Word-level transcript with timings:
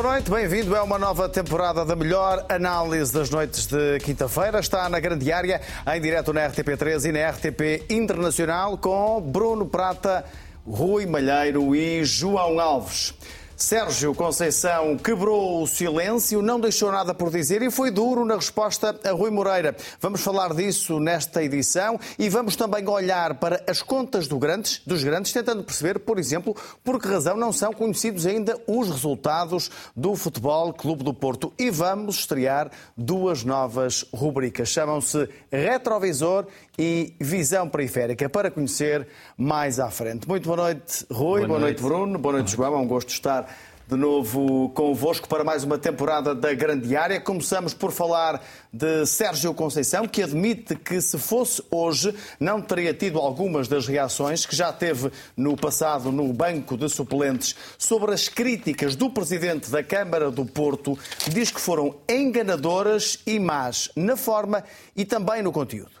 Boa 0.00 0.14
noite, 0.14 0.30
bem-vindo. 0.30 0.74
É 0.74 0.80
uma 0.80 0.98
nova 0.98 1.28
temporada 1.28 1.84
da 1.84 1.94
melhor 1.94 2.46
análise 2.48 3.12
das 3.12 3.28
noites 3.28 3.66
de 3.66 3.98
quinta-feira. 3.98 4.58
Está 4.58 4.88
na 4.88 4.98
grande 4.98 5.30
área, 5.30 5.60
em 5.94 6.00
direto 6.00 6.32
na 6.32 6.48
RTP3 6.48 7.04
e 7.04 7.12
na 7.12 7.28
RTP 7.28 7.84
Internacional, 7.90 8.78
com 8.78 9.20
Bruno 9.20 9.66
Prata, 9.66 10.24
Rui 10.66 11.04
Malheiro 11.04 11.76
e 11.76 12.02
João 12.02 12.58
Alves. 12.58 13.12
Sérgio 13.60 14.14
Conceição 14.14 14.96
quebrou 14.96 15.62
o 15.62 15.66
silêncio, 15.66 16.40
não 16.40 16.58
deixou 16.58 16.90
nada 16.90 17.12
por 17.12 17.30
dizer 17.30 17.60
e 17.60 17.70
foi 17.70 17.90
duro 17.90 18.24
na 18.24 18.36
resposta 18.36 18.98
a 19.04 19.10
Rui 19.12 19.30
Moreira. 19.30 19.76
Vamos 20.00 20.22
falar 20.22 20.54
disso 20.54 20.98
nesta 20.98 21.44
edição 21.44 22.00
e 22.18 22.30
vamos 22.30 22.56
também 22.56 22.88
olhar 22.88 23.34
para 23.34 23.62
as 23.68 23.82
contas 23.82 24.26
do 24.26 24.38
grandes, 24.38 24.80
dos 24.86 25.04
grandes, 25.04 25.30
tentando 25.30 25.62
perceber, 25.62 25.98
por 25.98 26.18
exemplo, 26.18 26.56
por 26.82 26.98
que 26.98 27.06
razão 27.06 27.36
não 27.36 27.52
são 27.52 27.70
conhecidos 27.70 28.24
ainda 28.24 28.58
os 28.66 28.88
resultados 28.88 29.70
do 29.94 30.16
Futebol 30.16 30.72
Clube 30.72 31.04
do 31.04 31.12
Porto. 31.12 31.52
E 31.58 31.68
vamos 31.68 32.20
estrear 32.20 32.70
duas 32.96 33.44
novas 33.44 34.06
rubricas. 34.10 34.70
Chamam-se 34.70 35.28
Retrovisor 35.52 36.46
e 36.82 37.14
Visão 37.20 37.68
Periférica, 37.68 38.26
para 38.26 38.50
conhecer 38.50 39.06
mais 39.36 39.78
à 39.78 39.90
frente. 39.90 40.26
Muito 40.26 40.46
boa 40.46 40.56
noite, 40.56 41.04
Rui. 41.10 41.40
Boa, 41.40 41.48
boa 41.48 41.60
noite. 41.60 41.82
noite, 41.82 41.82
Bruno. 41.82 42.18
Boa 42.18 42.32
noite, 42.32 42.52
João. 42.52 42.72
É 42.72 42.78
um 42.78 42.86
gosto 42.86 43.10
estar 43.10 43.54
de 43.86 43.96
novo 43.96 44.70
convosco 44.70 45.28
para 45.28 45.44
mais 45.44 45.62
uma 45.62 45.76
temporada 45.76 46.34
da 46.34 46.54
Grande 46.54 46.96
Área. 46.96 47.20
Começamos 47.20 47.74
por 47.74 47.92
falar 47.92 48.42
de 48.72 49.04
Sérgio 49.04 49.52
Conceição, 49.52 50.08
que 50.08 50.22
admite 50.22 50.74
que 50.74 51.02
se 51.02 51.18
fosse 51.18 51.62
hoje 51.70 52.14
não 52.38 52.62
teria 52.62 52.94
tido 52.94 53.18
algumas 53.18 53.68
das 53.68 53.86
reações 53.86 54.46
que 54.46 54.56
já 54.56 54.72
teve 54.72 55.10
no 55.36 55.58
passado 55.58 56.10
no 56.10 56.32
banco 56.32 56.78
de 56.78 56.88
suplentes 56.88 57.54
sobre 57.76 58.14
as 58.14 58.26
críticas 58.26 58.96
do 58.96 59.10
presidente 59.10 59.70
da 59.70 59.82
Câmara 59.82 60.30
do 60.30 60.46
Porto, 60.46 60.98
que 61.18 61.28
diz 61.28 61.50
que 61.50 61.60
foram 61.60 61.96
enganadoras 62.08 63.18
e 63.26 63.38
más 63.38 63.90
na 63.94 64.16
forma 64.16 64.64
e 64.96 65.04
também 65.04 65.42
no 65.42 65.52
conteúdo. 65.52 65.99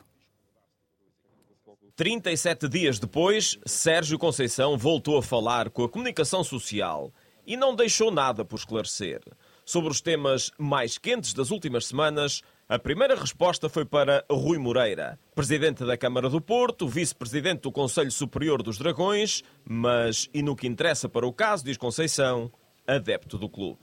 37 2.00 2.66
dias 2.66 2.98
depois, 2.98 3.58
Sérgio 3.66 4.18
Conceição 4.18 4.78
voltou 4.78 5.18
a 5.18 5.22
falar 5.22 5.68
com 5.68 5.84
a 5.84 5.88
comunicação 5.88 6.42
social 6.42 7.12
e 7.46 7.58
não 7.58 7.76
deixou 7.76 8.10
nada 8.10 8.42
por 8.42 8.56
esclarecer. 8.56 9.20
Sobre 9.66 9.90
os 9.90 10.00
temas 10.00 10.50
mais 10.56 10.96
quentes 10.96 11.34
das 11.34 11.50
últimas 11.50 11.84
semanas, 11.84 12.40
a 12.66 12.78
primeira 12.78 13.14
resposta 13.14 13.68
foi 13.68 13.84
para 13.84 14.24
Rui 14.30 14.56
Moreira, 14.56 15.20
presidente 15.34 15.84
da 15.84 15.94
Câmara 15.94 16.30
do 16.30 16.40
Porto, 16.40 16.88
vice-presidente 16.88 17.60
do 17.60 17.70
Conselho 17.70 18.10
Superior 18.10 18.62
dos 18.62 18.78
Dragões, 18.78 19.42
mas, 19.62 20.26
e 20.32 20.42
no 20.42 20.56
que 20.56 20.66
interessa 20.66 21.06
para 21.06 21.26
o 21.26 21.32
caso, 21.34 21.66
diz 21.66 21.76
Conceição, 21.76 22.50
adepto 22.86 23.36
do 23.36 23.46
clube. 23.46 23.80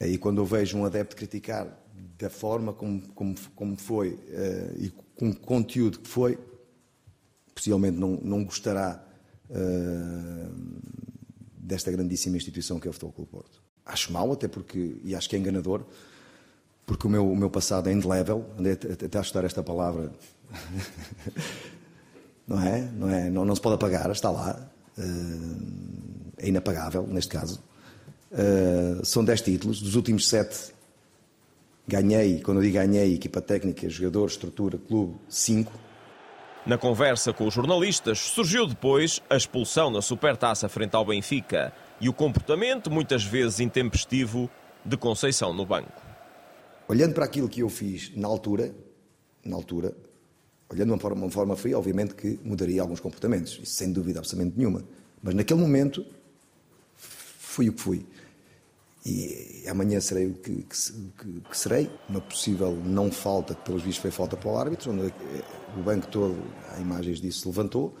E 0.00 0.18
quando 0.18 0.38
eu 0.38 0.44
vejo 0.44 0.78
um 0.78 0.84
adepto 0.84 1.14
criticar 1.14 1.68
da 2.18 2.28
forma 2.28 2.72
como, 2.72 3.02
como, 3.12 3.36
como 3.54 3.76
foi 3.76 4.14
uh, 4.14 4.82
e 4.82 4.90
com 5.14 5.30
o 5.30 5.36
conteúdo 5.36 6.00
que 6.00 6.08
foi, 6.08 6.36
possivelmente 7.54 7.98
não, 7.98 8.18
não 8.22 8.44
gostará 8.44 9.02
uh, 9.50 10.52
desta 11.56 11.90
grandíssima 11.90 12.36
instituição 12.36 12.78
que 12.80 12.86
é 12.86 12.90
o 12.90 12.92
Futebol 12.92 13.12
Clube 13.12 13.30
Porto. 13.30 13.62
Acho 13.84 14.12
mal, 14.12 14.30
até 14.32 14.48
porque, 14.48 14.96
e 15.02 15.14
acho 15.14 15.28
que 15.28 15.36
é 15.36 15.38
enganador, 15.38 15.84
porque 16.86 17.06
o 17.06 17.10
meu, 17.10 17.30
o 17.30 17.36
meu 17.36 17.50
passado 17.50 17.88
é 17.88 17.92
indelével, 17.92 18.44
andei 18.58 18.72
até 18.72 19.18
a 19.18 19.20
estudar 19.20 19.44
esta 19.44 19.62
palavra, 19.62 20.12
não 22.46 22.60
é? 22.60 22.80
Não, 22.80 23.08
é? 23.08 23.30
Não, 23.30 23.44
não 23.44 23.54
se 23.54 23.60
pode 23.60 23.74
apagar, 23.76 24.10
está 24.10 24.30
lá, 24.30 24.70
uh, 24.98 26.32
é 26.36 26.48
inapagável 26.48 27.06
neste 27.06 27.30
caso. 27.30 27.62
Uh, 28.30 29.04
são 29.04 29.24
10 29.24 29.40
títulos, 29.42 29.80
dos 29.82 29.94
últimos 29.94 30.28
7 30.28 30.72
ganhei, 31.86 32.40
quando 32.40 32.58
eu 32.58 32.62
digo 32.62 32.74
ganhei, 32.74 33.14
equipa 33.14 33.40
técnica, 33.40 33.88
jogador, 33.88 34.26
estrutura, 34.26 34.78
clube, 34.78 35.16
5 35.28 35.72
na 36.64 36.78
conversa 36.78 37.32
com 37.32 37.46
os 37.46 37.54
jornalistas, 37.54 38.18
surgiu 38.18 38.66
depois 38.66 39.20
a 39.28 39.36
expulsão 39.36 39.90
na 39.90 40.00
supertaça 40.00 40.68
frente 40.68 40.94
ao 40.94 41.04
Benfica 41.04 41.72
e 42.00 42.08
o 42.08 42.12
comportamento, 42.12 42.90
muitas 42.90 43.24
vezes 43.24 43.60
intempestivo, 43.60 44.48
de 44.84 44.96
Conceição 44.96 45.52
no 45.52 45.64
banco. 45.64 46.00
Olhando 46.88 47.14
para 47.14 47.24
aquilo 47.24 47.48
que 47.48 47.60
eu 47.60 47.68
fiz 47.68 48.14
na 48.16 48.28
altura, 48.28 48.74
na 49.44 49.56
altura, 49.56 49.96
olhando 50.68 50.88
de 50.88 50.92
uma 50.92 50.98
forma, 50.98 51.22
uma 51.22 51.30
forma 51.30 51.56
fria, 51.56 51.78
obviamente 51.78 52.14
que 52.14 52.38
mudaria 52.44 52.80
alguns 52.80 53.00
comportamentos, 53.00 53.58
isso 53.62 53.74
sem 53.74 53.92
dúvida 53.92 54.18
absolutamente 54.18 54.58
nenhuma. 54.58 54.82
Mas 55.22 55.34
naquele 55.34 55.60
momento, 55.60 56.04
fui 56.96 57.68
o 57.68 57.72
que 57.72 57.80
fui. 57.80 58.06
E 59.04 59.64
amanhã 59.68 60.00
serei 60.00 60.26
o 60.26 60.34
que, 60.34 60.62
que, 60.62 61.40
que, 61.50 61.58
serei. 61.58 61.90
Uma 62.08 62.20
possível 62.20 62.76
não 62.84 63.10
falta, 63.10 63.54
que 63.54 63.62
pelos 63.62 63.82
vistos 63.82 64.00
foi 64.00 64.10
falta 64.10 64.36
para 64.36 64.48
o 64.48 64.56
árbitro, 64.56 64.92
onde 64.92 65.12
o 65.76 65.82
banco 65.82 66.06
todo, 66.06 66.36
há 66.70 66.80
imagens 66.80 67.20
disso, 67.20 67.40
se 67.40 67.48
levantou. 67.48 67.96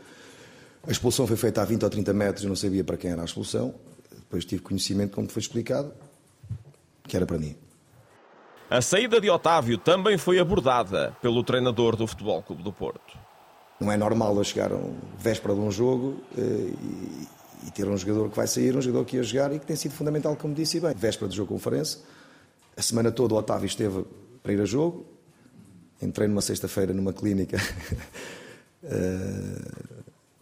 A 0.86 0.90
expulsão 0.90 1.26
foi 1.26 1.36
feita 1.36 1.60
a 1.60 1.64
20 1.64 1.82
ou 1.82 1.90
30 1.90 2.12
metros, 2.12 2.44
eu 2.44 2.48
não 2.48 2.56
sabia 2.56 2.84
para 2.84 2.96
quem 2.96 3.10
era 3.10 3.22
a 3.22 3.24
expulsão. 3.24 3.74
Depois 4.12 4.44
tive 4.44 4.62
conhecimento, 4.62 5.14
como 5.14 5.28
foi 5.28 5.40
explicado, 5.40 5.92
que 7.04 7.16
era 7.16 7.26
para 7.26 7.38
mim. 7.38 7.56
A 8.70 8.80
saída 8.80 9.20
de 9.20 9.28
Otávio 9.28 9.76
também 9.78 10.16
foi 10.16 10.38
abordada 10.38 11.16
pelo 11.20 11.42
treinador 11.44 11.94
do 11.96 12.06
Futebol 12.06 12.42
Clube 12.42 12.62
do 12.62 12.72
Porto. 12.72 13.18
Não 13.78 13.90
é 13.90 13.96
normal 13.96 14.36
eu 14.36 14.44
chegar 14.44 14.70
véspera 15.18 15.54
de 15.54 15.60
um 15.60 15.70
jogo 15.70 16.22
eh, 16.38 16.40
e, 16.40 17.28
e 17.66 17.70
ter 17.70 17.88
um 17.88 17.96
jogador 17.96 18.30
que 18.30 18.36
vai 18.36 18.46
sair, 18.46 18.76
um 18.76 18.80
jogador 18.80 19.04
que 19.04 19.16
ia 19.16 19.22
jogar 19.22 19.52
e 19.54 19.58
que 19.58 19.66
tem 19.66 19.76
sido 19.76 19.92
fundamental, 19.92 20.36
como 20.36 20.54
disse 20.54 20.80
bem. 20.80 20.94
Véspera 20.94 21.28
do 21.28 21.34
jogo 21.34 21.52
conferência, 21.52 22.00
a 22.76 22.82
semana 22.82 23.10
toda 23.10 23.34
o 23.34 23.36
Otávio 23.36 23.66
esteve 23.66 24.04
para 24.42 24.52
ir 24.52 24.60
a 24.60 24.64
jogo, 24.64 25.06
entrei 26.00 26.26
numa 26.26 26.42
sexta-feira 26.42 26.92
numa 26.92 27.12
clínica 27.12 27.58
uh, 28.82 28.88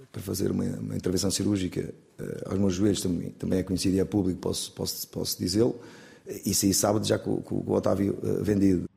para 0.10 0.22
fazer 0.22 0.50
uma, 0.50 0.64
uma 0.64 0.97
intervenção 0.97 1.31
cirúrgica 1.31 1.92
uh, 2.19 2.50
aos 2.50 2.58
meus 2.58 2.75
joelhos, 2.75 3.03
também, 3.03 3.31
também 3.31 3.58
é 3.58 3.62
conhecido 3.62 3.97
e 3.97 4.00
é 4.00 4.04
público, 4.04 4.41
posso, 4.41 4.72
posso, 4.72 5.06
posso 5.08 5.38
dizê-lo, 5.38 5.78
e 6.44 6.54
saí 6.54 6.72
sábado 6.72 7.06
já 7.06 7.19
com, 7.19 7.37
com, 7.42 7.62
com 7.62 7.72
o 7.72 7.75
Otávio 7.75 8.19
uh, 8.22 8.42
vendido. 8.42 8.88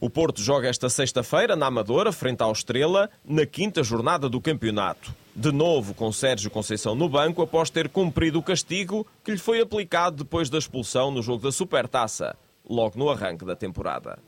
O 0.00 0.08
Porto 0.08 0.40
joga 0.40 0.68
esta 0.68 0.88
sexta-feira 0.88 1.56
na 1.56 1.66
Amadora, 1.66 2.12
frente 2.12 2.40
ao 2.40 2.52
Estrela, 2.52 3.10
na 3.24 3.44
quinta 3.44 3.82
jornada 3.82 4.28
do 4.28 4.40
campeonato. 4.40 5.12
De 5.38 5.52
novo 5.52 5.94
com 5.94 6.10
Sérgio 6.10 6.50
Conceição 6.50 6.96
no 6.96 7.08
banco 7.08 7.40
após 7.40 7.70
ter 7.70 7.88
cumprido 7.88 8.40
o 8.40 8.42
castigo 8.42 9.06
que 9.22 9.30
lhe 9.30 9.38
foi 9.38 9.60
aplicado 9.60 10.24
depois 10.24 10.50
da 10.50 10.58
expulsão 10.58 11.12
no 11.12 11.22
jogo 11.22 11.44
da 11.44 11.52
Supertaça, 11.52 12.36
logo 12.68 12.98
no 12.98 13.08
arranque 13.08 13.44
da 13.44 13.54
temporada. 13.54 14.18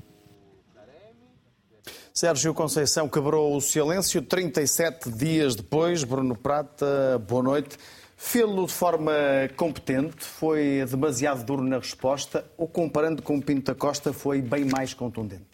Sérgio 2.15 2.55
Conceição 2.55 3.09
quebrou 3.09 3.57
o 3.57 3.61
silêncio 3.61 4.23
37 4.23 5.11
dias 5.11 5.57
depois. 5.57 6.05
Bruno 6.05 6.37
Prata, 6.37 7.21
boa 7.27 7.43
noite. 7.43 7.77
Fê-lo 8.17 8.65
de 8.67 8.73
forma 8.73 9.11
competente, 9.57 10.25
foi 10.25 10.87
demasiado 10.89 11.45
duro 11.45 11.65
na 11.65 11.79
resposta 11.79 12.45
ou, 12.57 12.69
comparando 12.69 13.21
com 13.21 13.37
o 13.37 13.43
Pinto 13.43 13.73
da 13.73 13.75
Costa, 13.75 14.13
foi 14.13 14.41
bem 14.41 14.65
mais 14.65 14.95
contundente? 14.95 15.51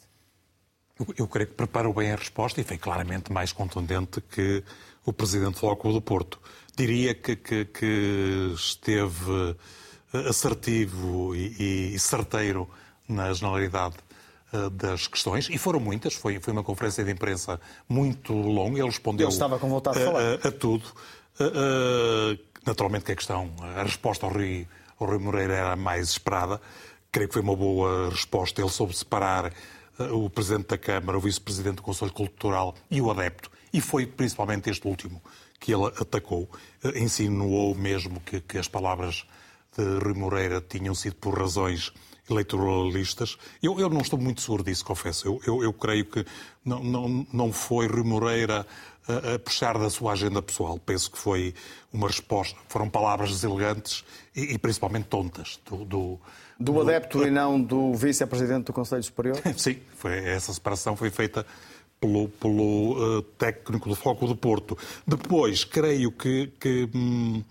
Eu, 1.00 1.06
eu 1.16 1.26
creio 1.26 1.48
que 1.48 1.54
preparou 1.54 1.94
bem 1.94 2.12
a 2.12 2.16
resposta 2.16 2.60
e 2.60 2.64
foi 2.64 2.76
claramente 2.76 3.32
mais 3.32 3.52
contundente 3.52 4.20
que 4.20 4.62
o 5.06 5.12
Presidente 5.12 5.60
do 5.60 5.76
Clube 5.76 5.94
do 5.94 6.02
Porto. 6.02 6.38
Diria 6.76 7.14
que, 7.14 7.36
que, 7.36 7.64
que 7.64 8.52
esteve 8.54 9.56
assertivo 10.28 11.34
e, 11.34 11.94
e 11.94 11.98
certeiro 11.98 12.68
na 13.08 13.32
generalidade 13.32 13.96
eh, 14.52 14.70
das 14.70 15.06
questões, 15.06 15.48
e 15.50 15.58
foram 15.58 15.80
muitas, 15.80 16.14
foi, 16.14 16.38
foi 16.40 16.52
uma 16.52 16.62
conferência 16.62 17.04
de 17.04 17.10
imprensa 17.10 17.60
muito 17.88 18.32
longa, 18.32 18.78
ele 18.78 18.86
respondeu 18.86 19.26
ele 19.26 19.32
estava 19.32 19.58
com 19.58 19.68
vontade 19.68 19.98
de 19.98 20.04
falar. 20.04 20.22
A, 20.22 20.48
a, 20.48 20.52
tudo. 20.52 20.84
Naturalmente 22.66 23.04
que 23.04 23.12
a 23.12 23.16
questão, 23.16 23.52
a 23.76 23.82
resposta 23.84 24.26
ao 24.26 24.32
Rui, 24.32 24.66
ao 24.98 25.06
Rui 25.06 25.18
Moreira 25.18 25.54
era 25.54 25.76
mais 25.76 26.08
esperada, 26.10 26.60
creio 27.12 27.28
que 27.28 27.34
foi 27.34 27.42
uma 27.42 27.54
boa 27.54 28.10
resposta, 28.10 28.60
ele 28.60 28.70
soube 28.70 28.96
separar 28.96 29.52
o 30.12 30.28
Presidente 30.28 30.68
da 30.68 30.78
Câmara, 30.78 31.16
o 31.16 31.20
Vice-Presidente 31.20 31.76
do 31.76 31.82
Conselho 31.82 32.12
Cultural 32.12 32.74
e 32.90 33.00
o 33.00 33.10
adepto, 33.10 33.50
e 33.76 33.80
foi 33.80 34.06
principalmente 34.06 34.70
este 34.70 34.88
último 34.88 35.22
que 35.60 35.72
ele 35.72 35.86
atacou, 36.00 36.48
uh, 36.82 36.98
insinuou 36.98 37.74
mesmo 37.74 38.20
que, 38.20 38.40
que 38.40 38.56
as 38.56 38.68
palavras 38.68 39.26
de 39.76 39.84
Rui 39.98 40.14
Moreira 40.14 40.62
tinham 40.66 40.94
sido 40.94 41.16
por 41.16 41.38
razões 41.38 41.92
eleitoralistas. 42.28 43.36
Eu, 43.62 43.78
eu 43.78 43.90
não 43.90 44.00
estou 44.00 44.18
muito 44.18 44.40
seguro 44.40 44.64
disso, 44.64 44.82
confesso. 44.82 45.28
Eu, 45.28 45.40
eu, 45.46 45.62
eu 45.62 45.72
creio 45.74 46.06
que 46.06 46.24
não, 46.64 46.82
não, 46.82 47.26
não 47.30 47.52
foi 47.52 47.86
Rui 47.86 48.02
Moreira 48.02 48.66
a, 49.06 49.34
a, 49.34 49.38
puxar 49.38 49.76
da 49.78 49.90
sua 49.90 50.12
agenda 50.12 50.40
pessoal. 50.40 50.78
Penso 50.78 51.10
que 51.10 51.18
foi 51.18 51.54
uma 51.92 52.06
resposta, 52.06 52.58
foram 52.68 52.88
palavras 52.88 53.28
deselegantes 53.28 54.04
e, 54.34 54.54
e 54.54 54.58
principalmente 54.58 55.04
tontas 55.04 55.60
do, 55.66 55.84
do 55.84 56.20
do 56.58 56.80
adepto 56.80 57.18
do... 57.18 57.26
e 57.26 57.30
não 57.30 57.60
do 57.60 57.92
vice-presidente 57.94 58.64
do 58.64 58.72
Conselho 58.72 59.02
Superior? 59.02 59.38
Sim, 59.56 59.78
foi, 59.94 60.18
essa 60.24 60.52
separação 60.52 60.96
foi 60.96 61.10
feita 61.10 61.46
pelo, 62.06 62.28
pelo 62.28 63.18
uh, 63.18 63.22
técnico 63.22 63.88
do 63.88 63.94
Foco 63.94 64.26
do 64.26 64.36
Porto. 64.36 64.78
Depois, 65.06 65.64
creio 65.64 66.12
que, 66.12 66.52
que 66.60 66.88
hum, 66.94 67.42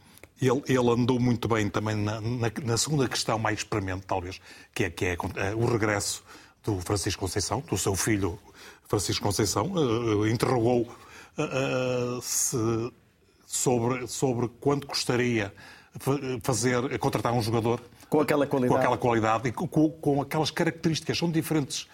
ele, 0.41 0.61
ele, 0.67 0.89
andou 0.89 1.19
muito 1.19 1.47
bem 1.47 1.69
também 1.69 1.95
na, 1.95 2.21
na, 2.21 2.51
na, 2.63 2.77
segunda 2.77 3.07
questão 3.07 3.37
mais 3.37 3.63
premente, 3.63 4.05
talvez, 4.07 4.39
que 4.73 4.85
é, 4.85 4.89
que 4.89 5.05
é 5.05 5.15
uh, 5.15 5.57
o 5.57 5.65
regresso 5.65 6.23
do 6.63 6.79
Francisco 6.81 7.21
Conceição, 7.21 7.61
do 7.69 7.77
seu 7.77 7.95
filho 7.95 8.39
Francisco 8.87 9.23
Conceição, 9.23 9.71
uh, 9.73 10.27
interrogou 10.27 10.87
se, 12.21 12.57
sobre, 13.45 14.07
sobre 14.07 14.47
quanto 14.61 14.87
custaria 14.87 15.53
fazer, 16.41 16.97
contratar 16.97 17.33
um 17.33 17.41
jogador 17.41 17.81
com 18.09 18.21
aquela 18.21 18.47
qualidade, 18.47 18.73
com 18.73 18.79
aquela 18.79 18.97
qualidade 18.97 19.49
e 19.49 19.51
com, 19.51 19.67
com 19.67 20.21
aquelas 20.21 20.49
características. 20.49 21.17
São 21.17 21.29
diferentes 21.29 21.87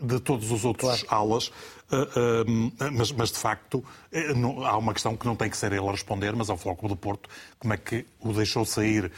de 0.00 0.20
todos 0.20 0.50
os 0.50 0.64
outros 0.64 1.02
claro. 1.02 1.32
alas, 1.32 1.52
eh, 1.92 2.08
eh, 2.16 2.90
mas, 2.90 3.10
mas, 3.12 3.30
de 3.30 3.38
facto 3.38 3.84
eh, 4.12 4.32
há 4.64 4.76
uma 4.76 4.92
questão 4.92 5.16
que 5.16 5.26
não 5.26 5.34
tem 5.34 5.50
que 5.50 5.56
ser 5.56 5.72
ele 5.72 5.86
a 5.86 5.90
responder, 5.90 6.34
mas 6.34 6.48
ao 6.48 6.56
Floco 6.56 6.88
do 6.88 6.96
Porto, 6.96 7.28
como 7.58 7.74
é 7.74 7.76
que 7.76 8.06
o 8.20 8.32
deixou 8.32 8.64
sair 8.64 9.10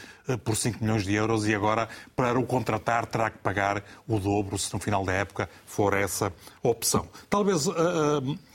por 0.43 0.55
5 0.55 0.83
milhões 0.83 1.03
de 1.03 1.13
euros 1.13 1.47
e 1.47 1.53
agora 1.53 1.87
para 2.15 2.39
o 2.39 2.45
contratar 2.45 3.05
terá 3.05 3.29
que 3.29 3.37
pagar 3.37 3.83
o 4.07 4.19
dobro 4.19 4.57
se 4.57 4.73
no 4.73 4.79
final 4.79 5.05
da 5.05 5.13
época 5.13 5.49
for 5.65 5.93
essa 5.93 6.33
opção. 6.61 7.07
Talvez 7.29 7.67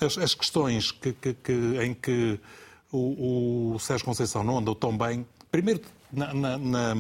as, 0.01 0.19
as 0.19 0.35
questões 0.35 0.91
que, 0.91 1.13
que, 1.13 1.35
que, 1.35 1.53
em 1.83 1.95
que 1.95 2.41
o, 2.91 3.75
o 3.75 3.79
Sérgio 3.79 4.07
Conceição 4.07 4.43
não 4.43 4.59
andou 4.59 4.75
tão 4.75 4.97
bem, 4.97 5.27
primeiro 5.51 5.83
na, 6.13 6.33
na, 6.35 6.59
na 6.59 6.95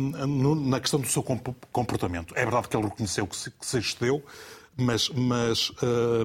na 0.00 0.80
questão 0.80 1.00
do 1.00 1.06
seu 1.06 1.22
comportamento. 1.22 2.34
É 2.36 2.44
verdade 2.44 2.68
que 2.68 2.76
ele 2.76 2.86
reconheceu 2.86 3.26
que 3.26 3.36
se, 3.36 3.50
que 3.50 3.66
se 3.66 3.78
excedeu, 3.78 4.22
mas, 4.76 5.08
mas 5.10 5.72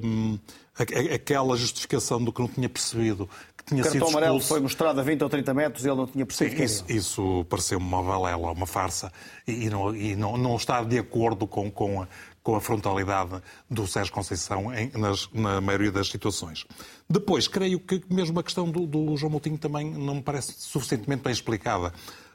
hum, 0.03 0.39
aquela 0.77 1.55
justificação 1.55 2.23
do 2.23 2.31
que 2.31 2.41
não 2.41 2.47
tinha 2.47 2.69
percebido 2.69 3.29
que 3.57 3.63
tinha 3.63 3.81
o 3.81 3.83
cartão 3.83 4.07
sido 4.07 4.17
amarelo 4.17 4.39
foi 4.39 4.59
mostrado 4.59 4.99
a 4.99 5.03
20 5.03 5.23
ou 5.23 5.29
30 5.29 5.53
metros 5.53 5.85
e 5.85 5.87
ele 5.89 5.97
não 5.97 6.07
tinha 6.07 6.25
percebido. 6.25 6.57
Sim, 6.57 6.63
isso, 6.63 6.85
isso 6.87 7.45
pareceu-me 7.49 7.85
uma 7.85 8.01
valela, 8.01 8.51
uma 8.51 8.65
farsa 8.65 9.11
e, 9.47 9.69
não, 9.69 9.95
e 9.95 10.15
não, 10.15 10.37
não 10.37 10.55
está 10.55 10.83
de 10.83 10.97
acordo 10.99 11.47
com, 11.47 11.71
com, 11.71 12.03
a, 12.03 12.07
com 12.43 12.55
a 12.55 12.61
frontalidade 12.61 13.41
do 13.69 13.87
Sérgio 13.87 14.13
Conceição 14.13 14.73
em, 14.73 14.91
nas, 14.91 15.29
na 15.33 15.59
maioria 15.59 15.91
das 15.91 16.09
situações. 16.09 16.65
Depois, 17.09 17.47
creio 17.47 17.79
que 17.79 18.03
mesmo 18.09 18.39
a 18.39 18.43
questão 18.43 18.69
do, 18.69 18.85
do 18.85 19.17
João 19.17 19.31
Moutinho 19.31 19.57
também 19.57 19.89
não 19.91 20.15
me 20.15 20.21
parece 20.21 20.53
suficientemente 20.57 21.23
bem 21.23 21.33
explicada. 21.33 21.91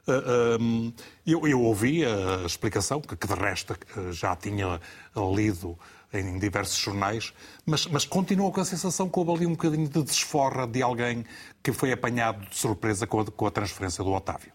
Ah, 0.07 0.57
eu, 1.25 1.47
eu 1.47 1.61
ouvi 1.61 2.05
a 2.05 2.45
explicação, 2.45 3.01
que, 3.01 3.15
de 3.15 3.33
resto 3.33 3.75
já 4.11 4.35
tinha 4.35 4.79
lido 5.35 5.77
em 6.13 6.37
diversos 6.37 6.77
jornais, 6.77 7.33
mas, 7.65 7.85
mas 7.85 8.03
continuo 8.03 8.51
com 8.51 8.59
a 8.59 8.65
sensação 8.65 9.07
que 9.07 9.17
houve 9.17 9.31
ali 9.31 9.45
um 9.45 9.51
bocadinho 9.51 9.87
de 9.87 10.03
desforra 10.03 10.67
de 10.67 10.81
alguém 10.81 11.25
que 11.63 11.71
foi 11.71 11.91
apanhado 11.91 12.45
de 12.49 12.57
surpresa 12.57 13.07
com 13.07 13.21
a, 13.21 13.25
com 13.25 13.45
a 13.45 13.51
transferência 13.51 14.03
do 14.03 14.11
Otávio. 14.11 14.51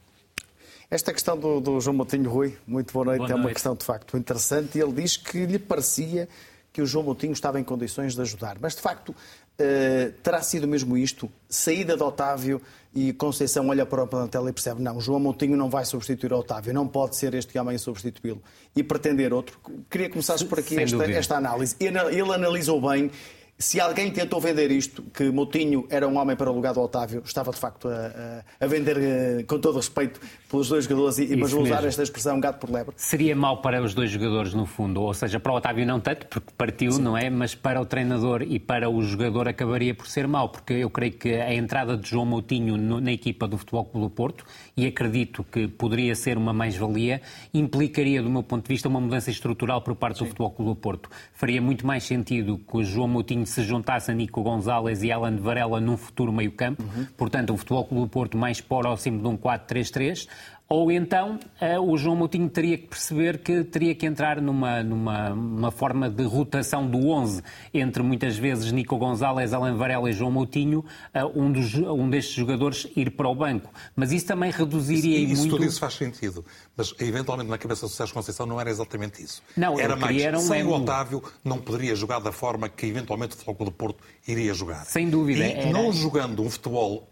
Esta 0.90 1.12
questão 1.12 1.36
do, 1.36 1.60
do 1.60 1.80
João 1.80 1.96
Moutinho 1.96 2.30
Rui, 2.30 2.56
muito 2.66 2.92
boa 2.92 3.06
noite, 3.06 3.18
boa 3.18 3.28
noite, 3.28 3.40
é 3.40 3.42
uma 3.42 3.52
questão 3.52 3.74
de 3.74 3.84
facto 3.84 4.16
interessante. 4.16 4.78
Ele 4.78 4.92
diz 4.92 5.16
que 5.16 5.44
lhe 5.44 5.58
parecia 5.58 6.28
que 6.76 6.82
o 6.82 6.86
João 6.86 7.06
Moutinho 7.06 7.32
estava 7.32 7.58
em 7.58 7.64
condições 7.64 8.14
de 8.14 8.20
ajudar. 8.20 8.58
Mas, 8.60 8.74
de 8.74 8.82
facto, 8.82 9.08
uh, 9.08 10.12
terá 10.22 10.42
sido 10.42 10.68
mesmo 10.68 10.94
isto? 10.94 11.26
Saída 11.48 11.96
de 11.96 12.02
Otávio 12.02 12.60
e 12.94 13.14
Conceição 13.14 13.66
olha 13.68 13.86
para 13.86 14.02
o 14.02 14.06
plantel 14.06 14.46
e 14.46 14.52
percebe 14.52 14.82
não, 14.82 15.00
João 15.00 15.18
Moutinho 15.18 15.56
não 15.56 15.70
vai 15.70 15.86
substituir 15.86 16.34
o 16.34 16.38
Otávio, 16.38 16.74
não 16.74 16.86
pode 16.86 17.16
ser 17.16 17.32
este 17.32 17.58
homem 17.58 17.76
a 17.76 17.78
substituí-lo. 17.78 18.42
E 18.76 18.82
pretender 18.82 19.32
outro. 19.32 19.58
Queria 19.88 20.10
começar 20.10 20.36
por 20.44 20.58
aqui 20.58 20.78
esta, 20.78 21.10
esta, 21.10 21.36
análise. 21.38 21.74
Ele 21.80 22.34
analisou 22.34 22.78
bem 22.78 23.10
se 23.58 23.80
alguém 23.80 24.10
tentou 24.10 24.38
vender 24.38 24.70
isto, 24.70 25.02
que 25.14 25.30
Moutinho 25.30 25.86
era 25.88 26.06
um 26.06 26.18
homem 26.18 26.36
para 26.36 26.50
o 26.50 26.54
lugar 26.54 26.74
do 26.74 26.80
Otávio, 26.80 27.22
estava 27.24 27.50
de 27.50 27.58
facto 27.58 27.88
a, 27.88 28.44
a 28.60 28.66
vender 28.66 28.98
eh, 28.98 29.44
com 29.44 29.58
todo 29.58 29.76
respeito 29.76 30.20
pelos 30.50 30.68
dois 30.68 30.84
jogadores, 30.84 31.18
e, 31.18 31.34
mas 31.36 31.50
vou 31.50 31.62
usar 31.62 31.82
esta 31.84 32.02
expressão 32.02 32.38
gato 32.38 32.58
por 32.58 32.70
lebre. 32.70 32.94
Seria 32.98 33.34
mau 33.34 33.62
para 33.62 33.82
os 33.82 33.94
dois 33.94 34.10
jogadores, 34.10 34.52
no 34.52 34.66
fundo, 34.66 35.00
ou 35.00 35.14
seja, 35.14 35.40
para 35.40 35.52
o 35.52 35.56
Otávio 35.56 35.86
não 35.86 35.98
tanto, 35.98 36.26
porque 36.26 36.52
partiu, 36.56 36.92
Sim. 36.92 37.02
não 37.02 37.16
é? 37.16 37.30
Mas 37.30 37.54
para 37.54 37.80
o 37.80 37.86
treinador 37.86 38.42
e 38.42 38.58
para 38.58 38.90
o 38.90 39.02
jogador 39.02 39.48
acabaria 39.48 39.94
por 39.94 40.06
ser 40.06 40.28
mau, 40.28 40.50
porque 40.50 40.74
eu 40.74 40.90
creio 40.90 41.12
que 41.12 41.34
a 41.34 41.54
entrada 41.54 41.96
de 41.96 42.08
João 42.08 42.26
Moutinho 42.26 42.76
na 42.76 43.10
equipa 43.10 43.48
do 43.48 43.56
Futebol 43.56 43.86
Clube 43.86 44.06
do 44.06 44.10
Porto, 44.10 44.44
e 44.76 44.86
acredito 44.86 45.42
que 45.50 45.66
poderia 45.66 46.14
ser 46.14 46.36
uma 46.36 46.52
mais-valia, 46.52 47.22
implicaria, 47.54 48.22
do 48.22 48.28
meu 48.28 48.42
ponto 48.42 48.64
de 48.64 48.68
vista, 48.68 48.86
uma 48.86 49.00
mudança 49.00 49.30
estrutural 49.30 49.80
por 49.80 49.94
parte 49.96 50.18
Sim. 50.18 50.24
do 50.24 50.28
Futebol 50.28 50.50
Clube 50.50 50.70
do 50.72 50.76
Porto. 50.76 51.08
Faria 51.32 51.62
muito 51.62 51.86
mais 51.86 52.04
sentido 52.04 52.58
que 52.58 52.76
o 52.76 52.84
João 52.84 53.08
Moutinho 53.08 53.45
se 53.46 53.62
juntasse 53.62 54.10
a 54.10 54.14
Nico 54.14 54.42
Gonzalez 54.42 55.02
e 55.02 55.10
Alan 55.10 55.36
Varela 55.36 55.80
num 55.80 55.96
futuro 55.96 56.32
meio-campo. 56.32 56.82
Uhum. 56.82 57.06
Portanto, 57.16 57.52
o 57.52 57.56
Futebol 57.56 57.84
Clube 57.84 58.02
do 58.04 58.08
Porto 58.08 58.36
mais 58.36 58.60
próximo 58.60 59.20
de 59.20 59.26
um 59.26 59.36
4-3-3. 59.36 60.28
Ou 60.68 60.90
então 60.90 61.38
uh, 61.60 61.80
o 61.80 61.96
João 61.96 62.16
Moutinho 62.16 62.48
teria 62.48 62.76
que 62.76 62.88
perceber 62.88 63.38
que 63.38 63.62
teria 63.62 63.94
que 63.94 64.04
entrar 64.04 64.40
numa, 64.40 64.82
numa 64.82 65.32
uma 65.32 65.70
forma 65.70 66.10
de 66.10 66.24
rotação 66.24 66.88
do 66.88 67.08
11 67.08 67.40
entre 67.72 68.02
muitas 68.02 68.36
vezes 68.36 68.72
Nico 68.72 68.96
Gonzalez, 68.98 69.52
Alan 69.52 69.76
Varela 69.76 70.10
e 70.10 70.12
João 70.12 70.32
Moutinho, 70.32 70.84
uh, 71.14 71.40
um, 71.40 71.52
dos, 71.52 71.72
um 71.74 72.10
destes 72.10 72.34
jogadores 72.34 72.88
ir 72.96 73.12
para 73.12 73.28
o 73.28 73.34
banco. 73.34 73.70
Mas 73.94 74.10
isso 74.10 74.26
também 74.26 74.50
reduziria 74.50 75.18
isso, 75.18 75.32
isso 75.34 75.42
muito... 75.42 75.56
tudo 75.56 75.66
isso 75.66 75.78
faz 75.78 75.94
sentido. 75.94 76.44
Mas 76.76 76.92
eventualmente 76.98 77.48
na 77.48 77.58
cabeça 77.58 77.86
do 77.86 77.92
Sérgio 77.92 78.14
Conceição 78.14 78.44
não 78.44 78.60
era 78.60 78.68
exatamente 78.68 79.22
isso. 79.22 79.42
Não, 79.56 79.78
era 79.78 79.94
mais, 79.94 80.20
um 80.34 80.38
sem 80.38 80.64
o 80.64 80.70
Otávio 80.70 81.22
não 81.44 81.58
poderia 81.58 81.94
jogar 81.94 82.18
da 82.18 82.32
forma 82.32 82.68
que 82.68 82.86
eventualmente 82.86 83.34
o 83.34 83.38
Futebol 83.38 83.66
do 83.66 83.72
Porto 83.72 84.02
iria 84.26 84.52
jogar. 84.52 84.84
Sem 84.84 85.08
dúvida. 85.08 85.46
E 85.46 85.52
era... 85.52 85.70
não 85.70 85.92
jogando 85.92 86.42
um 86.42 86.50
futebol 86.50 87.08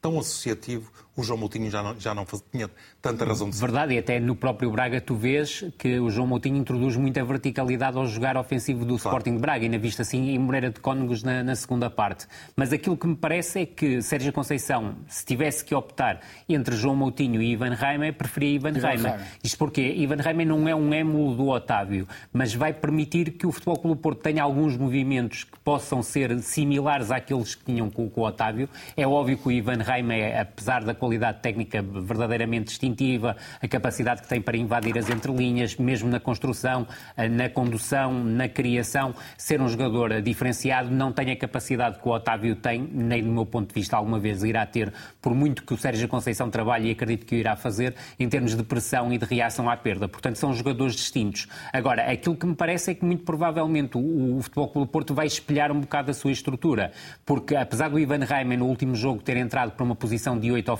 tão 0.00 0.18
associativo, 0.18 0.90
o 1.18 1.22
João 1.24 1.36
Moutinho 1.40 1.68
já 1.68 1.82
não, 1.82 1.98
já 1.98 2.14
não 2.14 2.24
tinha 2.52 2.70
tanta 3.02 3.24
razão 3.24 3.50
de 3.50 3.56
ser. 3.56 3.62
Verdade, 3.62 3.94
e 3.94 3.98
até 3.98 4.20
no 4.20 4.36
próprio 4.36 4.70
Braga 4.70 5.00
tu 5.00 5.16
vês 5.16 5.64
que 5.76 5.98
o 5.98 6.08
João 6.08 6.28
Moutinho 6.28 6.56
introduz 6.56 6.96
muita 6.96 7.24
verticalidade 7.24 7.96
ao 7.96 8.06
jogar 8.06 8.36
ofensivo 8.36 8.84
do 8.84 8.96
claro. 8.96 8.98
Sporting 8.98 9.34
de 9.34 9.40
Braga, 9.40 9.64
e 9.64 9.68
na 9.68 9.78
vista 9.78 10.02
assim 10.02 10.30
em 10.30 10.38
Moreira 10.38 10.70
de 10.70 10.78
Cónegos 10.78 11.24
na, 11.24 11.42
na, 11.42 11.56
segunda 11.56 11.90
parte. 11.90 12.28
Mas 12.54 12.72
aquilo 12.72 12.96
que 12.96 13.08
me 13.08 13.16
parece 13.16 13.62
é 13.62 13.66
que 13.66 14.00
Sérgio 14.00 14.32
Conceição, 14.32 14.94
se 15.08 15.26
tivesse 15.26 15.64
que 15.64 15.74
optar 15.74 16.20
entre 16.48 16.76
João 16.76 16.94
Moutinho 16.94 17.42
e 17.42 17.50
Ivan 17.50 17.74
Reimer, 17.74 18.14
preferia 18.14 18.54
Ivan, 18.54 18.68
Ivan 18.70 18.86
Reimer. 18.86 19.10
Reimer. 19.10 19.28
Isto 19.42 19.58
porque 19.58 19.80
Ivan 19.80 20.22
Reimer 20.22 20.46
não 20.46 20.68
é 20.68 20.74
um 20.74 20.94
émulo 20.94 21.34
do 21.34 21.48
Otávio, 21.48 22.06
mas 22.32 22.54
vai 22.54 22.72
permitir 22.72 23.32
que 23.32 23.44
o 23.44 23.50
Futebol 23.50 23.76
Clube 23.76 24.00
Porto 24.00 24.22
tenha 24.22 24.44
alguns 24.44 24.76
movimentos 24.76 25.42
que 25.42 25.58
possam 25.64 26.00
ser 26.00 26.38
similares 26.38 27.10
àqueles 27.10 27.56
que 27.56 27.64
tinham 27.64 27.90
com, 27.90 28.08
com 28.08 28.20
o 28.20 28.24
Otávio. 28.24 28.68
É 28.96 29.04
óbvio 29.04 29.36
que 29.36 29.48
o 29.48 29.50
Ivan 29.50 29.82
Reimer, 29.82 30.40
apesar 30.40 30.84
da 30.84 30.94
qualidade 31.08 31.38
técnica 31.40 31.80
verdadeiramente 31.80 32.66
distintiva, 32.66 33.34
a 33.62 33.66
capacidade 33.66 34.20
que 34.20 34.28
tem 34.28 34.42
para 34.42 34.58
invadir 34.58 34.98
as 34.98 35.08
entrelinhas, 35.08 35.74
mesmo 35.76 36.10
na 36.10 36.20
construção, 36.20 36.86
eh, 37.16 37.28
na 37.28 37.48
condução, 37.48 38.12
na 38.12 38.46
criação, 38.46 39.14
ser 39.38 39.62
um 39.62 39.68
jogador 39.68 40.20
diferenciado, 40.20 40.90
não 40.90 41.10
tem 41.10 41.30
a 41.30 41.36
capacidade 41.36 41.98
que 41.98 42.06
o 42.06 42.12
Otávio 42.12 42.54
tem, 42.56 42.86
nem 42.92 43.22
do 43.22 43.30
meu 43.30 43.46
ponto 43.46 43.68
de 43.68 43.74
vista 43.74 43.96
alguma 43.96 44.18
vez 44.18 44.44
irá 44.44 44.66
ter, 44.66 44.92
por 45.22 45.34
muito 45.34 45.62
que 45.62 45.72
o 45.72 45.78
Sérgio 45.78 46.06
Conceição 46.08 46.50
trabalhe 46.50 46.88
e 46.88 46.90
acredito 46.90 47.24
que 47.24 47.34
o 47.34 47.38
irá 47.38 47.56
fazer, 47.56 47.94
em 48.20 48.28
termos 48.28 48.54
de 48.54 48.62
pressão 48.62 49.10
e 49.10 49.16
de 49.16 49.24
reação 49.24 49.70
à 49.70 49.76
perda. 49.76 50.06
Portanto, 50.08 50.36
são 50.36 50.52
jogadores 50.52 50.94
distintos. 50.94 51.48
Agora, 51.72 52.02
aquilo 52.02 52.36
que 52.36 52.44
me 52.44 52.54
parece 52.54 52.90
é 52.90 52.94
que 52.94 53.04
muito 53.04 53.24
provavelmente 53.24 53.96
o, 53.96 54.36
o 54.36 54.42
Futebol 54.42 54.68
Clube 54.68 54.92
Porto 54.92 55.14
vai 55.14 55.26
espelhar 55.26 55.72
um 55.72 55.80
bocado 55.80 56.10
a 56.10 56.14
sua 56.14 56.32
estrutura, 56.32 56.92
porque 57.24 57.56
apesar 57.56 57.88
do 57.88 57.98
Ivan 57.98 58.24
Reimann 58.24 58.58
no 58.58 58.66
último 58.66 58.94
jogo 58.94 59.22
ter 59.22 59.38
entrado 59.38 59.72
para 59.72 59.84
uma 59.84 59.96
posição 59.96 60.38
de 60.38 60.52
8 60.52 60.70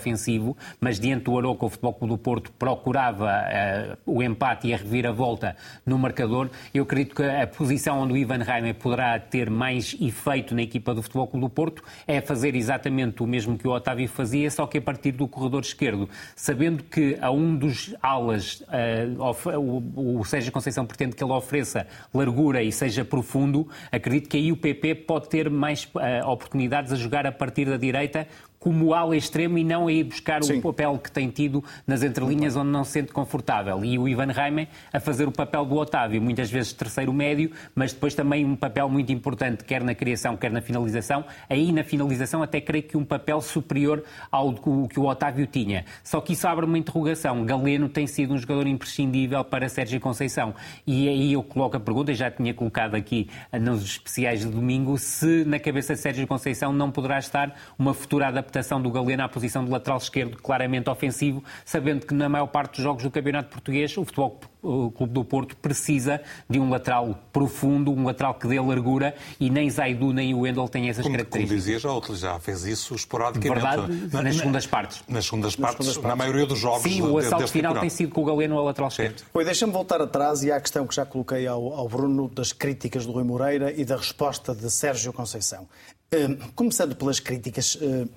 mas 0.79 0.99
diante 0.99 1.25
do 1.25 1.37
Aroca, 1.37 1.65
o 1.65 1.69
Futebol 1.69 1.93
Clube 1.93 2.13
do 2.13 2.17
Porto 2.17 2.51
procurava 2.57 3.27
uh, 3.27 3.97
o 4.05 4.23
empate 4.23 4.67
e 4.67 4.73
a 4.73 4.77
reviravolta 4.77 5.55
no 5.85 5.97
marcador. 5.97 6.49
Eu 6.73 6.83
acredito 6.83 7.15
que 7.15 7.23
a 7.23 7.47
posição 7.47 7.99
onde 7.99 8.13
o 8.13 8.17
Ivan 8.17 8.43
Reimer 8.43 8.75
poderá 8.75 9.19
ter 9.19 9.49
mais 9.49 9.95
efeito 9.99 10.53
na 10.55 10.61
equipa 10.61 10.93
do 10.93 11.01
Futebol 11.01 11.27
Clube 11.27 11.45
do 11.45 11.49
Porto 11.49 11.83
é 12.07 12.21
fazer 12.21 12.55
exatamente 12.55 13.23
o 13.23 13.27
mesmo 13.27 13.57
que 13.57 13.67
o 13.67 13.71
Otávio 13.71 14.07
fazia, 14.07 14.49
só 14.49 14.65
que 14.67 14.77
a 14.77 14.81
partir 14.81 15.11
do 15.11 15.27
corredor 15.27 15.61
esquerdo, 15.61 16.09
sabendo 16.35 16.83
que 16.83 17.17
a 17.21 17.31
um 17.31 17.55
dos 17.55 17.95
alas 18.01 18.61
uh, 18.61 19.57
o, 19.59 20.19
o 20.19 20.25
Sérgio 20.25 20.51
Conceição 20.51 20.85
pretende 20.85 21.15
que 21.15 21.23
ele 21.23 21.33
ofereça 21.33 21.87
largura 22.13 22.61
e 22.63 22.71
seja 22.71 23.05
profundo, 23.05 23.67
acredito 23.91 24.29
que 24.29 24.37
aí 24.37 24.51
o 24.51 24.57
PP 24.57 24.95
pode 24.95 25.29
ter 25.29 25.49
mais 25.49 25.85
uh, 25.85 26.27
oportunidades 26.27 26.91
a 26.91 26.95
jogar 26.95 27.25
a 27.25 27.31
partir 27.31 27.65
da 27.65 27.77
direita 27.77 28.27
como 28.59 28.93
ala 28.93 29.15
extremo 29.15 29.57
e 29.57 29.63
não 29.63 29.87
a 29.87 29.91
ir 29.91 30.03
buscar 30.03 30.43
Sim. 30.43 30.59
o 30.59 30.61
papel 30.61 30.97
que 30.97 31.09
tem 31.09 31.29
tido 31.29 31.63
nas 31.87 32.03
entrelinhas 32.03 32.57
onde 32.57 32.69
não 32.69 32.83
se 32.83 32.91
sente 32.91 33.13
confortável. 33.13 33.83
E 33.85 33.97
o 33.97 34.07
Ivan 34.07 34.31
Reimer 34.31 34.67
a 34.91 34.99
fazer 34.99 35.27
o 35.27 35.31
papel 35.31 35.65
do 35.65 35.75
Otávio, 35.75 36.21
muitas 36.21 36.51
vezes 36.51 36.73
terceiro 36.73 37.13
médio, 37.13 37.51
mas 37.73 37.93
depois 37.93 38.13
também 38.13 38.43
um 38.43 38.57
papel 38.57 38.89
muito 38.89 39.13
importante, 39.13 39.63
quer 39.63 39.81
na 39.81 39.95
criação, 39.95 40.35
quer 40.35 40.51
na 40.51 40.61
finalização. 40.61 41.23
Aí 41.49 41.71
na 41.71 41.83
finalização 41.83 42.43
até 42.43 42.59
creio 42.59 42.83
que 42.83 42.97
um 42.97 43.05
papel 43.05 43.39
superior 43.39 44.03
ao 44.29 44.53
que 44.53 44.99
o 44.99 45.05
Otávio 45.05 45.47
tinha. 45.47 45.85
Só 46.03 46.19
que 46.19 46.33
isso 46.33 46.45
abre 46.45 46.65
uma 46.65 46.77
interrogação. 46.77 47.45
Galeno 47.45 47.87
tem 47.87 48.07
sido 48.07 48.33
um 48.33 48.37
jogador 48.37 48.67
imprescindível 48.67 49.43
para 49.45 49.69
Sérgio 49.69 50.01
Conceição. 50.01 50.53
E 50.85 51.07
aí 51.07 51.33
eu 51.33 51.43
coloco 51.43 51.77
a 51.77 51.79
pergunta, 51.79 52.13
já 52.13 52.29
tinha 52.29 52.53
colocado 52.53 52.95
aqui 52.95 53.29
nos 53.53 53.83
especiais 53.83 54.41
de 54.41 54.47
domingo, 54.47 54.97
se 54.97 55.45
na 55.45 55.59
cabeça 55.59 55.93
de 55.93 56.01
Sérgio 56.01 56.27
Conceição 56.27 56.73
não 56.73 56.91
poderá 56.91 57.19
estar 57.19 57.55
uma 57.77 57.93
futura 57.93 58.27
adaptação 58.27 58.48
adaptação 58.49 58.81
do 58.81 58.89
Galeno 58.91 59.23
à 59.23 59.29
posição 59.29 59.63
de 59.63 59.71
lateral 59.71 59.97
esquerdo, 59.97 60.37
claramente 60.37 60.89
ofensivo, 60.89 61.43
sabendo 61.63 62.05
que 62.05 62.13
na 62.13 62.27
maior 62.27 62.47
parte 62.47 62.75
dos 62.75 62.83
jogos 62.83 63.03
do 63.03 63.11
Campeonato 63.11 63.49
Português 63.49 63.95
o 63.95 64.03
futebol 64.03 64.39
o 64.61 64.91
Clube 64.91 65.13
do 65.13 65.23
Porto 65.23 65.55
precisa 65.55 66.21
de 66.49 66.59
um 66.59 66.69
lateral 66.69 67.17
profundo, 67.31 67.93
um 67.93 68.03
lateral 68.03 68.33
que 68.33 68.45
dê 68.45 68.59
largura 68.59 69.15
e 69.39 69.49
nem 69.49 69.69
Zaidu 69.69 70.11
nem 70.11 70.33
o 70.33 70.39
Wendel 70.39 70.67
têm 70.67 70.89
essas 70.89 71.03
como, 71.03 71.15
características. 71.15 71.63
Como 71.63 71.79
dizia, 71.79 72.17
já, 72.19 72.33
já 72.33 72.39
fez 72.41 72.65
isso 72.65 72.93
esporadicamente. 72.93 73.65
Verdade, 73.65 74.09
na, 74.11 74.21
nas 74.21 74.35
segundas 74.35 74.67
partes. 74.67 75.01
Nas 75.07 75.25
segundas 75.25 75.55
partes, 75.55 75.87
nas, 75.87 75.97
na 76.03 76.13
maioria 76.13 76.45
dos 76.45 76.59
jogos. 76.59 76.81
Sim, 76.81 77.01
o 77.03 77.17
assalto 77.17 77.47
final 77.47 77.79
tem 77.79 77.89
sido 77.89 78.13
com 78.13 78.21
o 78.21 78.25
Galeno 78.25 78.57
ao 78.57 78.65
lateral 78.65 78.89
esquerdo. 78.89 79.23
Pois 79.31 79.45
deixa-me 79.45 79.71
voltar 79.71 80.01
atrás 80.01 80.43
e 80.43 80.51
à 80.51 80.59
questão 80.59 80.85
que 80.85 80.93
já 80.93 81.05
coloquei 81.05 81.47
ao, 81.47 81.73
ao 81.73 81.87
Bruno 81.87 82.27
das 82.27 82.51
críticas 82.51 83.05
do 83.05 83.13
Rui 83.13 83.23
Moreira 83.23 83.71
e 83.71 83.85
da 83.85 83.95
resposta 83.95 84.53
de 84.53 84.69
Sérgio 84.69 85.13
Conceição. 85.13 85.69
Uh, 86.13 86.51
começando 86.53 86.95
pelas 86.95 87.19
críticas, 87.19 87.75
uh, 87.75 88.09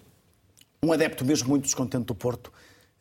um 0.84 0.92
adepto 0.92 1.24
mesmo 1.24 1.48
muito 1.48 1.62
descontente 1.62 2.06
do 2.06 2.14
Porto 2.14 2.48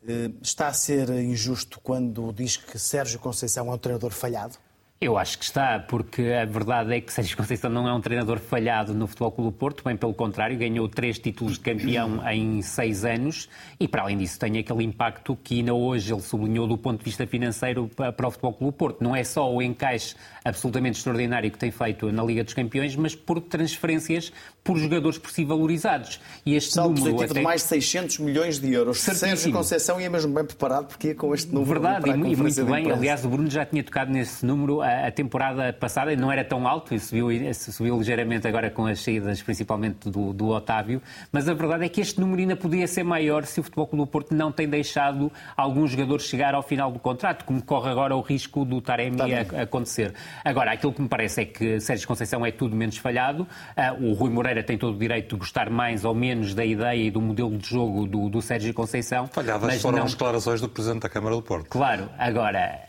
uh, 0.03 0.38
está 0.39 0.67
a 0.67 0.73
ser 0.73 1.09
injusto 1.09 1.79
quando 1.79 2.31
diz 2.31 2.55
que 2.55 2.77
Sérgio 2.77 3.19
Conceição 3.19 3.71
é 3.71 3.73
um 3.73 3.77
treinador 3.77 4.11
falhado? 4.11 4.55
Eu 5.03 5.17
acho 5.17 5.39
que 5.39 5.46
está, 5.46 5.79
porque 5.79 6.22
a 6.22 6.46
verdade 6.46 6.93
é 6.93 7.01
que 7.01 7.12
Sérgio 7.12 7.36
Conceição 7.36 7.72
não 7.72 7.88
é 7.88 7.91
um 7.91 8.00
treinador 8.00 8.38
falhado 8.38 8.93
no 8.93 9.08
Futebol 9.08 9.31
Clube 9.31 9.50
do 9.50 9.58
Porto, 9.58 9.84
bem 9.84 9.98
pelo 9.98 10.13
contrário, 10.13 10.55
ganhou 10.55 10.88
três 10.88 11.17
títulos 11.17 11.53
de 11.53 11.62
campeão 11.62 12.22
em 12.31 12.62
seis 12.62 13.03
anos 13.03 13.50
e, 13.79 13.88
para 13.88 14.03
além 14.03 14.15
disso, 14.15 14.38
tem 14.38 14.60
aquele 14.60 14.84
impacto 14.84 15.36
que 15.43 15.55
ainda 15.55 15.74
hoje 15.74 16.13
ele 16.13 16.22
sublinhou 16.22 16.67
do 16.67 16.77
ponto 16.77 17.00
de 17.00 17.05
vista 17.05 17.25
financeiro 17.25 17.89
para 17.96 18.27
o 18.27 18.29
Futebol 18.29 18.53
Clube 18.53 18.74
do 18.74 18.77
Porto. 18.77 19.03
Não 19.03 19.15
é 19.15 19.24
só 19.24 19.51
o 19.51 19.60
encaixe 19.60 20.15
absolutamente 20.46 21.00
extraordinário 21.00 21.50
que 21.50 21.58
tem 21.58 21.72
feito 21.72 22.12
na 22.12 22.24
Liga 22.24 22.43
dos 22.43 22.53
Campeões, 22.53 22.96
mas 22.96 23.15
por 23.15 23.41
transferências 23.41 24.31
por 24.63 24.77
jogadores 24.77 25.17
por 25.17 25.31
si 25.31 25.43
valorizados. 25.43 26.20
E 26.46 26.55
este 26.55 26.74
Salto 26.74 26.89
número 26.89 27.15
positivo 27.15 27.31
até... 27.31 27.39
de 27.39 27.43
mais 27.43 27.62
de 27.62 27.67
600 27.70 28.20
milhões 28.20 28.60
de 28.60 28.72
euros. 28.72 29.00
Certíssimo. 29.00 29.29
Sérgio 29.29 29.51
Conceição 29.53 30.00
ia 30.00 30.12
mesmo 30.12 30.31
bem 30.31 30.46
preparado 30.46 30.86
porque 30.86 31.08
ia 31.08 31.15
com 31.15 31.34
este 31.34 31.51
número. 31.51 31.81
Verdade, 31.81 32.08
e, 32.08 32.34
e 32.34 32.36
muito 32.36 32.65
bem. 32.65 32.91
Aliás, 32.91 33.25
o 33.25 33.29
Bruno 33.29 33.50
já 33.50 33.65
tinha 33.65 33.84
tocado 33.84 34.12
nesse 34.12 34.46
número 34.46 34.84
a, 35.07 35.12
temporada 35.12 35.74
passada, 35.74 36.15
não 36.15 36.31
era 36.31 36.43
tão 36.43 36.67
alto, 36.67 36.98
subiu, 37.00 37.29
subiu 37.53 37.98
ligeiramente 37.98 38.48
agora 38.48 38.69
com 38.69 38.86
as 38.86 39.00
saídas, 39.00 39.41
principalmente 39.41 40.10
do, 40.10 40.33
do 40.33 40.48
Otávio, 40.50 41.01
mas 41.31 41.48
a 41.48 41.53
verdade 41.53 41.86
é 41.86 41.89
que 41.89 42.01
este 42.01 42.19
número 42.19 42.41
ainda 42.41 42.55
podia 42.55 42.88
ser 42.88 43.03
maior 43.03 43.45
se 43.45 43.60
o 43.60 43.63
Futebol 43.63 43.88
Clube 43.88 44.05
do 44.05 44.07
Porto 44.07 44.36
não 44.36 44.51
tem 44.51 44.67
deixado 44.67 45.31
alguns 45.55 45.91
jogadores 45.91 46.25
chegar 46.25 46.53
ao 46.53 46.63
final 46.63 46.91
do 46.91 47.00
contrato, 47.00 47.45
como 47.45 47.62
corre 47.62 47.89
agora 47.89 48.15
o 48.15 48.21
risco 48.21 48.65
do 48.65 48.81
Taremi 48.81 49.17
tá 49.17 49.25
a, 49.25 49.63
acontecer. 49.63 50.13
Agora, 50.43 50.71
aquilo 50.71 50.93
que 50.93 51.01
me 51.01 51.10
parece 51.10 51.41
é 51.41 51.45
que 51.45 51.79
Sérgio 51.79 52.07
Conceição 52.07 52.45
é 52.45 52.51
tudo 52.51 52.75
menos 52.75 52.98
falhado, 52.98 53.43
uh, 53.43 54.05
o 54.05 54.13
Rui 54.13 54.29
Moreira 54.29 54.63
tem 54.63 54.77
todo 54.77 54.95
o 54.95 55.00
direito 55.00 55.36
de 55.36 55.39
gostar 55.39 55.69
mais 55.69 56.05
ou 56.05 56.13
menos 56.13 56.53
da 56.53 56.65
ideia 56.65 57.01
e 57.01 57.12
do 57.12 57.21
modelo 57.21 57.57
de 57.57 57.67
jogo 57.67 58.07
do, 58.07 58.29
do 58.29 58.41
Sérgio 58.41 58.74
Conceição. 58.74 59.27
Falhadas 59.27 59.81
foram 59.81 60.00
não... 60.00 60.05
as 60.05 60.12
declarações 60.13 60.62
do 60.62 60.69
Presidente 60.69 61.01
da 61.01 61.10
Câmara 61.10 61.36
do 61.36 61.41
Porto. 61.41 61.69
Claro, 61.69 62.10
agora 62.17 62.79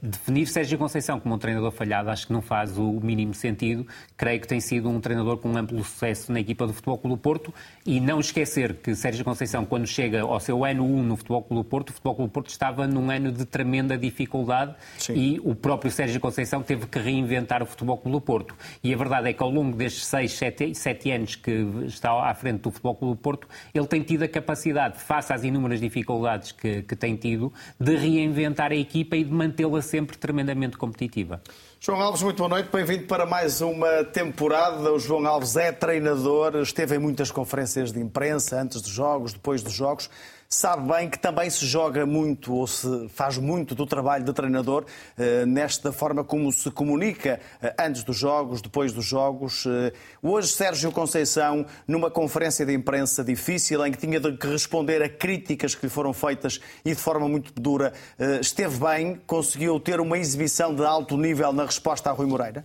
definir 0.00 0.46
Sérgio 0.46 0.78
Conceição 0.78 1.18
como 1.20 1.34
um 1.34 1.38
treinador 1.38 1.70
falhado 1.70 2.10
acho 2.10 2.26
que 2.26 2.32
não 2.32 2.42
faz 2.42 2.78
o 2.78 3.00
mínimo 3.00 3.34
sentido. 3.34 3.86
Creio 4.16 4.40
que 4.40 4.48
tem 4.48 4.60
sido 4.60 4.88
um 4.88 5.00
treinador 5.00 5.38
com 5.38 5.50
um 5.50 5.56
amplo 5.56 5.82
sucesso 5.82 6.32
na 6.32 6.40
equipa 6.40 6.66
do 6.66 6.72
Futebol 6.72 6.98
Clube 6.98 7.16
do 7.16 7.20
Porto 7.20 7.54
e 7.86 8.00
não 8.00 8.20
esquecer 8.20 8.74
que 8.74 8.94
Sérgio 8.94 9.24
Conceição, 9.24 9.64
quando 9.64 9.86
chega 9.86 10.22
ao 10.22 10.40
seu 10.40 10.64
ano 10.64 10.84
1 10.84 11.02
no 11.02 11.16
Futebol 11.16 11.42
Clube 11.42 11.62
do 11.62 11.68
Porto, 11.68 11.90
o 11.90 11.92
Futebol 11.92 12.14
Clube 12.14 12.30
do 12.30 12.32
Porto 12.32 12.50
estava 12.50 12.86
num 12.86 13.10
ano 13.10 13.30
de 13.30 13.44
tremenda 13.44 13.96
dificuldade 13.96 14.74
Sim. 14.98 15.14
e 15.14 15.40
o 15.44 15.54
próprio 15.54 15.90
Sérgio 15.90 16.20
Conceição 16.20 16.62
teve 16.62 16.86
que 16.86 16.98
reinventar 16.98 17.62
o 17.62 17.66
Futebol 17.66 17.98
Clube 17.98 18.18
do 18.18 18.20
Porto. 18.20 18.54
E 18.82 18.92
a 18.92 18.96
verdade 18.96 19.28
é 19.28 19.32
que 19.32 19.42
ao 19.42 19.50
longo 19.50 19.76
destes 19.76 20.06
6, 20.06 20.32
7, 20.32 20.74
7 20.74 21.10
anos 21.10 21.36
que 21.36 21.50
está 21.86 22.12
à 22.12 22.34
frente 22.34 22.60
do 22.60 22.70
Futebol 22.70 22.94
Clube 22.94 23.14
do 23.14 23.20
Porto, 23.20 23.48
ele 23.74 23.86
tem 23.86 24.02
tido 24.02 24.22
a 24.22 24.28
capacidade, 24.28 24.98
face 24.98 25.32
às 25.32 25.44
inúmeras 25.44 25.80
dificuldades 25.80 26.52
que, 26.52 26.82
que 26.82 26.96
tem 26.96 27.16
tido, 27.16 27.52
de 27.78 27.96
reinventar 27.96 28.72
a 28.72 28.76
equipa 28.76 29.16
e 29.16 29.24
de 29.24 29.32
manter 29.32 29.63
mantê-la 29.64 29.82
sempre 29.82 30.16
tremendamente 30.16 30.76
competitiva. 30.76 31.42
João 31.80 32.00
Alves, 32.00 32.22
muito 32.22 32.38
boa 32.38 32.48
noite, 32.48 32.68
bem-vindo 32.72 33.04
para 33.04 33.26
mais 33.26 33.60
uma 33.60 34.04
temporada. 34.04 34.92
O 34.92 34.98
João 34.98 35.26
Alves 35.26 35.56
é 35.56 35.72
treinador, 35.72 36.56
esteve 36.56 36.96
em 36.96 36.98
muitas 36.98 37.30
conferências 37.30 37.92
de 37.92 38.00
imprensa, 38.00 38.60
antes 38.60 38.80
dos 38.80 38.90
jogos, 38.90 39.32
depois 39.32 39.62
dos 39.62 39.72
jogos 39.72 40.08
sabe 40.54 40.86
bem 40.88 41.10
que 41.10 41.18
também 41.18 41.50
se 41.50 41.66
joga 41.66 42.06
muito 42.06 42.54
ou 42.54 42.66
se 42.66 43.08
faz 43.08 43.38
muito 43.38 43.74
do 43.74 43.84
trabalho 43.84 44.24
de 44.24 44.32
treinador 44.32 44.84
eh, 45.18 45.44
nesta 45.44 45.92
forma 45.92 46.22
como 46.22 46.50
se 46.52 46.70
comunica 46.70 47.40
eh, 47.60 47.74
antes 47.78 48.04
dos 48.04 48.16
jogos, 48.16 48.62
depois 48.62 48.92
dos 48.92 49.04
jogos. 49.04 49.66
Eh, 49.66 49.92
hoje, 50.22 50.48
Sérgio 50.48 50.92
Conceição, 50.92 51.66
numa 51.88 52.08
conferência 52.08 52.64
de 52.64 52.72
imprensa 52.72 53.24
difícil, 53.24 53.84
em 53.84 53.90
que 53.90 53.98
tinha 53.98 54.20
de 54.20 54.30
responder 54.46 55.02
a 55.02 55.08
críticas 55.08 55.74
que 55.74 55.86
lhe 55.86 55.90
foram 55.90 56.12
feitas 56.12 56.60
e 56.84 56.90
de 56.90 57.00
forma 57.00 57.28
muito 57.28 57.52
dura, 57.60 57.92
esteve 58.40 58.78
bem, 58.78 59.20
conseguiu 59.26 59.80
ter 59.80 60.00
uma 60.00 60.16
exibição 60.18 60.74
de 60.74 60.84
alto 60.84 61.16
nível 61.16 61.52
na 61.52 61.64
resposta 61.64 62.10
a 62.10 62.12
Rui 62.12 62.26
Moreira? 62.26 62.64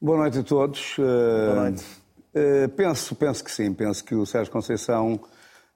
Boa 0.00 0.18
noite 0.18 0.38
a 0.38 0.42
todos. 0.42 0.94
Boa 0.96 1.54
noite. 1.70 1.84
penso, 2.76 3.14
penso 3.16 3.42
que 3.42 3.50
sim, 3.50 3.72
penso 3.72 4.04
que 4.04 4.14
o 4.14 4.24
Sérgio 4.24 4.52
Conceição 4.52 5.20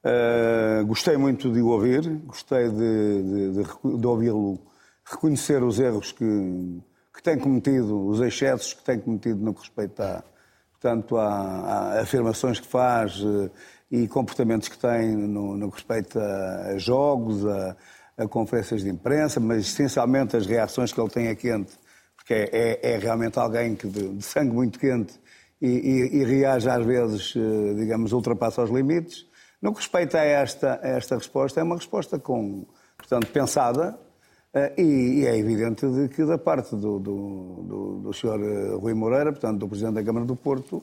Uh, 0.05 0.87
gostei 0.87 1.17
muito 1.17 1.53
de 1.53 1.61
o 1.61 1.69
ouvir, 1.69 2.09
gostei 2.25 2.69
de, 2.69 3.23
de, 3.23 3.53
de, 3.53 3.99
de 3.99 4.07
ouvi-lo 4.07 4.59
reconhecer 5.05 5.63
os 5.63 5.81
erros 5.81 6.13
que, 6.13 6.81
que 7.15 7.23
tem 7.23 7.39
cometido, 7.39 8.07
os 8.07 8.21
excessos 8.21 8.75
que 8.75 8.85
tem 8.85 9.01
cometido 9.01 9.43
no 9.43 9.53
que 9.53 9.61
respeita 9.61 10.19
a, 10.19 10.23
portanto, 10.71 11.17
a, 11.17 11.29
a 11.29 12.01
afirmações 12.03 12.61
que 12.61 12.69
faz 12.69 13.21
uh, 13.21 13.51
e 13.91 14.07
comportamentos 14.07 14.69
que 14.69 14.79
tem 14.79 15.17
no, 15.17 15.57
no 15.57 15.69
que 15.71 15.79
respeita 15.79 16.21
a, 16.21 16.79
jogos, 16.79 17.45
a, 17.45 17.77
a, 18.19 18.29
conferências 18.29 18.83
de 18.83 18.89
imprensa, 18.89 19.41
mas 19.41 19.67
essencialmente 19.67 20.37
as 20.37 20.47
reações 20.47 20.93
que 20.93 21.01
ele 21.01 21.11
tem 21.11 21.29
a 21.29 21.35
quente, 21.35 21.73
porque 22.17 22.35
é, 22.35 22.51
é, 22.53 22.93
é 22.93 22.99
realmente 22.99 23.39
alguém 23.39 23.75
que 23.75 23.89
de, 23.89 24.15
de 24.15 24.23
sangue 24.25 24.55
muito 24.55 24.79
quente 24.79 25.19
e, 25.61 25.67
e, 25.67 26.17
e 26.19 26.25
reage 26.25 26.69
às 26.69 26.87
vezes, 26.87 27.35
uh, 27.35 27.75
digamos, 27.75 28.13
ultrapassa 28.13 28.63
os 28.63 28.71
limites. 28.71 29.27
No 29.61 29.73
que 29.73 29.79
respeita 29.79 30.19
a 30.19 30.25
esta, 30.25 30.81
a 30.83 30.89
esta 30.89 31.17
resposta, 31.17 31.61
é 31.61 31.63
uma 31.63 31.77
resposta 31.77 32.19
com, 32.19 32.67
portanto, 32.97 33.27
pensada 33.33 33.99
eh, 34.55 34.75
e, 34.79 35.21
e, 35.21 35.27
é 35.27 35.37
evidente 35.37 35.87
de 35.87 36.09
que 36.09 36.25
da 36.25 36.39
parte 36.39 36.77
do, 36.77 36.99
do, 36.99 37.63
do, 37.65 37.99
do 38.05 38.13
Sr. 38.13 38.41
Eh, 38.41 38.75
Rui 38.77 38.95
Moreira, 38.95 39.33
portanto, 39.33 39.59
do 39.59 39.69
Presidente 39.69 39.95
da 39.95 40.05
Câmara 40.05 40.25
do 40.25 40.37
Porto, 40.37 40.83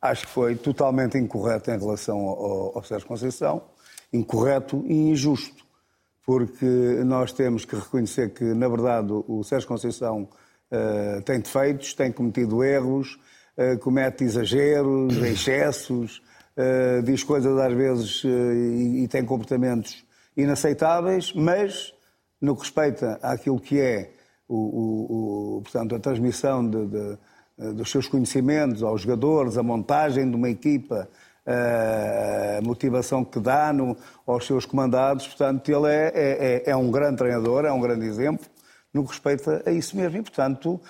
acho 0.00 0.26
que 0.26 0.32
foi 0.32 0.56
totalmente 0.56 1.16
incorreto 1.18 1.70
em 1.70 1.78
relação 1.78 2.18
ao, 2.18 2.78
ao 2.78 2.84
Sérgio 2.84 3.06
Conceição, 3.06 3.62
incorreto 4.12 4.82
e 4.86 5.10
injusto, 5.10 5.64
porque 6.24 6.66
nós 7.04 7.32
temos 7.32 7.64
que 7.64 7.76
reconhecer 7.76 8.32
que, 8.32 8.44
na 8.44 8.68
verdade, 8.68 9.12
o 9.12 9.42
Sérgio 9.44 9.68
Conceição 9.68 10.28
uh, 10.70 11.22
tem 11.22 11.40
defeitos, 11.40 11.94
tem 11.94 12.12
cometido 12.12 12.62
erros, 12.62 13.18
uh, 13.58 13.78
comete 13.78 14.24
exageros, 14.24 15.16
excessos, 15.24 16.22
uh, 16.56 17.02
diz 17.02 17.22
coisas 17.22 17.56
às 17.58 17.72
vezes 17.72 18.24
uh, 18.24 18.28
e, 18.28 19.04
e, 19.04 19.08
tem 19.08 19.24
comportamentos 19.24 20.04
inaceitáveis, 20.36 21.32
mas 21.34 21.92
no 22.40 22.54
que 22.54 22.62
respeita 22.62 23.18
àquilo 23.22 23.60
que 23.60 23.80
é 23.80 24.10
o, 24.48 24.56
o, 24.56 25.56
o 25.58 25.62
portanto, 25.62 25.94
a 25.94 25.98
transmissão 25.98 26.68
de, 26.68 26.86
de, 26.86 27.18
eh, 27.58 27.72
dos 27.72 27.90
seus 27.90 28.06
conhecimentos 28.06 28.82
aos 28.82 29.00
jogadores, 29.00 29.56
a 29.56 29.62
montagem 29.62 30.28
de 30.28 30.36
uma 30.36 30.50
equipa, 30.50 31.08
a 31.46 32.60
motivação 32.62 33.24
que 33.24 33.38
dá 33.40 33.72
no, 33.72 33.96
aos 34.26 34.46
seus 34.46 34.66
comandados, 34.66 35.26
portanto, 35.28 35.68
ele 35.70 35.88
é, 35.88 36.12
é, 36.14 36.62
é, 36.66 36.70
é 36.70 36.76
um 36.76 36.90
grande 36.90 37.18
treinador, 37.18 37.64
é 37.64 37.72
um 37.72 37.80
grande 37.80 38.04
exemplo 38.06 38.46
no 38.92 39.04
que 39.04 39.10
respeita 39.10 39.62
a 39.64 39.70
isso 39.70 39.96
mesmo. 39.96 40.18
E, 40.18 40.22
portanto, 40.22 40.80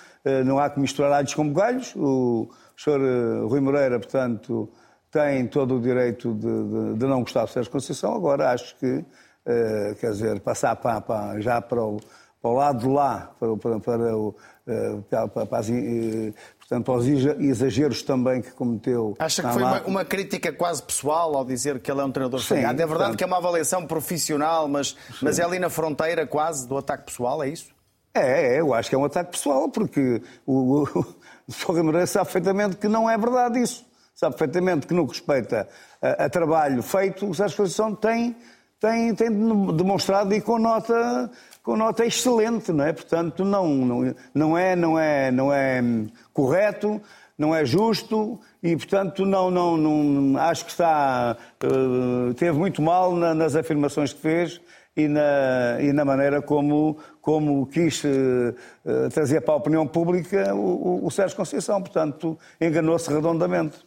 não 0.45 0.59
há 0.59 0.69
que 0.69 0.79
misturar 0.79 1.11
alhos 1.11 1.33
com 1.33 1.47
bugalhos. 1.47 1.93
O 1.95 2.49
senhor 2.77 3.47
Rui 3.47 3.59
Moreira, 3.59 3.99
portanto, 3.99 4.69
tem 5.15 5.47
todo 5.47 5.77
o 5.77 5.81
direito 5.81 6.33
de, 6.33 6.41
de, 6.41 6.99
de 6.99 7.05
não 7.05 7.21
gostar 7.21 7.45
do 7.45 7.49
Sérgio 7.49 7.71
Conceição, 7.71 8.13
agora 8.13 8.51
acho 8.51 8.75
que, 8.75 8.85
uh, 8.85 9.95
quer 9.97 10.11
dizer, 10.11 10.41
passar 10.41 10.75
para, 10.75 10.99
para, 10.99 11.39
já 11.39 11.61
para 11.61 11.81
o, 11.81 12.01
para 12.41 12.51
o 12.51 12.53
lado 12.53 12.79
de 12.79 12.87
lá, 12.87 13.31
para, 13.39 13.55
para, 13.55 13.79
para, 13.79 14.17
o, 14.17 14.35
uh, 14.67 15.01
para, 15.09 15.45
para 15.45 15.57
as, 15.57 15.69
uh, 15.69 16.33
portanto, 16.59 16.91
exageros 17.39 18.03
também 18.03 18.41
que 18.41 18.51
cometeu. 18.51 19.15
Acha 19.17 19.41
que 19.41 19.53
foi 19.53 19.63
uma, 19.63 19.81
uma, 19.83 20.03
crítica 20.03 20.51
quase 20.51 20.83
pessoal 20.83 21.33
ao 21.33 21.45
dizer 21.45 21.79
que 21.79 21.89
ele 21.89 22.01
é 22.01 22.03
um 22.03 22.11
treinador 22.11 22.41
Sim, 22.41 22.47
falhado? 22.55 22.73
É 22.73 22.85
verdade 22.85 22.97
portanto... 22.97 23.17
que 23.17 23.23
é 23.23 23.27
uma 23.27 23.37
avaliação 23.37 23.87
profissional, 23.87 24.67
mas, 24.67 24.97
mas 25.21 25.39
é 25.39 25.43
ali 25.45 25.59
na 25.59 25.69
fronteira 25.69 26.27
quase 26.27 26.67
do 26.67 26.77
ataque 26.77 27.05
pessoal, 27.05 27.41
é 27.41 27.47
isso? 27.47 27.73
É, 28.13 28.55
é 28.55 28.59
eu 28.59 28.73
acho 28.73 28.89
que 28.89 28.95
é 28.95 28.97
um 28.97 29.05
ataque 29.05 29.31
pessoal, 29.31 29.69
porque 29.69 30.21
o, 30.45 30.83
o, 30.83 30.83
o 31.69 31.73
Guimarães 31.73 32.09
sabe 32.09 32.25
perfeitamente 32.25 32.75
que 32.75 32.89
não 32.89 33.09
é 33.09 33.17
verdade 33.17 33.61
isso 33.61 33.94
sabe 34.15 34.35
perfeitamente 34.35 34.87
que 34.87 34.93
no 34.93 35.05
que 35.05 35.13
respeita 35.13 35.67
a, 36.01 36.25
a 36.25 36.29
trabalho 36.29 36.81
feito, 36.81 37.29
o 37.29 37.35
Sérgio 37.35 37.57
Conceição 37.57 37.93
tem, 37.93 38.35
tem, 38.79 39.13
tem 39.13 39.29
demonstrado 39.75 40.33
e 40.33 40.41
com 40.41 40.57
nota, 40.57 41.29
com 41.61 41.75
nota 41.75 42.05
excelente, 42.05 42.71
não 42.71 42.85
é? 42.85 42.93
Portanto, 42.93 43.43
não, 43.43 43.67
não, 43.67 44.15
não, 44.33 44.57
é, 44.57 44.75
não, 44.75 44.97
é, 44.97 45.31
não 45.31 45.53
é 45.53 45.83
correto 46.33 47.01
não 47.37 47.53
é 47.53 47.65
justo 47.65 48.39
e, 48.63 48.75
portanto, 48.75 49.25
não, 49.25 49.51
não, 49.51 49.75
não 49.75 50.39
acho 50.39 50.65
que 50.65 50.71
está, 50.71 51.35
uh, 51.63 52.33
teve 52.33 52.57
muito 52.57 52.81
mal 52.81 53.13
na, 53.13 53.33
nas 53.33 53.55
afirmações 53.55 54.13
que 54.13 54.21
fez 54.21 54.61
e 54.95 55.07
na, 55.07 55.77
e 55.81 55.91
na 55.91 56.05
maneira 56.05 56.41
como, 56.41 56.97
como 57.21 57.65
quis 57.67 58.01
uh, 58.03 59.09
trazer 59.13 59.41
para 59.41 59.53
a 59.53 59.57
opinião 59.57 59.85
pública 59.85 60.55
o, 60.55 61.03
o, 61.03 61.07
o 61.07 61.11
Sérgio 61.11 61.35
Conceição. 61.35 61.81
Portanto, 61.81 62.37
enganou-se 62.59 63.11
redondamente. 63.11 63.85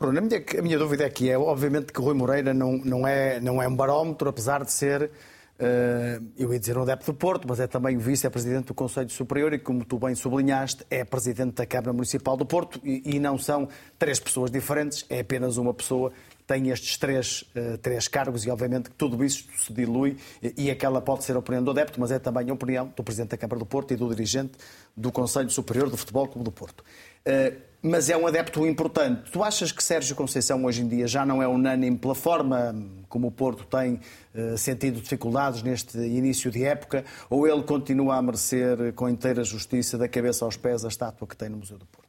A 0.00 0.06
minha, 0.12 0.44
a 0.58 0.62
minha 0.62 0.78
dúvida 0.78 1.04
é 1.04 1.10
que 1.10 1.28
é, 1.28 1.36
obviamente, 1.36 1.92
que 1.92 2.00
Rui 2.00 2.14
Moreira 2.14 2.54
não, 2.54 2.78
não, 2.78 3.06
é, 3.06 3.40
não 3.40 3.60
é 3.60 3.66
um 3.66 3.74
barómetro, 3.74 4.28
apesar 4.28 4.64
de 4.64 4.72
ser 4.72 5.10
Uh, 5.58 6.24
eu 6.38 6.52
ia 6.52 6.58
dizer 6.60 6.78
um 6.78 6.82
adepto 6.82 7.10
do 7.10 7.18
Porto, 7.18 7.48
mas 7.48 7.58
é 7.58 7.66
também 7.66 7.96
o 7.96 8.00
vice-presidente 8.00 8.66
do 8.66 8.74
Conselho 8.74 9.10
Superior 9.10 9.52
e, 9.52 9.58
como 9.58 9.84
tu 9.84 9.98
bem 9.98 10.14
sublinhaste, 10.14 10.86
é 10.88 11.04
presidente 11.04 11.54
da 11.54 11.66
Câmara 11.66 11.92
Municipal 11.92 12.36
do 12.36 12.46
Porto 12.46 12.80
e, 12.84 13.18
não 13.18 13.36
são 13.36 13.68
três 13.98 14.20
pessoas 14.20 14.52
diferentes, 14.52 15.04
é 15.10 15.18
apenas 15.18 15.56
uma 15.56 15.74
pessoa 15.74 16.12
tem 16.48 16.70
estes 16.70 16.96
três, 16.96 17.44
uh, 17.54 17.76
três 17.76 18.08
cargos 18.08 18.46
e, 18.46 18.50
obviamente, 18.50 18.88
que 18.88 18.96
tudo 18.96 19.22
isso 19.22 19.44
se 19.54 19.70
dilui 19.70 20.16
e, 20.56 20.70
aquela 20.70 20.98
pode 20.98 21.22
ser 21.22 21.36
a 21.36 21.38
opinião 21.38 21.62
do 21.62 21.70
adepto, 21.70 22.00
mas 22.00 22.10
é 22.10 22.18
também 22.18 22.48
a 22.48 22.54
opinião 22.54 22.90
do 22.96 23.04
presidente 23.04 23.32
da 23.32 23.36
Câmara 23.36 23.58
do 23.58 23.66
Porto 23.66 23.92
e 23.92 23.96
do 23.96 24.08
dirigente 24.08 24.52
do 24.96 25.12
Conselho 25.12 25.50
Superior 25.50 25.90
do 25.90 25.96
Futebol 25.98 26.26
Clube 26.26 26.46
do 26.46 26.50
Porto. 26.50 26.80
Uh, 26.80 27.54
mas 27.82 28.08
é 28.08 28.16
um 28.16 28.26
adepto 28.26 28.66
importante. 28.66 29.30
Tu 29.30 29.44
achas 29.44 29.70
que 29.70 29.84
Sérgio 29.84 30.16
Conceição 30.16 30.64
hoje 30.64 30.80
em 30.80 30.88
dia 30.88 31.06
já 31.06 31.26
não 31.26 31.42
é 31.42 31.46
unânime 31.46 31.98
pela 31.98 32.14
forma 32.14 32.74
como 33.10 33.26
o 33.26 33.30
Porto 33.30 33.64
tem 33.64 34.00
uh, 34.34 34.56
sentido 34.56 35.02
dificuldades 35.02 35.62
neste 35.62 35.98
início 35.98 36.50
de 36.50 36.64
época, 36.64 37.04
ou 37.28 37.46
ele 37.46 37.62
continua 37.62 38.16
a 38.16 38.22
merecer 38.22 38.94
com 38.94 39.06
inteira 39.06 39.44
justiça 39.44 39.98
da 39.98 40.08
cabeça 40.08 40.46
aos 40.46 40.56
pés 40.56 40.82
a 40.82 40.88
estátua 40.88 41.28
que 41.28 41.36
tem 41.36 41.50
no 41.50 41.58
Museu 41.58 41.76
do 41.76 41.84
Porto? 41.84 42.08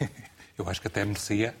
Eu 0.56 0.66
acho 0.66 0.80
que 0.80 0.86
até 0.86 1.04
merecia 1.04 1.54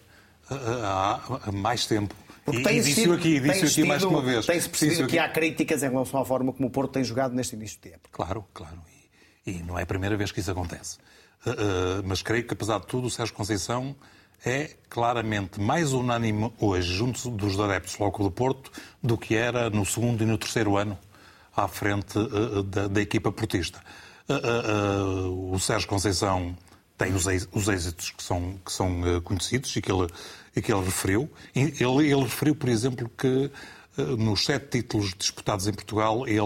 há 0.84 1.52
mais 1.52 1.86
tempo. 1.86 2.14
Porque 2.44 2.60
e, 2.60 2.64
tem 2.64 2.78
e 2.78 2.82
disse 2.82 3.10
aqui, 3.10 3.40
disse 3.40 3.66
aqui 3.66 3.84
mais 3.84 4.02
uma 4.02 4.20
vez. 4.20 4.46
Tem-se 4.46 4.68
percebido 4.68 5.06
que 5.06 5.18
há 5.18 5.28
críticas 5.28 5.82
em 5.82 5.90
relação 5.90 6.20
à 6.20 6.24
forma 6.24 6.52
como 6.52 6.68
o 6.68 6.70
Porto 6.70 6.92
tem 6.92 7.04
jogado 7.04 7.34
neste 7.34 7.54
início 7.54 7.78
de 7.80 7.90
época. 7.90 8.10
Claro, 8.10 8.44
claro. 8.52 8.78
E, 9.46 9.52
e 9.52 9.62
não 9.62 9.78
é 9.78 9.82
a 9.82 9.86
primeira 9.86 10.16
vez 10.16 10.32
que 10.32 10.40
isso 10.40 10.50
acontece. 10.50 10.98
Uh, 11.46 12.02
mas 12.04 12.22
creio 12.22 12.44
que, 12.44 12.52
apesar 12.54 12.78
de 12.80 12.86
tudo, 12.86 13.06
o 13.06 13.10
Sérgio 13.10 13.34
Conceição 13.34 13.94
é 14.44 14.70
claramente 14.88 15.60
mais 15.60 15.92
unânime 15.92 16.52
hoje 16.58 16.92
junto 16.92 17.30
dos 17.30 17.58
adeptos 17.60 17.96
logo 17.98 18.24
do 18.24 18.30
Porto 18.30 18.72
do 19.00 19.16
que 19.16 19.36
era 19.36 19.70
no 19.70 19.86
segundo 19.86 20.22
e 20.22 20.26
no 20.26 20.36
terceiro 20.36 20.76
ano 20.76 20.98
à 21.56 21.68
frente 21.68 22.18
uh, 22.18 22.62
da, 22.62 22.88
da, 22.88 23.00
equipa 23.00 23.30
portista. 23.30 23.80
Uh, 24.28 25.52
o 25.52 25.58
Sérgio 25.60 25.88
Conceição 25.88 26.56
tem 26.98 27.12
os, 27.12 27.26
os 27.52 27.68
êxitos 27.68 28.10
que 28.10 28.22
são, 28.22 28.58
que 28.64 28.72
são 28.72 29.20
conhecidos 29.22 29.74
e 29.76 29.82
que 29.82 29.90
ele, 29.90 30.08
que 30.60 30.72
ele 30.72 30.84
referiu. 30.84 31.30
Ele, 31.54 31.72
ele 31.80 32.22
referiu, 32.22 32.54
por 32.54 32.68
exemplo, 32.68 33.10
que 33.16 33.50
nos 34.18 34.44
sete 34.44 34.78
títulos 34.78 35.14
disputados 35.16 35.66
em 35.66 35.72
Portugal, 35.72 36.26
ele, 36.26 36.40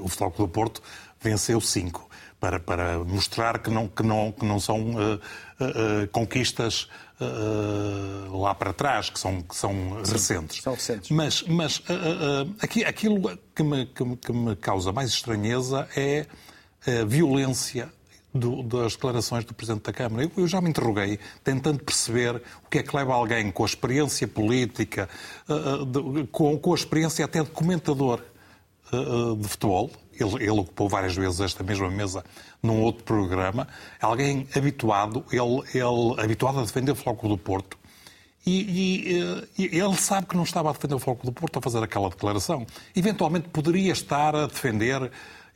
o 0.00 0.08
Futebol 0.08 0.46
do 0.46 0.48
Porto 0.48 0.82
venceu 1.20 1.60
cinco 1.60 2.08
para, 2.44 2.60
para 2.60 2.98
mostrar 2.98 3.58
que 3.58 3.70
não, 3.70 3.88
que 3.88 4.02
não, 4.02 4.30
que 4.30 4.44
não 4.44 4.60
são 4.60 4.90
uh, 4.90 5.14
uh, 5.14 6.08
conquistas 6.12 6.88
uh, 7.18 8.38
lá 8.38 8.54
para 8.54 8.74
trás, 8.74 9.08
que 9.08 9.18
são, 9.18 9.40
que 9.40 9.56
são 9.56 9.72
Sim, 10.04 10.12
recentes. 10.12 10.62
São 10.62 10.74
recentes. 10.74 11.10
Mas, 11.10 11.42
mas 11.44 11.82
aqui, 12.60 12.84
aquilo 12.84 13.38
que 13.54 13.62
me, 13.62 13.86
que, 13.86 14.04
me, 14.04 14.16
que 14.16 14.32
me 14.32 14.56
causa 14.56 14.92
mais 14.92 15.08
estranheza 15.08 15.88
é 15.96 16.26
a 16.86 17.04
violência 17.06 17.90
do, 18.34 18.62
das 18.64 18.94
declarações 18.94 19.44
do 19.44 19.54
Presidente 19.54 19.84
da 19.84 19.92
Câmara. 19.92 20.24
Eu, 20.24 20.32
eu, 20.36 20.48
já 20.48 20.60
me 20.60 20.68
interroguei, 20.68 21.18
tentando 21.44 21.78
perceber 21.84 22.42
o 22.66 22.68
que 22.68 22.78
é 22.78 22.82
que 22.82 22.94
leva 22.96 23.14
alguém 23.14 23.50
com 23.52 23.62
a 23.62 23.66
experiência 23.66 24.26
política, 24.26 25.08
uh, 25.48 25.86
de, 25.86 26.26
com, 26.26 26.58
com, 26.58 26.72
a 26.72 26.74
experiência 26.74 27.24
até 27.24 27.42
de 27.42 27.50
comentador 27.50 28.20
uh, 28.92 29.36
de 29.36 29.48
futebol, 29.48 29.90
ele, 30.12 30.42
ele, 30.42 30.50
ocupou 30.50 30.88
várias 30.88 31.14
vezes 31.14 31.40
esta 31.40 31.62
mesma 31.62 31.90
mesa 31.90 32.24
num 32.62 32.80
outro 32.80 33.04
programa, 33.04 33.68
alguém 34.00 34.48
habituado, 34.54 35.24
ele, 35.30 35.62
ele 35.72 36.20
habituado 36.20 36.58
a 36.58 36.62
defender 36.62 36.92
o 36.92 36.96
Floco 36.96 37.28
do 37.28 37.38
Porto, 37.38 37.78
e, 38.46 39.08
e, 39.56 39.64
e, 39.64 39.78
ele 39.78 39.96
sabe 39.96 40.26
que 40.26 40.36
não 40.36 40.42
estava 40.42 40.68
a 40.68 40.72
defender 40.72 40.94
o 40.94 40.98
Floco 40.98 41.24
do 41.24 41.32
Porto 41.32 41.58
a 41.58 41.62
fazer 41.62 41.82
aquela 41.82 42.10
declaração. 42.10 42.66
Eventualmente 42.94 43.48
poderia 43.48 43.90
estar 43.90 44.36
a 44.36 44.46
defender, 44.46 45.10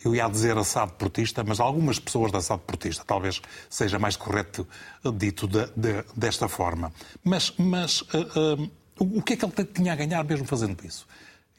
eu 0.05 0.15
ia 0.15 0.29
dizer 0.29 0.57
assado 0.57 0.93
portista, 0.93 1.43
mas 1.45 1.61
algumas 1.61 1.99
pessoas 1.99 2.31
da 2.31 2.39
assado 2.39 2.63
portista, 2.63 3.05
talvez 3.07 3.41
seja 3.69 3.99
mais 3.99 4.17
correto 4.17 4.67
dito 5.15 5.47
de, 5.47 5.67
de, 5.77 6.05
desta 6.17 6.49
forma. 6.49 6.93
Mas, 7.25 7.53
mas 7.59 8.03
uh, 8.03 8.61
uh, 8.61 9.17
o 9.19 9.23
que 9.23 9.35
é 9.35 9.37
que 9.37 9.45
ele 9.45 9.65
tinha 9.67 9.93
a 9.93 9.97
ganhar 9.97 10.23
mesmo 10.25 10.47
fazendo 10.47 10.77
isso? 10.85 11.07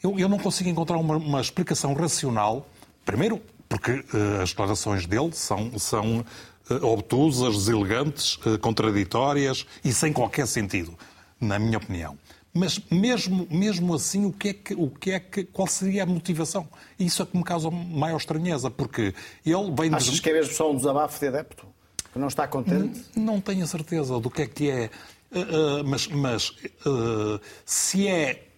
Eu, 0.02 0.18
eu 0.18 0.30
não 0.30 0.40
consigo 0.40 0.70
encontrar 0.70 0.98
uma, 0.98 1.18
uma 1.18 1.42
explicação 1.42 1.94
racional 1.94 2.66
Primeiro, 3.10 3.42
porque 3.68 3.92
uh, 3.92 4.42
as 4.44 4.50
declarações 4.50 5.08
dele 5.08 5.32
são, 5.34 5.80
são 5.80 6.24
obtusas, 6.84 7.56
deselegantes, 7.56 8.38
contraditórias 8.62 9.66
e 9.84 9.92
sem 9.92 10.14
qualquer 10.14 10.46
sentido, 10.46 10.96
na 11.42 11.58
minha 11.58 11.80
opinião. 11.80 12.16
Mas 12.54 12.80
mesmo, 12.90 13.48
mesmo 13.50 13.94
assim, 13.94 14.26
o 14.26 14.32
que 14.32 14.50
é 14.50 14.54
que, 14.54 14.74
o 14.74 14.90
que 14.90 15.12
é 15.12 15.20
que, 15.20 15.44
qual 15.44 15.68
seria 15.68 16.04
a 16.04 16.06
motivação? 16.06 16.68
Isso 16.98 17.22
é 17.22 17.26
que 17.26 17.38
me 17.38 17.44
causa 17.44 17.70
maior 17.70 18.18
estranheza, 18.18 18.72
porque 18.72 19.14
ele 19.46 19.72
vem... 19.78 19.94
Achas 19.94 20.16
de... 20.16 20.22
que 20.22 20.30
é 20.30 20.34
mesmo 20.34 20.54
só 20.54 20.72
um 20.72 20.76
desabafo 20.76 21.20
de 21.20 21.28
adepto? 21.28 21.68
Que 22.12 22.18
não 22.18 22.28
está 22.28 22.48
contente? 22.48 23.06
Não, 23.16 23.24
não 23.24 23.42
tenho 23.42 23.64
a 23.64 23.68
certeza 23.68 24.20
do 24.20 24.30
que 24.32 24.42
é 24.42 24.48
que 24.48 24.70
é. 24.70 24.90
mas 25.86 26.08
mas 26.08 26.56
se 27.66 28.08
é 28.08 28.50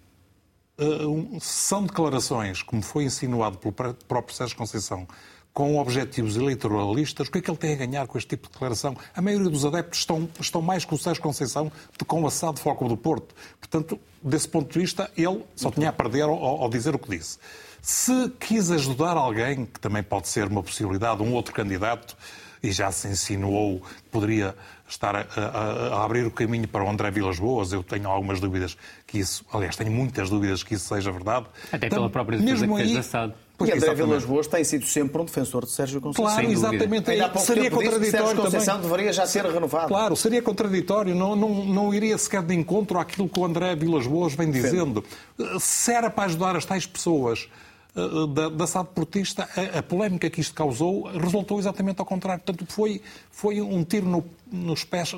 uh, 0.79 1.37
são 1.39 1.85
declarações, 1.85 2.63
como 2.63 2.81
foi 2.81 3.03
insinuado 3.03 3.57
pelo 3.57 3.73
próprio 4.07 4.35
Sérgio 4.35 4.57
Conceição, 4.57 5.07
com 5.53 5.77
objetivos 5.77 6.37
eleitoralistas, 6.37 7.27
o 7.27 7.31
que 7.31 7.39
é 7.39 7.41
que 7.41 7.49
ele 7.49 7.57
tem 7.57 7.73
a 7.73 7.75
ganhar 7.75 8.07
com 8.07 8.17
este 8.17 8.29
tipo 8.29 8.47
de 8.47 8.53
declaração? 8.53 8.95
A 9.13 9.21
maioria 9.21 9.49
dos 9.49 9.65
adeptos 9.65 9.99
estão, 9.99 10.29
estão 10.39 10.61
mais 10.61 10.85
com 10.85 10.95
o 10.95 10.97
Sérgio 10.97 11.21
Conceição 11.21 11.65
do 11.65 11.99
que 11.99 12.05
com 12.05 12.21
o 12.21 12.27
assado 12.27 12.59
Foco 12.59 12.87
do 12.87 12.95
Porto. 12.95 13.35
Portanto, 13.59 13.99
desse 14.23 14.47
ponto 14.47 14.71
de 14.71 14.79
vista, 14.79 15.11
ele 15.17 15.43
só 15.55 15.69
tinha 15.69 15.89
a 15.89 15.93
perder 15.93 16.23
ao, 16.23 16.33
ao 16.33 16.69
dizer 16.69 16.95
o 16.95 16.99
que 16.99 17.09
disse. 17.17 17.37
Se 17.81 18.29
quis 18.39 18.71
ajudar 18.71 19.17
alguém, 19.17 19.65
que 19.65 19.79
também 19.79 20.03
pode 20.03 20.27
ser 20.27 20.47
uma 20.47 20.63
possibilidade, 20.63 21.21
um 21.21 21.33
outro 21.33 21.53
candidato, 21.53 22.15
e 22.63 22.71
já 22.71 22.91
se 22.91 23.07
insinuou 23.07 23.79
que 23.79 24.09
poderia 24.11 24.55
estar 24.87 25.15
a, 25.15 25.25
a, 25.35 25.97
a, 25.97 26.05
abrir 26.05 26.25
o 26.25 26.31
caminho 26.31 26.67
para 26.67 26.83
o 26.83 26.89
André 26.89 27.09
Vilas 27.09 27.39
Boas. 27.39 27.71
Eu 27.71 27.81
tenho 27.81 28.07
algumas 28.07 28.39
dúvidas 28.39 28.77
que 29.07 29.19
isso, 29.19 29.43
aliás, 29.51 29.75
tenho 29.75 29.91
muitas 29.91 30.29
dúvidas 30.29 30.63
que 30.63 30.75
isso 30.75 30.87
seja 30.87 31.11
verdade. 31.11 31.47
Até 31.71 31.87
então, 31.87 31.99
pela 31.99 32.09
própria 32.09 32.37
defesa 32.37 32.67
que 32.67 32.75
fez 32.75 33.15
aí, 33.15 33.33
Pois, 33.65 33.69
e 33.69 33.77
André 33.77 33.95
Vilas 33.95 34.25
Boas 34.25 34.47
tem 34.47 34.63
sido 34.63 34.85
sempre 34.85 35.21
um 35.21 35.25
defensor 35.25 35.65
de 35.65 35.71
Sérgio 35.71 36.01
Conceição. 36.01 36.33
Claro, 36.33 36.51
exatamente. 36.51 37.11
Ainda 37.11 37.25
há 37.25 37.29
pouco 37.29 37.47
seria 37.47 37.71
contraditório 37.71 38.05
que 38.05 38.11
Sérgio 38.11 38.35
Conceição 38.35 38.75
também. 38.75 38.89
deveria 38.89 39.13
já 39.13 39.25
ser 39.25 39.45
renovado. 39.45 39.87
Claro, 39.87 40.15
seria 40.15 40.41
contraditório. 40.41 41.15
Não, 41.15 41.35
não, 41.35 41.65
não 41.65 41.93
iria 41.93 42.17
sequer 42.17 42.41
de 42.43 42.55
encontro 42.55 42.99
àquilo 42.99 43.29
que 43.29 43.39
o 43.39 43.45
André 43.45 43.75
Vilas 43.75 44.07
Boas 44.07 44.33
vem 44.33 44.51
dizendo. 44.51 45.03
Sim. 45.37 45.59
Se 45.59 45.91
era 45.91 46.09
para 46.09 46.25
ajudar 46.25 46.55
as 46.55 46.65
tais 46.65 46.85
pessoas 46.85 47.47
da, 47.93 48.49
da 48.49 48.67
SAD 48.67 48.89
portista, 48.95 49.49
a, 49.55 49.79
a, 49.79 49.83
polémica 49.83 50.29
que 50.29 50.39
isto 50.39 50.53
causou 50.53 51.03
resultou 51.11 51.59
exatamente 51.59 51.99
ao 51.99 52.05
contrário. 52.05 52.41
Portanto, 52.41 52.71
foi, 52.71 53.01
foi 53.29 53.59
um 53.59 53.83
tiro 53.83 54.07
no, 54.07 54.23
nos 54.49 54.85
pés 54.85 55.13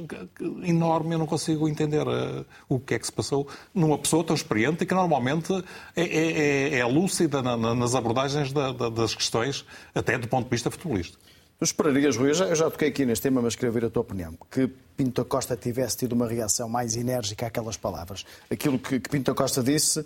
enorme. 0.63 1.13
Eu 1.13 1.19
não 1.19 1.27
consigo 1.27 1.67
entender 1.69 2.07
uh, 2.07 2.43
o 2.67 2.79
que 2.79 2.95
é 2.95 2.99
que 2.99 3.05
se 3.05 3.12
passou 3.12 3.47
numa 3.73 3.97
pessoa 3.97 4.23
tão 4.23 4.36
experiente 4.36 4.83
e 4.83 4.88
que 4.88 4.93
normalmente 4.95 5.53
é, 5.95 6.01
é, 6.01 6.75
é, 6.75 6.79
é 6.79 6.86
lúcida 6.86 7.43
na, 7.43 7.55
na, 7.55 7.75
nas 7.75 7.93
abordagens 7.93 8.51
da, 8.51 8.71
da, 8.71 8.89
das 8.89 9.13
questões, 9.13 9.63
até 9.93 10.17
do 10.17 10.27
ponto 10.27 10.45
de 10.45 10.49
vista 10.49 10.71
futebolístico. 10.71 11.21
Esperarias, 11.69 12.17
Rui, 12.17 12.30
eu 12.30 12.34
já, 12.34 12.45
eu 12.45 12.56
já 12.56 12.69
toquei 12.69 12.89
aqui 12.89 13.06
neste 13.06 13.23
tema, 13.23 13.41
mas 13.41 13.56
queria 13.56 13.69
ouvir 13.69 13.86
a 13.86 13.89
tua 13.89 14.02
opinião, 14.02 14.38
que 14.49 14.69
Pinto 14.95 15.26
Costa 15.26 15.56
tivesse 15.56 15.97
tido 15.97 16.13
uma 16.13 16.28
reação 16.28 16.69
mais 16.69 16.95
enérgica 16.95 17.47
àquelas 17.47 17.78
palavras. 17.78 18.26
Aquilo 18.49 18.78
que, 18.78 18.99
que 18.99 19.10
Pinto 19.10 19.34
Costa 19.34 19.63
disse 19.63 20.06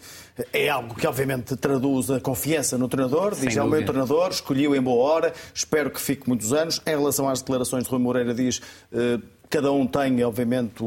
é 0.54 0.70
algo 0.70 0.96
que, 0.96 1.06
obviamente, 1.06 1.56
traduz 1.56 2.10
a 2.10 2.20
confiança 2.20 2.78
no 2.78 2.88
treinador. 2.88 3.36
Sem 3.36 3.50
diz, 3.50 3.58
é 3.58 3.63
o 3.63 3.67
meu 3.67 3.86
treinador, 3.86 4.30
escolhi-o 4.30 4.76
em 4.76 4.82
boa 4.82 5.04
hora, 5.04 5.34
espero 5.54 5.91
que 5.91 6.00
fique 6.00 6.28
muitos 6.28 6.54
anos. 6.54 6.82
Em 6.86 6.91
relação 6.91 7.28
às 7.28 7.41
declarações 7.41 7.84
de 7.84 7.89
Rui 7.89 8.00
Moreira, 8.00 8.34
diz. 8.34 8.60
Uh, 8.91 9.22
cada 9.50 9.72
um 9.72 9.88
tem, 9.88 10.24
obviamente, 10.24 10.84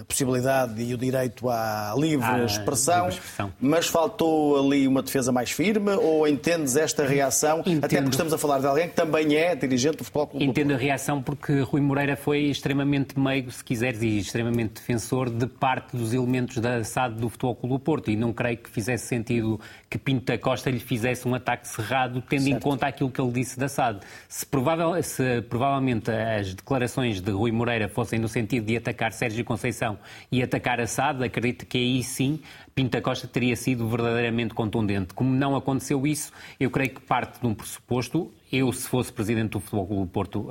a 0.00 0.04
possibilidade 0.04 0.82
e 0.82 0.94
o 0.94 0.98
direito 0.98 1.48
à 1.48 1.94
livre 1.96 2.44
expressão, 2.44 3.06
livre 3.06 3.18
expressão, 3.18 3.52
mas 3.60 3.86
faltou 3.86 4.58
ali 4.58 4.88
uma 4.88 5.02
defesa 5.02 5.30
mais 5.30 5.50
firme 5.50 5.92
ou 5.92 6.26
entendes 6.26 6.76
esta 6.76 7.06
reação? 7.06 7.60
Entendo. 7.60 7.84
Até 7.84 7.96
porque 7.96 8.10
estamos 8.10 8.32
a 8.32 8.38
falar 8.38 8.60
de 8.60 8.66
alguém 8.66 8.88
que 8.88 8.94
também 8.94 9.34
é 9.36 9.54
dirigente 9.54 9.98
do 9.98 10.04
Futebol 10.04 10.26
Clube. 10.28 10.44
Entendo 10.44 10.74
a 10.74 10.76
reação 10.76 11.22
porque 11.22 11.60
Rui 11.60 11.80
Moreira 11.80 12.16
foi 12.16 12.44
extremamente 12.44 13.18
meigo, 13.18 13.50
se 13.50 13.62
quiseres, 13.62 14.02
e 14.02 14.18
extremamente 14.18 14.74
defensor 14.74 15.30
de 15.30 15.46
parte 15.46 15.96
dos 15.96 16.12
elementos 16.14 16.58
da 16.58 16.82
SAD 16.82 17.16
do 17.16 17.28
Futebol 17.28 17.54
Clube 17.54 17.74
do 17.74 17.78
Porto 17.80 18.10
e 18.10 18.16
não 18.16 18.32
creio 18.32 18.56
que 18.56 18.70
fizesse 18.70 19.06
sentido 19.06 19.60
que 19.90 19.98
Pinto 19.98 20.24
da 20.24 20.38
Costa 20.38 20.70
lhe 20.70 20.80
fizesse 20.80 21.26
um 21.28 21.34
ataque 21.34 21.68
cerrado 21.68 22.22
tendo 22.22 22.42
certo. 22.42 22.56
em 22.56 22.60
conta 22.60 22.86
aquilo 22.86 23.10
que 23.10 23.20
ele 23.20 23.32
disse 23.32 23.58
da 23.58 23.68
SAD. 23.68 24.00
Se, 24.28 24.46
provável, 24.46 25.00
se 25.02 25.42
provavelmente 25.42 26.10
as 26.10 26.54
declarações 26.54 27.20
de 27.20 27.30
Rui 27.30 27.52
Moreira 27.52 27.73
Moreira 27.74 27.88
fossem 27.88 28.18
no 28.18 28.28
sentido 28.28 28.66
de 28.66 28.76
atacar 28.76 29.12
Sérgio 29.12 29.44
Conceição 29.44 29.98
e 30.30 30.42
atacar 30.42 30.80
Assad, 30.80 31.22
acredito 31.24 31.66
que 31.66 31.78
aí 31.78 32.02
sim 32.02 32.40
Pinta 32.74 33.00
Costa 33.00 33.28
teria 33.28 33.54
sido 33.54 33.88
verdadeiramente 33.88 34.52
contundente. 34.52 35.14
Como 35.14 35.32
não 35.32 35.54
aconteceu 35.54 36.06
isso, 36.06 36.32
eu 36.58 36.70
creio 36.70 36.90
que 36.90 37.00
parte 37.00 37.40
de 37.40 37.46
um 37.46 37.54
pressuposto 37.54 38.32
eu, 38.56 38.72
se 38.72 38.88
fosse 38.88 39.12
presidente 39.12 39.50
do 39.50 39.60
Futebol 39.60 39.86
Clube 39.86 40.02
do 40.02 40.08
Porto, 40.08 40.48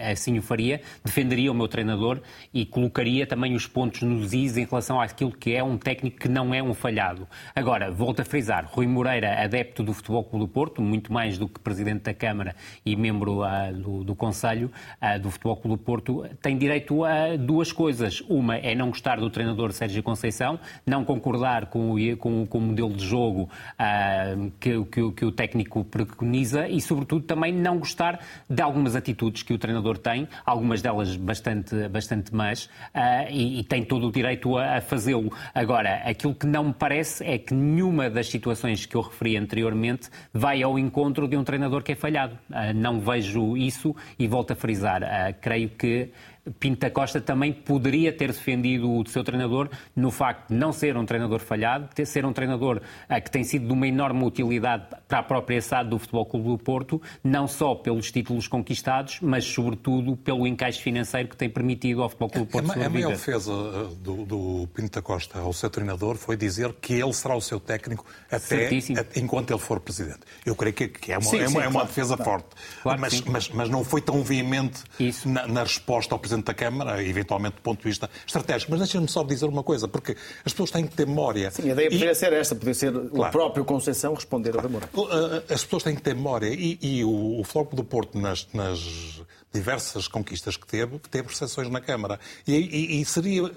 assim 0.00 0.36
o 0.36 0.42
faria, 0.42 0.80
defenderia 1.04 1.52
o 1.52 1.54
meu 1.54 1.68
treinador 1.68 2.20
e 2.52 2.66
colocaria 2.66 3.26
também 3.26 3.54
os 3.54 3.66
pontos 3.66 4.02
nos 4.02 4.32
is 4.32 4.56
em 4.56 4.64
relação 4.64 5.00
àquilo 5.00 5.30
que 5.30 5.54
é 5.54 5.62
um 5.62 5.78
técnico 5.78 6.18
que 6.18 6.28
não 6.28 6.52
é 6.52 6.62
um 6.62 6.74
falhado. 6.74 7.28
Agora, 7.54 7.90
volto 7.90 8.20
a 8.20 8.24
frisar, 8.24 8.68
Rui 8.68 8.86
Moreira, 8.86 9.40
adepto 9.40 9.84
do 9.84 9.94
Futebol 9.94 10.24
Clube 10.24 10.46
do 10.46 10.48
Porto, 10.48 10.82
muito 10.82 11.12
mais 11.12 11.38
do 11.38 11.48
que 11.48 11.60
presidente 11.60 12.02
da 12.02 12.14
Câmara 12.14 12.56
e 12.84 12.96
membro 12.96 13.42
uh, 13.42 13.72
do, 13.72 14.02
do, 14.02 14.14
Conselho 14.16 14.70
uh, 15.00 15.20
do 15.20 15.30
Futebol 15.30 15.56
Clube 15.56 15.76
do 15.76 15.84
Porto, 15.84 16.26
tem 16.42 16.58
direito 16.58 17.04
a 17.04 17.36
duas 17.36 17.70
coisas. 17.70 18.22
Uma 18.28 18.56
é 18.56 18.74
não 18.74 18.88
gostar 18.88 19.20
do 19.20 19.30
treinador 19.30 19.72
Sérgio 19.72 20.02
Conceição, 20.02 20.58
não 20.84 21.04
concordar 21.04 21.55
com 21.64 21.92
o, 21.92 22.16
com, 22.18 22.46
com 22.46 22.58
o 22.58 22.60
modelo 22.60 22.92
de 22.92 23.06
jogo 23.06 23.48
uh, 23.48 24.52
que, 24.60 24.84
que, 24.84 25.12
que 25.12 25.24
o 25.24 25.32
técnico 25.32 25.82
preconiza 25.82 26.68
e, 26.68 26.78
sobretudo, 26.78 27.24
também 27.24 27.54
não 27.54 27.78
gostar 27.78 28.20
de 28.50 28.60
algumas 28.60 28.94
atitudes 28.94 29.42
que 29.42 29.54
o 29.54 29.58
treinador 29.58 29.96
tem, 29.96 30.28
algumas 30.44 30.82
delas 30.82 31.16
bastante, 31.16 31.88
bastante 31.88 32.34
más, 32.34 32.66
uh, 32.66 33.30
e, 33.30 33.60
e, 33.60 33.64
tem 33.64 33.82
todo 33.82 34.08
o 34.08 34.12
direito 34.12 34.58
a, 34.58 34.76
a 34.76 34.80
fazê-lo. 34.82 35.32
Agora, 35.54 36.02
aquilo 36.04 36.34
que 36.34 36.46
não 36.46 36.64
me 36.64 36.74
parece 36.74 37.24
é 37.24 37.38
que 37.38 37.54
nenhuma 37.54 38.10
das 38.10 38.28
situações 38.28 38.84
que 38.84 38.94
eu 38.94 39.00
referi 39.00 39.38
anteriormente 39.38 40.10
vai 40.34 40.62
ao 40.62 40.78
encontro 40.78 41.26
de 41.26 41.36
um 41.36 41.44
treinador 41.44 41.82
que 41.82 41.92
é 41.92 41.96
falhado. 41.96 42.38
Uh, 42.50 42.74
não 42.74 43.00
vejo 43.00 43.56
isso 43.56 43.96
e 44.18 44.26
volto 44.26 44.52
a 44.52 44.54
frisar. 44.56 45.00
Creio 45.40 45.70
que 45.70 46.10
Pinta 46.58 46.90
Costa 46.90 47.20
também 47.20 47.52
poderia 47.52 48.12
ter 48.12 48.28
defendido 48.28 48.90
o 48.90 49.06
seu 49.08 49.24
treinador 49.24 49.68
no 49.94 50.10
facto 50.10 50.48
de 50.48 50.54
não 50.54 50.72
ser 50.72 50.96
um 50.96 51.04
treinador 51.04 51.40
falhado, 51.40 51.88
de 51.94 52.06
ser 52.06 52.24
um 52.24 52.32
treinador 52.32 52.80
uh, 53.10 53.22
que 53.22 53.30
tem 53.30 53.44
sido 53.44 53.66
de 53.66 53.72
uma 53.72 53.86
enorme 53.86 54.24
utilidade 54.24 54.84
para 55.08 55.18
a 55.18 55.22
própria 55.22 55.60
SAD 55.60 55.90
do 55.90 55.98
Futebol 55.98 56.26
Clube 56.26 56.48
do 56.48 56.58
Porto, 56.58 57.02
não 57.22 57.46
só 57.48 57.74
pelos 57.74 58.10
títulos 58.10 58.48
conquistados, 58.48 59.18
mas 59.20 59.44
sobretudo 59.44 60.16
pelo 60.16 60.46
encaixe 60.46 60.80
financeiro 60.80 61.28
que 61.28 61.36
tem 61.36 61.48
permitido 61.48 62.02
ao 62.02 62.08
Futebol 62.08 62.30
Clube 62.30 62.46
do 62.46 62.52
Porto. 62.52 62.70
A, 62.82 62.86
a 62.86 62.88
maior 62.88 63.12
defesa 63.12 63.52
eh, 63.52 63.94
do, 64.00 64.24
do 64.24 64.68
Pinta 64.74 65.02
Costa 65.02 65.38
ao 65.38 65.52
seu 65.52 65.70
treinador 65.70 66.16
foi 66.16 66.36
dizer 66.36 66.72
que 66.74 66.92
ele 66.92 67.12
será 67.12 67.34
o 67.36 67.40
seu 67.40 67.58
técnico 67.58 68.04
até, 68.30 68.70
enquanto 69.16 69.50
ele 69.50 69.58
for 69.58 69.80
presidente. 69.80 70.20
Eu 70.44 70.54
creio 70.54 70.74
que, 70.74 70.88
que 70.88 71.12
é 71.12 71.18
uma, 71.18 71.30
sim, 71.30 71.38
é 71.38 71.48
uma, 71.48 71.48
sim, 71.48 71.58
é 71.58 71.60
uma 71.60 71.70
claro, 71.70 71.88
defesa 71.88 72.16
claro. 72.16 72.30
forte, 72.30 72.48
claro 72.82 73.00
mas, 73.00 73.20
mas, 73.22 73.48
mas, 73.50 73.68
não 73.68 73.84
foi 73.84 74.00
tão 74.00 74.22
veemente 74.22 74.82
na, 75.24 75.46
na 75.46 75.62
resposta 75.62 76.14
ao 76.14 76.18
presidente 76.18 76.35
Presidente 76.36 76.46
da 76.46 76.54
Câmara, 76.54 77.02
eventualmente 77.02 77.56
do 77.56 77.62
ponto 77.62 77.78
de 77.78 77.88
vista 77.88 78.08
estratégico. 78.26 78.70
Mas 78.70 78.80
deixem-me 78.80 79.08
só 79.08 79.22
dizer 79.22 79.46
uma 79.46 79.62
coisa, 79.62 79.88
porque 79.88 80.16
as 80.44 80.52
pessoas 80.52 80.70
têm 80.70 80.86
que 80.86 80.94
ter 80.94 81.06
memória. 81.06 81.50
Sim, 81.50 81.70
a 81.70 81.72
ideia 81.72 81.90
poderia 81.90 82.14
ser 82.14 82.32
esta, 82.32 82.54
poderia 82.54 82.74
ser 82.74 82.92
claro. 82.92 83.14
o 83.14 83.30
próprio 83.30 83.64
Conceição 83.64 84.14
responder 84.14 84.52
claro. 84.52 84.68
ao 84.68 84.80
demora. 84.80 85.44
As 85.48 85.64
pessoas 85.64 85.82
têm 85.82 85.94
que 85.94 86.02
ter 86.02 86.14
memória 86.14 86.48
e, 86.48 86.78
e 86.80 87.04
o, 87.04 87.40
o 87.40 87.44
Floco 87.44 87.74
do 87.74 87.84
Porto, 87.84 88.18
nas, 88.18 88.46
nas 88.52 89.20
diversas 89.52 90.06
conquistas 90.08 90.56
que 90.56 90.66
teve, 90.66 90.98
teve 91.10 91.28
recepções 91.28 91.70
na 91.70 91.80
Câmara. 91.80 92.20
E, 92.46 92.54
e, 92.54 93.00
e 93.00 93.04
seria 93.04 93.50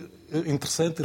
interessante 0.46 1.04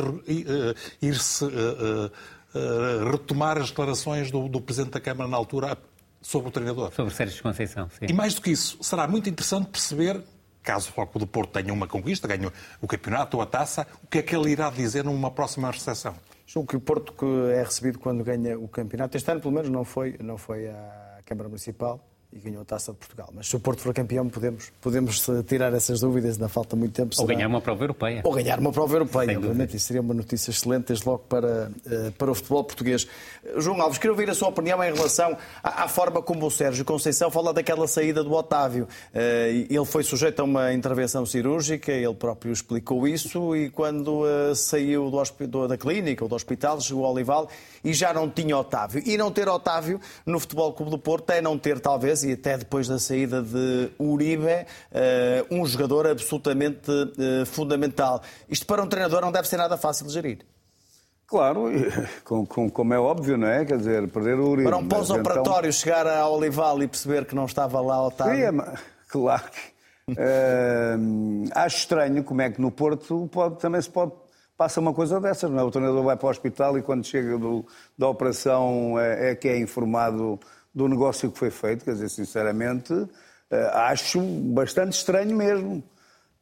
ir-se. 1.01 1.45
Uh, 1.45 2.11
uh, 2.55 3.11
retomar 3.11 3.59
as 3.59 3.71
declarações 3.71 4.31
do, 4.31 4.49
do 4.49 4.61
Presidente 4.61 4.93
da 4.93 5.01
Câmara 5.01 5.29
na 5.29 5.37
altura 5.37 5.77
sobre 6.23 6.49
o 6.49 6.51
treinador. 6.51 6.93
Sobre 6.95 7.13
Sérgio 7.13 7.43
Conceição, 7.43 7.89
sim. 7.91 8.07
E 8.09 8.13
mais 8.13 8.35
do 8.35 8.41
que 8.41 8.51
isso, 8.51 8.79
será 8.81 9.07
muito 9.07 9.29
interessante 9.29 9.69
perceber 9.69 10.23
caso 10.65 10.89
o 10.89 10.93
Foco 10.93 11.19
do 11.19 11.27
Porto 11.27 11.53
tenha 11.53 11.73
uma 11.73 11.87
conquista, 11.87 12.27
ganhe 12.27 12.51
o 12.81 12.89
campeonato 12.89 13.37
ou 13.37 13.43
a 13.43 13.47
taça, 13.47 13.87
o 14.03 14.07
que 14.09 14.19
é 14.19 14.23
que 14.23 14.35
ele 14.35 14.51
irá 14.51 14.71
dizer 14.71 15.05
numa 15.05 15.31
próxima 15.31 15.71
recepção? 15.71 16.15
Julgo 16.47 16.69
que 16.69 16.77
o 16.77 16.81
Porto 16.81 17.13
que 17.13 17.53
é 17.53 17.63
recebido 17.63 17.99
quando 17.99 18.25
ganha 18.25 18.59
o 18.59 18.67
campeonato, 18.67 19.17
este 19.17 19.31
ano 19.31 19.41
pelo 19.41 19.55
menos 19.55 19.71
não 19.71 19.85
foi, 19.85 20.17
não 20.21 20.39
foi 20.39 20.69
à 20.69 21.21
Câmara 21.25 21.49
Municipal, 21.49 22.05
e 22.35 22.41
ganhou 22.41 22.63
a 22.63 22.65
Taça 22.65 22.91
de 22.91 22.99
Portugal. 22.99 23.31
Mas 23.33 23.47
se 23.47 23.55
o 23.55 23.61
Porto 23.61 23.81
for 23.81 23.95
campeão, 23.95 24.29
podemos, 24.29 24.73
podemos 24.81 25.29
eh, 25.29 25.43
tirar 25.45 25.73
essas 25.73 26.01
dúvidas, 26.01 26.35
ainda 26.35 26.49
falta 26.49 26.75
muito 26.75 26.93
tempo. 26.93 27.15
Ou 27.17 27.27
ganhar 27.27 27.47
uma 27.47 27.61
prova 27.61 27.85
europeia. 27.85 28.23
Ou 28.25 28.33
ganhar 28.33 28.59
uma 28.59 28.73
prova 28.73 28.95
europeia, 28.97 29.39
obviamente. 29.39 29.77
Isso 29.77 29.87
seria 29.87 30.03
uma 30.03 30.15
notícia 30.15 30.51
excelente, 30.51 30.89
desde 30.89 31.07
logo, 31.07 31.21
para, 31.29 31.71
eh, 31.87 32.13
para 32.19 32.31
o 32.33 32.35
futebol 32.35 32.65
português. 32.65 33.07
João 33.59 33.81
Alves, 33.81 33.99
queria 33.99 34.13
ouvir 34.13 34.29
a 34.29 34.35
sua 34.35 34.49
opinião 34.49 34.83
em 34.83 34.93
relação 34.93 35.37
à, 35.63 35.85
à 35.85 35.89
forma 35.89 36.21
como 36.21 36.47
o 36.47 36.51
Sérgio 36.51 36.85
Conceição 36.85 37.31
fala 37.31 37.53
daquela 37.53 37.87
saída 37.87 38.25
do 38.25 38.33
Otávio. 38.33 38.89
Eh, 39.15 39.67
ele 39.71 39.85
foi 39.85 40.03
sujeito 40.03 40.41
a 40.41 40.45
uma 40.45 40.73
intervenção 40.73 41.25
cirúrgica, 41.25 41.93
ele 41.93 42.15
próprio 42.15 42.53
explicou 42.53 43.07
isso, 43.07 43.55
e 43.55 43.71
quando 43.71 44.25
saiu 44.57 45.09
do, 45.49 45.69
da 45.69 45.79
clínica 45.79 46.25
ou 46.25 46.29
do 46.29 46.35
hospital, 46.35 46.81
chegou 46.81 47.05
ao 47.05 47.13
Olival 47.13 47.49
e 47.85 47.93
já 47.93 48.13
não 48.13 48.29
tinha 48.29 48.57
Otávio. 48.57 49.03
E 49.07 49.17
não 49.17 49.31
ter 49.31 49.49
Otávio 49.49 50.01
no 50.27 50.41
Futebol 50.41 50.73
Clube 50.73 50.91
do 50.91 50.99
Porto 50.99 51.31
é 51.31 51.41
não 51.41 51.57
ter, 51.57 51.79
talvez, 51.79 52.24
e 52.25 52.33
até 52.33 52.59
depois 52.59 52.89
da 52.89 52.99
saída 52.99 53.43
de 53.43 53.91
Uribe, 53.99 54.67
eh, 54.93 55.45
um 55.51 55.65
jogador 55.67 56.07
absolutamente 56.07 56.91
eh, 56.91 57.45
fundamental. 57.45 58.23
Isto 58.49 58.67
para 58.67 58.83
um 58.83 58.87
treinador 58.87 59.21
não 59.21 59.31
deve 59.31 59.49
ser 59.49 59.57
nada 59.57 59.77
fácil 59.77 60.07
de 60.07 60.13
gerir. 60.13 60.39
Claro, 61.27 61.67
com, 62.25 62.45
com, 62.47 62.71
como 62.71 62.95
é 62.95 62.99
óbvio, 62.99 63.37
não 63.37 63.49
é? 63.49 63.65
Quer 63.65 63.79
dizer, 63.79 64.09
perder 64.09 64.39
o 64.39 64.49
Uribe. 64.49 64.69
Para 64.69 64.77
um 64.77 64.89
pós-operatório, 64.89 65.69
então... 65.69 65.73
chegar 65.73 66.07
a 66.07 66.29
Olival 66.29 66.83
e 66.83 66.89
perceber 66.89 67.25
que 67.25 67.35
não 67.35 67.45
estava 67.45 67.81
lá 67.81 68.07
Otávio. 68.07 68.35
Sim, 68.37 68.61
é, 68.61 68.75
claro 69.09 69.45
que. 69.51 69.75
Uh, 70.11 71.49
acho 71.55 71.79
estranho 71.79 72.23
como 72.23 72.43
é 72.43 72.51
que 72.51 72.61
no 72.61 72.71
Porto 72.71 73.27
pode, 73.33 73.59
também 73.59 73.81
se 73.81 73.89
pode 73.89 74.13
passa 74.57 74.81
uma 74.81 74.95
coisa 74.95 75.21
dessas, 75.21 75.51
não 75.51 75.61
é? 75.61 75.63
O 75.63 75.71
treinador 75.71 76.03
vai 76.03 76.17
para 76.17 76.27
o 76.27 76.31
hospital 76.31 76.79
e 76.79 76.83
quando 76.83 77.05
chega 77.05 77.37
do, 77.37 77.67
da 77.99 78.09
operação 78.09 78.99
é, 78.99 79.31
é, 79.31 79.35
que 79.35 79.49
é 79.49 79.59
informado 79.59 80.39
do 80.75 80.89
negócio 80.89 81.31
que 81.31 81.39
foi 81.39 81.51
feito, 81.51 81.85
quer 81.85 81.93
dizer, 81.93 82.09
sinceramente, 82.09 82.93
uh, 82.93 83.09
acho 83.73 84.21
bastante 84.21 84.95
estranho 84.95 85.37
mesmo. 85.37 85.83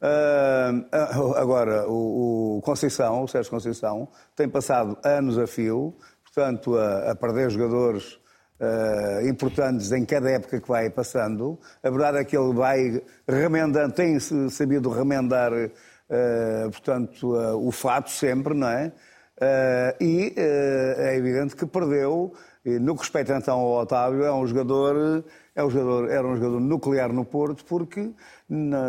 Uh, 0.01 1.33
agora, 1.35 1.87
o, 1.87 2.59
Conceição, 2.63 3.23
o 3.23 3.27
Sérgio 3.27 3.51
Conceição, 3.51 4.07
tem 4.35 4.49
passado 4.49 4.97
anos 5.03 5.37
a 5.37 5.45
fio, 5.45 5.95
portanto, 6.23 6.75
a, 6.77 7.15
perder 7.15 7.51
jogadores 7.51 8.19
uh, 8.59 9.27
importantes 9.27 9.91
em 9.91 10.03
cada 10.03 10.31
época 10.31 10.59
que 10.59 10.67
vai 10.67 10.89
passando. 10.89 11.59
A 11.83 11.89
verdade 11.89 12.17
é 12.17 12.23
que 12.23 12.35
ele 12.35 12.53
vai 12.53 13.01
remendando, 13.27 13.93
tem 13.93 14.19
sabido 14.49 14.89
remendar, 14.89 15.51
portanto, 16.71 17.33
o 17.57 17.71
fato 17.71 18.09
sempre, 18.09 18.53
não 18.53 18.67
é? 18.67 18.91
e 19.99 20.33
é 20.37 21.15
evidente 21.15 21.55
que 21.55 21.65
perdeu 21.65 22.33
no 22.65 22.95
que 22.95 23.01
respeita 23.01 23.35
então 23.35 23.59
ao 23.59 23.81
Otávio, 23.81 24.23
é 24.23 24.33
um 24.33 24.47
jogador, 24.47 25.25
é 25.53 25.63
um 25.63 25.69
jogador, 25.69 26.09
era 26.09 26.25
um 26.25 26.35
jogador 26.35 26.59
nuclear 26.61 27.11
no 27.11 27.25
Porto, 27.25 27.65
porque 27.65 28.09
na, 28.47 28.79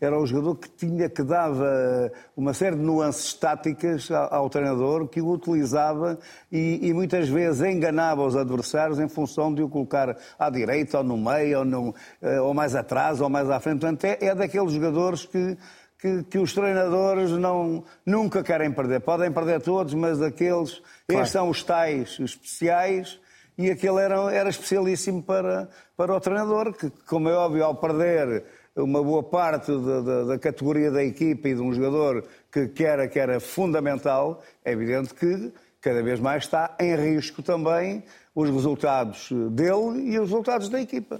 era 0.00 0.18
um 0.18 0.24
jogador 0.26 0.56
que 0.56 0.70
tinha 0.70 1.08
que 1.10 1.22
dava 1.22 2.10
uma 2.34 2.54
série 2.54 2.76
de 2.76 2.82
nuances 2.82 3.34
táticas 3.34 4.10
ao, 4.10 4.34
ao 4.34 4.50
treinador, 4.50 5.06
que 5.08 5.20
o 5.20 5.30
utilizava 5.30 6.18
e, 6.50 6.88
e, 6.88 6.94
muitas 6.94 7.28
vezes 7.28 7.60
enganava 7.60 8.24
os 8.24 8.34
adversários 8.34 8.98
em 8.98 9.08
função 9.08 9.52
de 9.52 9.62
o 9.62 9.68
colocar 9.68 10.16
à 10.38 10.48
direita, 10.48 10.98
ou 10.98 11.04
no 11.04 11.18
meio, 11.18 11.58
ou, 11.58 11.64
no, 11.64 11.94
eh, 12.22 12.40
ou 12.40 12.54
mais 12.54 12.74
atrás, 12.74 13.20
ou 13.20 13.28
mais 13.28 13.50
à 13.50 13.60
frente. 13.60 13.80
Portanto, 13.80 14.04
é, 14.04 14.18
é 14.20 14.34
daqueles 14.34 14.72
jogadores 14.72 15.26
que 15.26 15.56
que, 16.04 16.22
que, 16.24 16.38
os 16.38 16.52
treinadores 16.52 17.30
não, 17.30 17.82
nunca 18.04 18.42
querem 18.42 18.70
perder. 18.70 19.00
Podem 19.00 19.32
perder 19.32 19.62
todos, 19.62 19.94
mas 19.94 20.20
aqueles, 20.20 20.82
claro. 21.08 21.22
estes 21.22 21.30
são 21.30 21.48
os 21.48 21.62
tais 21.62 22.18
especiais 22.20 23.18
e 23.56 23.70
aquele 23.70 24.00
era, 24.00 24.16
era 24.30 24.50
especialíssimo 24.50 25.22
para, 25.22 25.66
para 25.96 26.14
o 26.14 26.20
treinador, 26.20 26.74
que, 26.74 26.90
como 27.06 27.30
é 27.30 27.32
óbvio, 27.32 27.64
ao 27.64 27.74
perder 27.74 28.44
uma 28.76 29.02
boa 29.02 29.22
parte 29.22 29.72
da, 29.72 30.00
da, 30.02 30.24
da 30.24 30.38
categoria 30.38 30.90
da 30.90 31.02
equipa 31.02 31.48
e 31.48 31.54
de 31.54 31.62
um 31.62 31.72
jogador 31.72 32.22
que, 32.52 32.68
que, 32.68 32.84
era, 32.84 33.08
que 33.08 33.18
era 33.18 33.40
fundamental, 33.40 34.42
é 34.62 34.72
evidente 34.72 35.14
que 35.14 35.54
cada 35.80 36.02
vez 36.02 36.20
mais 36.20 36.44
está 36.44 36.76
em 36.80 36.94
risco 36.96 37.42
também 37.42 38.04
os 38.34 38.50
resultados 38.50 39.30
dele 39.52 40.10
e 40.12 40.18
os 40.18 40.28
resultados 40.28 40.68
da 40.68 40.82
equipa. 40.82 41.18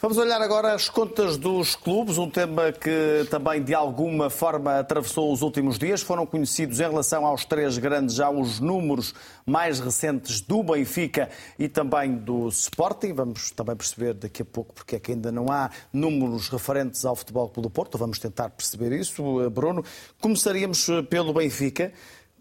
Vamos 0.00 0.16
olhar 0.16 0.40
agora 0.40 0.74
as 0.74 0.88
contas 0.88 1.36
dos 1.36 1.74
clubes, 1.74 2.18
um 2.18 2.30
tema 2.30 2.70
que 2.70 3.26
também 3.28 3.60
de 3.60 3.74
alguma 3.74 4.30
forma 4.30 4.78
atravessou 4.78 5.32
os 5.32 5.42
últimos 5.42 5.76
dias. 5.76 6.00
Foram 6.00 6.24
conhecidos 6.24 6.78
em 6.78 6.84
relação 6.84 7.26
aos 7.26 7.44
três 7.44 7.78
grandes 7.78 8.14
já 8.14 8.30
os 8.30 8.60
números 8.60 9.12
mais 9.44 9.80
recentes 9.80 10.40
do 10.40 10.62
Benfica 10.62 11.28
e 11.58 11.68
também 11.68 12.14
do 12.14 12.46
Sporting. 12.46 13.12
Vamos 13.12 13.50
também 13.50 13.74
perceber 13.74 14.14
daqui 14.14 14.42
a 14.42 14.44
pouco 14.44 14.72
porque 14.72 14.94
é 14.94 15.00
que 15.00 15.10
ainda 15.10 15.32
não 15.32 15.50
há 15.50 15.68
números 15.92 16.48
referentes 16.48 17.04
ao 17.04 17.16
Futebol 17.16 17.48
Clube 17.48 17.68
do 17.68 17.70
Porto. 17.70 17.98
Vamos 17.98 18.20
tentar 18.20 18.50
perceber 18.50 18.92
isso, 18.92 19.50
Bruno. 19.50 19.84
Começaríamos 20.20 20.86
pelo 21.10 21.32
Benfica 21.32 21.92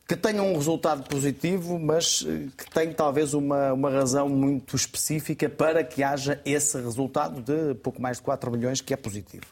que 0.07 0.15
tenha 0.15 0.41
um 0.41 0.55
resultado 0.55 1.03
positivo, 1.03 1.77
mas 1.77 2.25
eh, 2.25 2.47
que 2.57 2.69
tenha 2.71 2.93
talvez 2.93 3.33
uma, 3.33 3.73
uma 3.73 3.91
razão 3.91 4.29
muito 4.29 4.73
específica 4.73 5.49
para 5.49 5.83
que 5.83 6.01
haja 6.01 6.41
esse 6.45 6.79
resultado 6.79 7.41
de 7.41 7.75
pouco 7.75 8.01
mais 8.01 8.17
de 8.17 8.23
4 8.23 8.49
milhões, 8.49 8.79
que 8.79 8.93
é 8.93 8.97
positivo. 8.97 9.43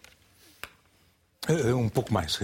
Eh, 1.50 1.74
um 1.74 1.90
pouco 1.90 2.14
mais, 2.14 2.40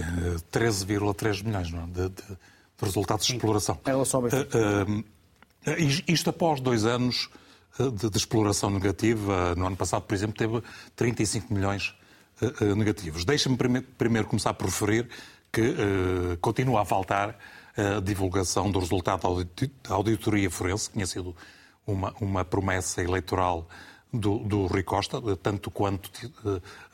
13,3 0.52 1.40
eh, 1.40 1.42
milhões 1.42 1.72
não? 1.72 1.84
É? 1.84 1.86
De, 1.86 2.08
de, 2.10 2.22
de, 2.22 2.36
resultados 2.82 3.24
de 3.24 3.32
exploração. 3.32 3.80
Em 3.86 3.90
relação 3.90 4.20
ao 4.20 4.26
uh, 4.26 5.04
Isto 6.06 6.28
após 6.28 6.60
dois 6.60 6.84
anos 6.84 7.30
de, 7.78 8.10
de, 8.10 8.16
exploração 8.18 8.68
negativa. 8.68 9.54
No 9.54 9.66
ano 9.66 9.76
passado, 9.76 10.02
por 10.02 10.14
exemplo, 10.14 10.36
teve 10.36 10.62
35 10.96 11.54
milhões 11.54 11.94
negativos. 12.76 13.24
Deixa-me 13.24 13.56
primeiro, 13.56 13.86
primeiro, 13.96 14.26
começar 14.26 14.52
por 14.52 14.66
referir 14.66 15.08
que 15.52 15.76
continua 16.40 16.82
a 16.82 16.84
faltar 16.84 17.38
a 17.76 18.00
divulgação 18.00 18.70
do 18.70 18.78
resultado 18.78 19.22
da 19.22 19.94
auditoria 19.94 20.50
forense, 20.50 20.88
que 20.88 20.94
tinha 20.94 21.06
sido 21.06 21.34
uma, 21.86 22.14
uma 22.20 22.44
promessa 22.44 23.02
eleitoral 23.02 23.66
do, 24.12 24.38
do 24.40 24.66
Rui 24.66 24.82
Costa, 24.82 25.20
tanto 25.42 25.70
quanto 25.70 26.10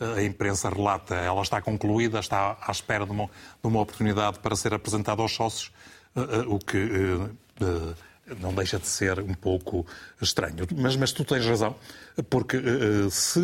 eh, 0.00 0.18
a 0.18 0.22
imprensa 0.22 0.70
relata, 0.70 1.16
ela 1.16 1.42
está 1.42 1.60
concluída, 1.60 2.20
está 2.20 2.56
à 2.60 2.70
espera 2.70 3.04
de 3.04 3.10
uma, 3.10 3.24
de 3.24 3.66
uma 3.68 3.80
oportunidade 3.80 4.38
para 4.38 4.54
ser 4.54 4.72
apresentada 4.72 5.20
aos 5.20 5.32
sócios, 5.32 5.72
eh, 6.14 6.20
eh, 6.20 6.44
o 6.46 6.58
que 6.58 6.78
não 8.40 8.54
deixa 8.54 8.78
de 8.78 8.86
ser 8.86 9.18
um 9.20 9.34
pouco 9.34 9.84
estranho. 10.20 10.66
Mas, 10.76 10.94
mas 10.96 11.12
tu 11.12 11.24
tens 11.24 11.44
razão, 11.46 11.74
porque 12.28 12.58
se 13.10 13.40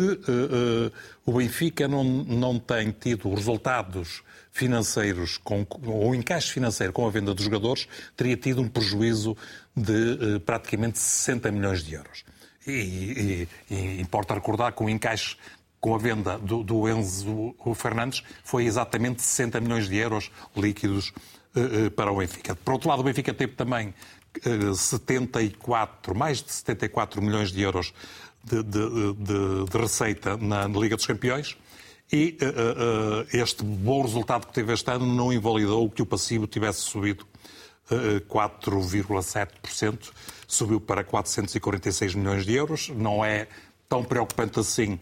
o 1.25 1.33
Benfica 1.33 1.87
não, 1.87 2.03
não 2.03 2.59
tem 2.59 2.91
tido 2.91 3.33
resultados 3.33 4.21
financeiros, 4.55 5.37
com, 5.37 5.67
ou 5.85 6.15
encaixe 6.15 6.49
financeiro 6.49 6.93
com 6.93 7.05
a 7.05 7.09
venda 7.11 7.33
dos 7.33 7.43
jogadores, 7.43 7.89
teria 8.15 8.37
tido 8.37 8.61
um 8.61 8.69
prejuízo 8.69 9.35
de 9.75 10.39
praticamente 10.45 10.97
60 10.97 11.51
milhões 11.51 11.83
de 11.83 11.93
euros. 11.93 12.23
E, 12.65 13.47
e, 13.69 13.73
e 13.75 14.01
importa 14.01 14.33
recordar 14.33 14.71
que 14.71 14.81
o 14.81 14.89
encaixe 14.89 15.35
com 15.81 15.93
a 15.93 15.97
venda 15.97 16.39
do, 16.39 16.63
do 16.63 16.87
Enzo 16.87 17.53
Fernandes 17.75 18.23
foi 18.45 18.63
exatamente 18.63 19.21
60 19.21 19.59
milhões 19.59 19.89
de 19.89 19.97
euros 19.97 20.31
líquidos 20.55 21.09
uh, 21.53 21.91
para 21.91 22.09
o 22.09 22.17
Benfica. 22.17 22.55
Por 22.55 22.75
outro 22.75 22.87
lado, 22.87 23.01
o 23.01 23.03
Benfica 23.03 23.33
teve 23.33 23.55
também 23.55 23.93
uh, 24.47 24.73
74, 24.73 26.15
mais 26.15 26.41
de 26.41 26.53
74 26.53 27.21
milhões 27.21 27.51
de 27.51 27.61
euros 27.61 27.93
de, 28.41 28.63
de, 28.63 29.13
de, 29.15 29.69
de 29.69 29.77
receita 29.77 30.37
na, 30.37 30.65
na, 30.65 30.79
Liga 30.79 30.95
dos 30.95 31.05
Campeões 31.05 31.57
e 32.11 32.37
uh, 32.41 33.27
este 33.35 33.63
bom 33.63 34.01
resultado 34.01 34.47
que 34.47 34.53
teve 34.53 34.73
este 34.73 34.91
ano 34.91 35.05
não 35.05 35.33
invalidou 35.33 35.89
que 35.89 36.01
o 36.01 36.05
passivo 36.05 36.47
tivesse 36.47 36.81
subido 36.81 37.25
4,7%, 38.29 40.11
subiu 40.47 40.81
para 40.81 41.03
446 41.03 42.15
milhões 42.15 42.45
de 42.45 42.53
euros. 42.53 42.89
Não 42.89 43.23
é 43.23 43.47
tão 43.87 44.03
preocupante 44.03 44.59
assim, 44.59 44.99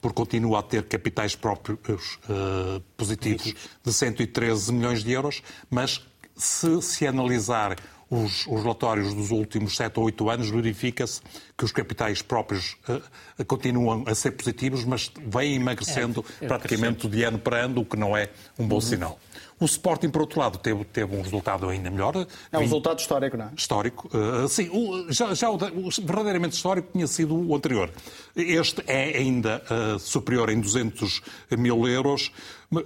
porque 0.00 0.16
continua 0.16 0.60
a 0.60 0.62
ter 0.62 0.84
capitais 0.84 1.34
próprios 1.34 2.18
uh, 2.28 2.80
positivos 2.96 3.54
de 3.82 3.92
113 3.92 4.72
milhões 4.72 5.02
de 5.02 5.12
euros, 5.12 5.42
mas 5.70 6.04
se 6.36 6.82
se 6.82 7.06
analisar 7.06 7.76
os, 8.10 8.46
os, 8.46 8.62
relatórios 8.62 9.12
dos 9.14 9.30
últimos 9.30 9.76
7 9.76 9.98
ou 9.98 10.06
8 10.06 10.30
anos, 10.30 10.50
verifica-se 10.50 11.20
que 11.56 11.64
os 11.64 11.72
capitais 11.72 12.22
próprios 12.22 12.76
uh, 12.88 13.44
continuam 13.44 14.04
a 14.06 14.14
ser 14.14 14.32
positivos, 14.32 14.84
mas 14.84 15.10
vêm 15.26 15.56
emagrecendo 15.56 16.24
é, 16.40 16.44
é 16.44 16.48
praticamente 16.48 17.08
de 17.08 17.22
ano 17.24 17.38
para 17.38 17.64
ano, 17.64 17.80
o 17.80 17.84
que 17.84 17.96
não 17.96 18.16
é 18.16 18.30
um 18.58 18.66
bom 18.66 18.76
uhum. 18.76 18.80
sinal. 18.80 19.18
O 19.58 19.64
Sporting, 19.64 20.10
por 20.10 20.20
outro 20.20 20.38
lado, 20.38 20.58
teve, 20.58 20.84
teve 20.84 21.16
um 21.16 21.22
resultado 21.22 21.66
ainda 21.66 21.90
melhor. 21.90 22.26
É 22.52 22.58
um 22.58 22.60
resultado 22.60 22.98
histórico, 22.98 23.38
não 23.38 23.46
é? 23.46 23.50
Histórico. 23.56 24.10
Uh, 24.14 24.46
sim, 24.48 24.68
o, 24.70 25.10
já, 25.10 25.32
já 25.32 25.48
o, 25.50 25.54
o, 25.54 25.90
verdadeiramente 26.04 26.54
histórico 26.54 26.88
tinha 26.92 27.06
sido 27.06 27.34
o 27.34 27.56
anterior. 27.56 27.90
Este 28.36 28.82
é 28.86 29.16
ainda 29.16 29.62
uh, 29.70 29.98
superior 29.98 30.50
em 30.50 30.60
200 30.60 31.22
mil 31.56 31.88
euros 31.88 32.30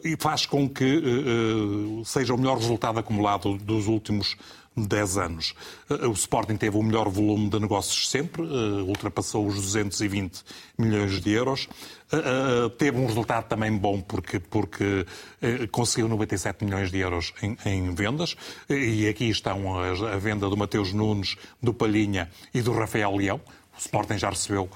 e 0.05 0.17
faz 0.17 0.47
com 0.47 0.69
que 0.69 0.99
uh, 0.99 2.05
seja 2.05 2.35
o 2.35 2.39
melhor 2.39 2.57
resultado 2.57 3.01
acumulado 3.01 3.59
dos 3.59 3.89
últimos 3.89 4.37
10 4.87 5.19
anos. 5.19 5.55
Eh, 5.89 6.07
o 6.07 6.13
Sporting 6.13 6.57
teve 6.57 6.77
o 6.77 6.83
melhor 6.83 7.09
volume 7.09 7.49
de 7.49 7.59
negócios 7.59 8.09
sempre, 8.09 8.43
eh, 8.43 8.83
ultrapassou 8.83 9.47
os 9.47 9.55
220 9.57 10.43
milhões 10.79 11.21
de 11.21 11.31
euros. 11.31 11.69
Eh, 12.13 12.69
teve 12.79 12.99
um 12.99 13.07
resultado 13.07 13.49
também 13.49 13.77
bom 13.77 14.01
porque, 14.01 14.39
porque 14.39 15.07
conseguiu 15.71 16.09
97 16.09 16.65
milhões 16.65 16.91
de 16.91 16.99
euros 16.99 17.33
em, 17.43 17.57
em 17.65 17.95
vendas. 17.95 18.37
E 18.69 19.09
aqui 19.09 19.29
estão 19.29 19.79
a, 19.79 19.91
a, 20.15 20.17
venda 20.19 20.49
do 20.49 20.57
Mateus 20.57 20.93
Nunes, 20.93 21.37
do 21.63 21.73
Palhinha 21.73 22.31
e 22.53 22.61
do 22.61 22.73
Rafael 22.73 23.15
Leão. 23.15 23.41
O 23.77 23.79
Sporting 23.79 24.19
já 24.19 24.31
recebeu 24.31 24.69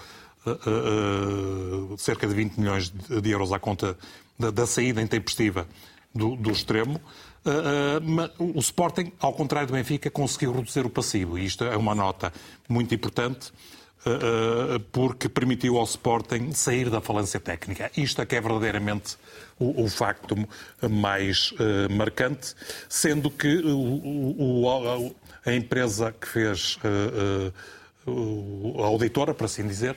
cerca 1.97 2.27
de 2.27 2.35
20 2.35 2.59
milhões 2.59 2.90
de 2.90 3.31
euros 3.31 3.51
à 3.51 3.59
conta 3.59 3.97
da, 4.38 4.51
da 4.51 4.67
saída 4.67 5.01
intempestiva 5.01 5.67
do, 6.14 6.37
do 6.37 6.51
extremo. 6.51 7.01
Uh, 7.44 8.40
uh, 8.40 8.52
o 8.57 8.61
Sporting, 8.61 9.12
ao 9.20 9.35
contrário 9.35 9.68
do 9.68 9.74
Benfica, 9.74 10.11
conseguiu 10.11 10.52
reduzir 10.52 10.87
o 10.87 10.90
passivo. 10.90 11.38
E 11.38 11.44
isto 11.44 11.64
é 11.64 11.76
uma 11.76 11.94
nota 11.94 12.33
muito 12.66 12.94
importante, 12.94 13.52
uh, 14.07 14.80
porque 14.90 15.28
permitiu 15.28 15.76
ao 15.76 15.85
Sporting 15.85 16.52
sair 16.52 16.88
da 16.88 17.02
falência 17.02 17.38
técnica. 17.38 17.90
Isto 17.96 18.22
é 18.22 18.26
que 18.26 18.35
é 18.35 18.40
verdadeiramente 18.40 19.18
o, 19.59 19.85
o 19.85 19.88
facto 19.88 20.35
mais 20.90 21.52
marcante, 21.90 22.54
sendo 22.88 23.30
que 23.30 23.59
o, 23.59 24.64
o, 24.64 25.14
a 25.44 25.52
empresa 25.54 26.12
que 26.12 26.26
fez 26.26 26.78
a 28.76 28.83
auditora, 28.83 29.33
para 29.33 29.46
assim 29.46 29.66
dizer, 29.66 29.96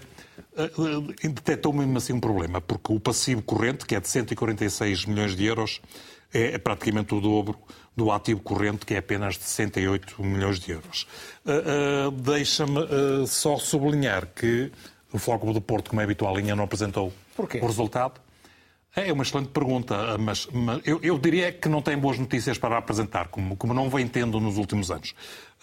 detectou 1.23 1.73
mesmo 1.73 1.97
assim 1.97 2.13
um 2.13 2.19
problema, 2.19 2.61
porque 2.61 2.93
o 2.93 2.99
passivo 2.99 3.41
corrente, 3.41 3.85
que 3.85 3.95
é 3.95 3.99
de 3.99 4.07
146 4.07 5.05
milhões 5.05 5.35
de 5.35 5.45
euros, 5.45 5.81
é 6.33 6.57
praticamente 6.57 7.13
o 7.13 7.21
dobro 7.21 7.57
do 7.95 8.11
ativo 8.11 8.41
corrente, 8.41 8.85
que 8.85 8.93
é 8.93 8.99
apenas 8.99 9.37
de 9.37 9.43
68 9.43 10.21
milhões 10.23 10.59
de 10.59 10.71
euros. 10.71 11.07
Uh, 11.43 12.09
uh, 12.09 12.11
Deixa-me 12.11 12.79
uh, 12.79 13.25
só 13.25 13.57
sublinhar 13.57 14.27
que 14.27 14.71
o 15.11 15.17
Foco 15.17 15.51
do 15.51 15.59
Porto, 15.59 15.89
como 15.89 16.01
é 16.01 16.03
habitual, 16.03 16.35
ainda 16.35 16.55
não 16.55 16.63
apresentou 16.63 17.11
Porquê? 17.35 17.59
o 17.59 17.65
resultado. 17.65 18.21
É 18.95 19.13
uma 19.13 19.21
excelente 19.21 19.49
pergunta, 19.49 20.17
mas, 20.17 20.47
mas 20.51 20.81
eu, 20.83 20.99
eu, 21.03 21.19
diria 21.19 21.51
que 21.51 21.69
não 21.69 21.83
tem 21.83 21.95
boas 21.95 22.17
notícias 22.17 22.57
para 22.57 22.79
apresentar, 22.79 23.27
como, 23.27 23.55
como 23.55 23.71
não 23.71 23.91
vem 23.91 24.07
tendo 24.07 24.39
nos 24.39 24.57
últimos 24.57 24.89
anos. 24.89 25.13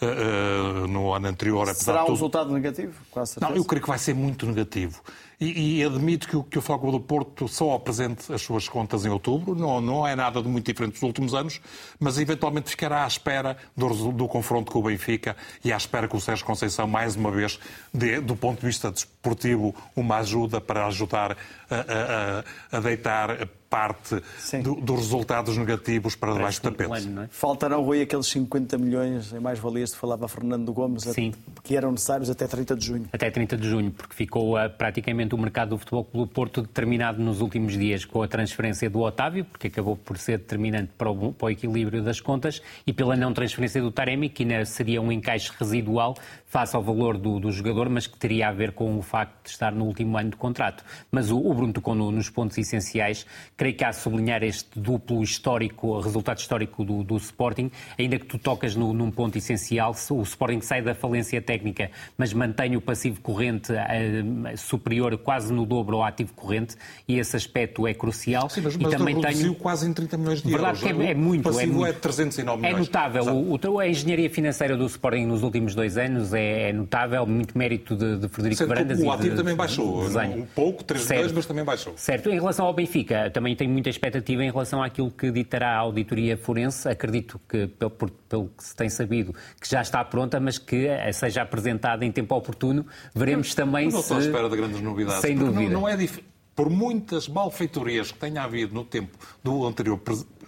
Uh, 0.01 0.89
no 0.89 1.13
ano 1.13 1.29
anterior. 1.29 1.73
Será 1.75 2.03
um 2.03 2.07
tudo... 2.07 2.15
resultado 2.15 2.53
negativo? 2.53 2.95
Não, 3.41 3.55
eu 3.55 3.65
creio 3.65 3.81
que 3.81 3.89
vai 3.89 3.99
ser 3.99 4.13
muito 4.13 4.45
negativo. 4.45 5.01
E, 5.45 5.81
e 5.81 5.85
admito 5.85 6.27
que 6.27 6.37
o, 6.37 6.43
que 6.43 6.59
o 6.59 6.63
Foco 6.63 6.91
do 6.91 6.99
Porto 6.99 7.47
só 7.47 7.75
apresente 7.75 8.33
as 8.33 8.41
suas 8.41 8.67
contas 8.67 9.05
em 9.05 9.11
outubro, 9.11 9.55
não, 9.55 9.79
não 9.79 10.07
é 10.07 10.17
nada 10.17 10.43
de 10.43 10.49
muito 10.49 10.65
diferente 10.65 10.95
dos 10.95 11.03
últimos 11.03 11.35
anos, 11.35 11.61
mas 12.01 12.19
eventualmente 12.19 12.71
ficará 12.71 13.05
à 13.05 13.07
espera 13.07 13.57
do, 13.77 14.13
do 14.13 14.27
confronto 14.27 14.73
com 14.73 14.79
o 14.79 14.83
Benfica 14.83 15.37
e 15.63 15.71
à 15.71 15.77
espera 15.77 16.09
que 16.09 16.17
o 16.17 16.21
Sérgio 16.21 16.47
Conceição, 16.47 16.87
mais 16.87 17.15
uma 17.15 17.31
vez, 17.31 17.59
dê, 17.93 18.21
do 18.21 18.35
ponto 18.35 18.61
de 18.61 18.67
vista 18.67 18.91
desportivo, 18.91 19.75
uma 19.95 20.17
ajuda 20.17 20.63
para 20.63 20.87
ajudar 20.87 21.37
a, 21.71 22.73
a, 22.73 22.77
a 22.79 22.81
deitar 22.81 23.47
parte 23.75 24.23
do, 24.63 24.77
dos 24.77 25.01
resultados 25.01 25.59
negativos 25.59 26.15
para 26.15 26.33
debaixo 26.33 26.63
do 26.63 26.71
tapete. 26.71 27.09
Um 27.09 27.23
é? 27.23 27.29
Faltarão, 27.29 27.83
Rui, 27.83 28.03
aqueles 28.03 28.29
50 28.29 28.79
milhões 28.79 29.33
em 29.33 29.41
mais-valias 29.41 29.93
que 29.93 29.99
falava 29.99 30.29
Fernando 30.29 30.73
Gomes, 30.73 31.03
Sim. 31.03 31.35
que 31.65 31.77
eram 31.77 31.91
necessários 31.91 32.31
até 32.31 32.47
30 32.47 32.77
de 32.77 32.87
junho. 32.87 33.09
Até 33.13 33.33
30 33.33 33.57
de 33.57 33.69
junho, 33.69 33.91
porque 33.91 34.15
ficou 34.15 34.57
uh, 34.57 34.71
praticamente 34.71 35.35
o 35.35 35.39
mercado 35.39 35.71
do 35.71 35.79
Futebol 35.79 36.05
Clube 36.05 36.33
Porto 36.33 36.63
determinado 36.63 37.21
nos 37.21 37.41
últimos 37.41 37.73
dias 37.73 38.05
com 38.05 38.23
a 38.23 38.29
transferência 38.29 38.89
do 38.89 39.01
Otávio, 39.01 39.45
porque 39.45 39.67
acabou 39.67 39.97
por 39.97 40.19
ser 40.19 40.39
determinante 40.39 40.93
para 40.97 41.11
o, 41.11 41.33
para 41.33 41.47
o 41.47 41.51
equilíbrio 41.51 42.01
das 42.01 42.21
contas, 42.21 42.63
e 42.87 42.93
pela 42.93 43.17
não 43.17 43.35
transferência 43.35 43.83
do 43.83 43.91
Taremi, 43.91 44.29
que 44.29 44.45
ainda 44.45 44.65
seria 44.65 45.03
um 45.03 45.11
encaixe 45.11 45.51
residual 45.59 46.15
face 46.55 46.77
ao 46.77 46.83
valor 46.85 47.19
do, 47.19 47.41
do 47.41 47.51
jogador, 47.51 47.89
mas 47.89 48.07
que 48.07 48.17
teria 48.17 48.47
a 48.47 48.53
ver 48.53 48.71
com 48.71 48.97
o 48.97 49.03
facto 49.03 49.43
de 49.43 49.51
estar 49.51 49.73
no 49.73 49.87
último 49.87 50.17
ano 50.17 50.31
de 50.31 50.37
contrato. 50.37 50.85
Mas 51.11 51.33
o, 51.33 51.37
o 51.37 51.53
Bruno 51.53 51.73
tocou 51.73 51.97
no, 51.97 52.13
nos 52.13 52.31
pontos 52.31 52.57
essenciais. 52.57 53.27
creio 53.57 53.75
que 53.75 53.83
há 53.83 53.89
a 53.89 53.93
sublinhar 53.93 54.41
este 54.45 54.69
duplo 54.79 55.21
histórico, 55.21 55.99
resultado 55.99 56.39
histórico 56.39 56.85
do, 56.85 57.03
do 57.03 57.17
Sporting, 57.17 57.73
ainda 57.99 58.21
que 58.21 58.27
tu 58.27 58.39
tocas 58.39 58.77
no, 58.77 58.93
num 58.93 59.11
ponto 59.11 59.37
essencial, 59.37 59.97
o 60.11 60.23
Sporting 60.23 60.61
sai 60.61 60.81
da 60.81 60.95
falência 60.95 61.43
técnica, 61.43 61.91
mas 62.17 62.33
mantém 62.33 62.77
o 62.77 62.81
passivo 62.81 63.21
corrente 63.21 63.73
uh, 63.73 64.57
superior 64.57 65.19
quase 65.19 65.53
no 65.53 65.67
dobro 65.67 65.97
ao 65.97 66.05
ativo 66.05 66.35
corrente, 66.35 66.77
e 67.09 67.19
esse 67.19 67.35
aspecto 67.35 67.85
é 67.85 67.95
crucial. 67.95 68.49
Sim, 68.49 68.61
mas, 68.61 68.77
mas 68.77 68.93
e 68.93 68.97
também 68.97 69.21
tenho... 69.21 69.57
quase 69.57 69.89
em 69.89 69.93
30 69.93 70.17
milhões 70.19 70.41
de 70.41 70.49
Verdade 70.49 70.85
euros. 70.85 70.99
Que 70.99 71.03
é, 71.03 71.11
é 71.11 71.15
muito. 71.17 71.41
O 71.41 71.53
passivo 71.53 71.73
é, 71.73 71.77
muito, 71.79 71.87
é 71.89 71.93
309 71.95 72.63
milhões. 72.63 72.77
É 72.77 72.79
notável. 72.79 73.25
O, 73.25 73.59
o, 73.59 73.79
a 73.81 73.89
engenharia 73.89 74.31
financeira 74.31 74.77
do 74.77 74.87
Sporting 74.87 75.27
nos 75.27 75.43
últimos 75.43 75.75
dois 75.75 75.99
anos 75.99 76.33
é, 76.33 76.44
é 76.45 76.73
notável, 76.73 77.27
muito 77.27 77.57
mérito 77.57 77.97
de, 77.97 78.19
de 78.19 78.29
Frederico 78.29 78.59
Sendo 78.59 78.69
Varandas. 78.69 79.01
O 79.01 79.11
ativo 79.11 79.37
também 79.37 79.55
baixou, 79.55 80.05
desenho. 80.05 80.43
um 80.43 80.47
pouco, 80.47 80.85
3,2, 80.85 81.33
mas 81.35 81.47
também 81.47 81.65
baixou. 81.65 81.95
Certo. 81.97 82.31
Em 82.31 82.35
relação 82.35 82.67
ao 82.67 82.73
Benfica, 82.73 83.31
também 83.31 83.57
tenho 83.57 83.71
muita 83.71 83.89
expectativa 83.89 84.45
em 84.45 84.51
relação 84.51 84.83
àquilo 84.83 85.11
que 85.11 85.31
ditará 85.31 85.71
a 85.75 85.79
auditoria 85.79 86.37
forense. 86.37 86.89
Acredito 86.89 87.41
que, 87.49 87.67
pelo, 87.67 87.91
pelo 87.91 88.49
que 88.49 88.65
se 88.65 88.77
tem 88.77 88.89
sabido, 88.89 89.35
que 89.61 89.69
já 89.69 89.81
está 89.81 90.05
pronta, 90.05 90.39
mas 90.39 90.59
que 90.59 90.89
seja 91.13 91.43
apresentada 91.43 92.05
em 92.05 92.13
tempo 92.13 92.35
oportuno. 92.35 92.87
Veremos 93.15 93.55
também 93.55 93.87
não 93.87 93.93
se... 93.93 94.01
estou 94.01 94.17
à 94.17 94.21
espera 94.21 94.49
de 94.49 94.57
grandes 94.57 94.81
novidades. 94.81 95.21
Sem 95.21 95.37
dúvida. 95.37 95.71
Não, 95.71 95.81
não 95.81 95.89
é 95.89 95.97
difícil 95.97 96.34
por 96.55 96.71
muitas 96.71 97.29
malfeitorias 97.29 98.13
que 98.13 98.19
tenha 98.19 98.43
havido 98.43 98.75
no 98.75 98.85
tempo 98.85 99.19
do 99.43 99.67
anterior 99.67 100.01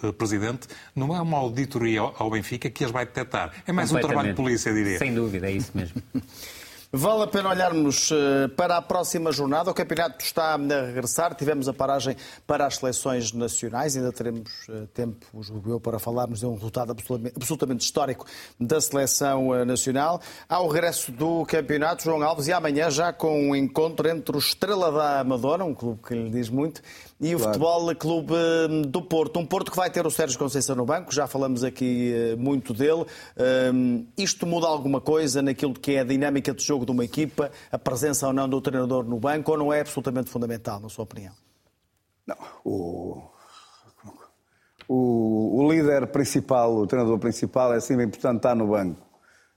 eh, 0.02 0.12
presidente, 0.12 0.68
não 0.94 1.14
é 1.14 1.20
uma 1.20 1.38
auditoria 1.38 2.00
ao 2.00 2.30
Benfica 2.30 2.70
que 2.70 2.84
as 2.84 2.90
vai 2.90 3.04
detectar. 3.04 3.52
É 3.66 3.72
mais 3.72 3.90
um 3.92 3.98
trabalho 3.98 4.30
de 4.30 4.34
polícia, 4.34 4.72
diria. 4.72 4.98
Sem 4.98 5.14
dúvida, 5.14 5.48
é 5.48 5.52
isso 5.52 5.72
mesmo. 5.74 6.00
Vale 6.98 7.24
a 7.24 7.26
pena 7.26 7.50
olharmos 7.50 8.10
eh, 8.10 8.48
para 8.56 8.78
a 8.78 8.80
próxima 8.80 9.30
jornada. 9.30 9.70
O 9.70 9.74
campeonato 9.74 10.24
está 10.24 10.54
a 10.54 10.56
regressar. 10.56 11.34
Tivemos 11.34 11.68
a 11.68 11.74
paragem 11.74 12.16
para 12.46 12.66
as 12.66 12.76
seleções 12.76 13.34
nacionais. 13.34 13.98
Ainda 13.98 14.10
teremos 14.10 14.50
eh, 14.70 14.86
tempo, 14.94 15.26
julgo 15.42 15.72
eu, 15.72 15.78
para 15.78 15.98
falarmos 15.98 16.40
de 16.40 16.46
um 16.46 16.54
resultado 16.54 16.92
absolutamente 16.92 17.84
histórico 17.84 18.24
da 18.58 18.80
seleção 18.80 19.54
eh, 19.54 19.66
nacional. 19.66 20.22
Ao 20.48 20.66
regresso 20.68 21.12
do 21.12 21.44
campeonato, 21.44 22.02
João 22.02 22.22
Alves, 22.22 22.46
e 22.46 22.52
amanhã 22.54 22.90
já 22.90 23.12
com 23.12 23.50
um 23.50 23.54
encontro 23.54 24.08
entre 24.08 24.34
o 24.34 24.38
Estrela 24.38 24.90
da 24.90 25.20
Amadora, 25.20 25.66
um 25.66 25.74
clube 25.74 26.00
que 26.00 26.14
lhe 26.14 26.30
diz 26.30 26.48
muito, 26.48 26.80
e 27.20 27.34
o 27.34 27.38
claro. 27.38 27.52
Futebol 27.52 27.94
Clube 27.96 28.34
hum, 28.34 28.82
do 28.82 29.02
Porto. 29.02 29.38
Um 29.38 29.46
Porto 29.46 29.70
que 29.70 29.76
vai 29.76 29.90
ter 29.90 30.06
o 30.06 30.10
Sérgio 30.10 30.38
Conceição 30.38 30.76
no 30.76 30.84
banco, 30.84 31.14
já 31.14 31.26
falamos 31.26 31.64
aqui 31.64 32.12
eh, 32.12 32.36
muito 32.36 32.74
dele. 32.74 33.06
Um, 33.72 34.06
isto 34.18 34.46
muda 34.46 34.66
alguma 34.66 35.00
coisa 35.00 35.40
naquilo 35.40 35.72
que 35.72 35.92
é 35.92 36.00
a 36.00 36.04
dinâmica 36.04 36.52
de 36.52 36.62
jogo 36.62 36.84
de 36.84 36.92
uma 36.92 37.04
equipa, 37.04 37.50
a 37.72 37.78
presença 37.78 38.26
ou 38.26 38.32
não 38.32 38.48
do 38.48 38.60
treinador 38.60 39.04
no 39.04 39.18
banco, 39.18 39.50
ou 39.52 39.58
não 39.58 39.72
é 39.72 39.80
absolutamente 39.80 40.28
fundamental, 40.28 40.78
na 40.78 40.88
sua 40.88 41.04
opinião? 41.04 41.32
Não. 42.26 42.36
O, 42.64 43.22
o, 44.88 45.62
o 45.62 45.72
líder 45.72 46.08
principal, 46.08 46.74
o 46.74 46.86
treinador 46.86 47.18
principal, 47.18 47.72
é 47.72 47.80
sempre 47.80 48.04
importante 48.04 48.36
estar 48.36 48.54
no 48.54 48.68
banco. 48.68 49.00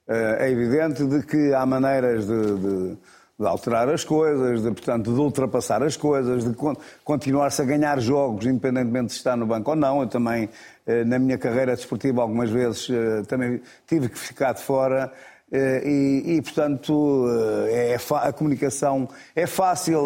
Eh, 0.07 0.47
é 0.47 0.49
evidente 0.49 1.05
de 1.05 1.23
que 1.25 1.53
há 1.53 1.65
maneiras 1.65 2.25
de, 2.25 2.55
de 2.55 2.97
de 3.39 3.47
alterar 3.47 3.87
as 3.87 4.03
coisas, 4.03 4.61
de, 4.61 4.69
portanto, 4.71 5.13
de 5.13 5.19
ultrapassar 5.19 5.81
as 5.81 5.95
coisas, 5.95 6.43
de 6.43 6.53
continuar-se 7.05 7.61
a 7.61 7.65
ganhar 7.65 7.97
jogos, 8.01 8.45
independentemente 8.45 9.07
de 9.07 9.13
estar 9.13 9.37
no 9.37 9.45
banco 9.45 9.69
ou 9.71 9.77
não. 9.77 10.01
Eu 10.01 10.07
também, 10.07 10.49
eh, 10.85 11.05
na 11.05 11.17
minha 11.17 11.37
carreira 11.37 11.73
desportiva, 11.73 12.21
algumas 12.21 12.49
vezes 12.49 12.89
eh, 12.89 13.23
também 13.29 13.61
tive 13.87 14.09
que 14.09 14.19
ficar 14.19 14.51
de 14.51 14.61
fora 14.61 15.09
eh, 15.49 15.81
e, 15.85 16.35
e, 16.35 16.41
portanto, 16.41 17.27
é, 17.69 17.95
a 18.21 18.33
comunicação 18.33 19.07
é 19.33 19.47
fácil. 19.47 20.01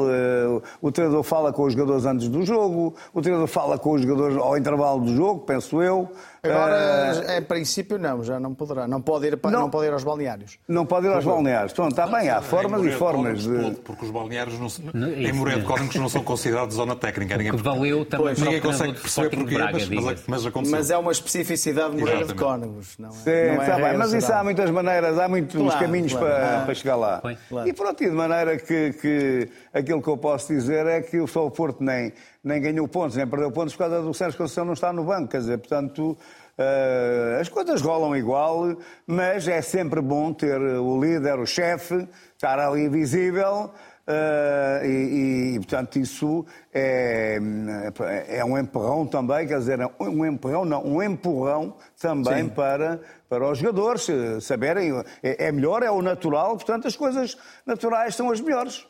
O 0.79 0.91
treinador 0.91 1.23
fala 1.23 1.51
com 1.51 1.63
os 1.63 1.73
jogadores 1.73 2.05
antes 2.05 2.27
do 2.27 2.43
jogo, 2.43 2.93
o 3.11 3.19
treinador 3.19 3.47
fala 3.47 3.79
com 3.79 3.93
os 3.93 4.01
jogadores 4.03 4.37
ao 4.37 4.55
intervalo 4.55 5.01
do 5.01 5.15
jogo, 5.15 5.39
penso 5.41 5.81
eu. 5.81 6.07
Agora, 6.45 7.23
uh, 7.25 7.31
em 7.37 7.41
princípio, 7.41 7.97
não, 7.97 8.21
já 8.21 8.37
não 8.37 8.53
poderá. 8.53 8.85
Não 8.85 9.01
pode 9.01 9.27
ir, 9.27 9.39
não, 9.45 9.51
não 9.51 9.69
pode 9.69 9.87
ir 9.87 9.93
aos 9.93 10.03
balneários. 10.03 10.59
Não 10.67 10.85
pode 10.85 11.07
ir 11.07 11.13
aos 11.13 11.23
balneários. 11.23 11.71
Então, 11.71 11.87
está 11.87 12.05
bem, 12.05 12.29
há 12.29 12.41
formas 12.41 12.83
e 12.83 12.91
formas 12.91 13.43
de. 13.43 13.71
porque 13.81 14.03
os 14.03 14.11
balneários 14.11 14.59
não, 14.93 15.07
em 15.07 15.31
Moreira 15.31 15.61
de 15.61 15.65
Cónicos 15.65 15.95
não 15.95 16.09
são 16.09 16.21
considerados 16.21 16.75
zona 16.75 16.97
técnica. 16.97 17.37
Ninguém, 17.37 17.53
que 17.53 17.63
valeu 17.63 18.03
também 18.03 18.25
pois, 18.25 18.39
ninguém 18.39 18.59
consegue 18.59 18.99
perceber 18.99 19.29
porquê, 19.29 19.55
Braga, 19.55 19.71
mas, 19.71 19.89
mas, 19.89 20.23
mas, 20.27 20.45
aconteceu. 20.45 20.77
Mas 20.77 20.89
é 20.91 20.97
uma 20.97 21.13
especificidade 21.13 21.95
de 21.95 22.01
Moreira 22.01 22.25
de 22.25 22.33
Cónicos. 22.33 22.97
Não 22.99 23.07
é, 23.07 23.11
Sim, 23.13 23.23
não 23.25 23.31
é 23.31 23.57
está 23.61 23.75
bem, 23.77 23.97
mas 23.97 24.13
isso 24.13 24.33
há 24.33 24.43
muitas 24.43 24.69
maneiras, 24.69 25.17
há 25.17 25.29
muitos 25.29 25.55
claro, 25.55 25.79
caminhos 25.79 26.11
claro, 26.11 26.27
para, 26.27 26.57
ah, 26.57 26.65
para, 26.65 26.75
chegar 26.75 26.95
lá. 26.97 27.21
Claro. 27.47 27.69
E 27.69 27.71
pronto, 27.71 28.03
e 28.03 28.09
de 28.09 28.15
maneira 28.15 28.57
que, 28.57 28.91
que 28.91 29.49
aquilo 29.73 30.01
que 30.01 30.09
eu 30.09 30.17
posso 30.17 30.53
dizer 30.53 30.85
é 30.87 31.01
que 31.01 31.21
o 31.21 31.27
Sol 31.27 31.49
Porto 31.49 31.81
nem, 31.81 32.11
nem 32.43 32.61
ganhou 32.61 32.87
pontos, 32.87 33.15
nem 33.15 33.25
perdeu 33.25 33.51
pontos 33.51 33.73
por 33.75 33.87
causa 33.87 34.01
do 34.01 34.13
Sérgio 34.13 34.37
Conceição 34.37 34.65
não 34.65 34.73
estar 34.73 34.91
no 34.91 35.03
banco. 35.03 35.29
Quer 35.29 35.39
dizer, 35.39 35.57
portanto. 35.57 36.17
Uh, 36.55 37.41
as 37.41 37.49
coisas 37.49 37.81
rolam 37.81 38.15
igual, 38.15 38.77
mas 39.07 39.47
é 39.47 39.59
sempre 39.59 39.99
bom 40.01 40.31
ter 40.31 40.61
o 40.61 41.01
líder, 41.01 41.39
o 41.39 41.47
chefe, 41.47 42.07
estar 42.35 42.59
ali 42.59 42.87
visível. 42.87 43.71
Uh, 44.05 44.85
e, 44.85 45.55
e, 45.55 45.59
portanto, 45.59 45.97
isso 45.97 46.45
é, 46.73 47.39
é 48.27 48.43
um 48.43 48.57
empurrão 48.57 49.07
também, 49.07 49.47
quer 49.47 49.57
dizer, 49.59 49.79
um 49.97 50.25
empurrão, 50.25 50.65
não, 50.65 50.85
um 50.85 51.01
empurrão 51.01 51.73
também 51.99 52.49
para, 52.49 52.99
para 53.29 53.49
os 53.49 53.57
jogadores 53.57 54.07
saberem. 54.41 54.91
É, 55.23 55.47
é 55.47 55.51
melhor, 55.51 55.81
é 55.81 55.89
o 55.89 56.01
natural, 56.01 56.55
portanto, 56.55 56.87
as 56.87 56.95
coisas 56.95 57.37
naturais 57.65 58.13
são 58.13 58.29
as 58.29 58.41
melhores. 58.41 58.85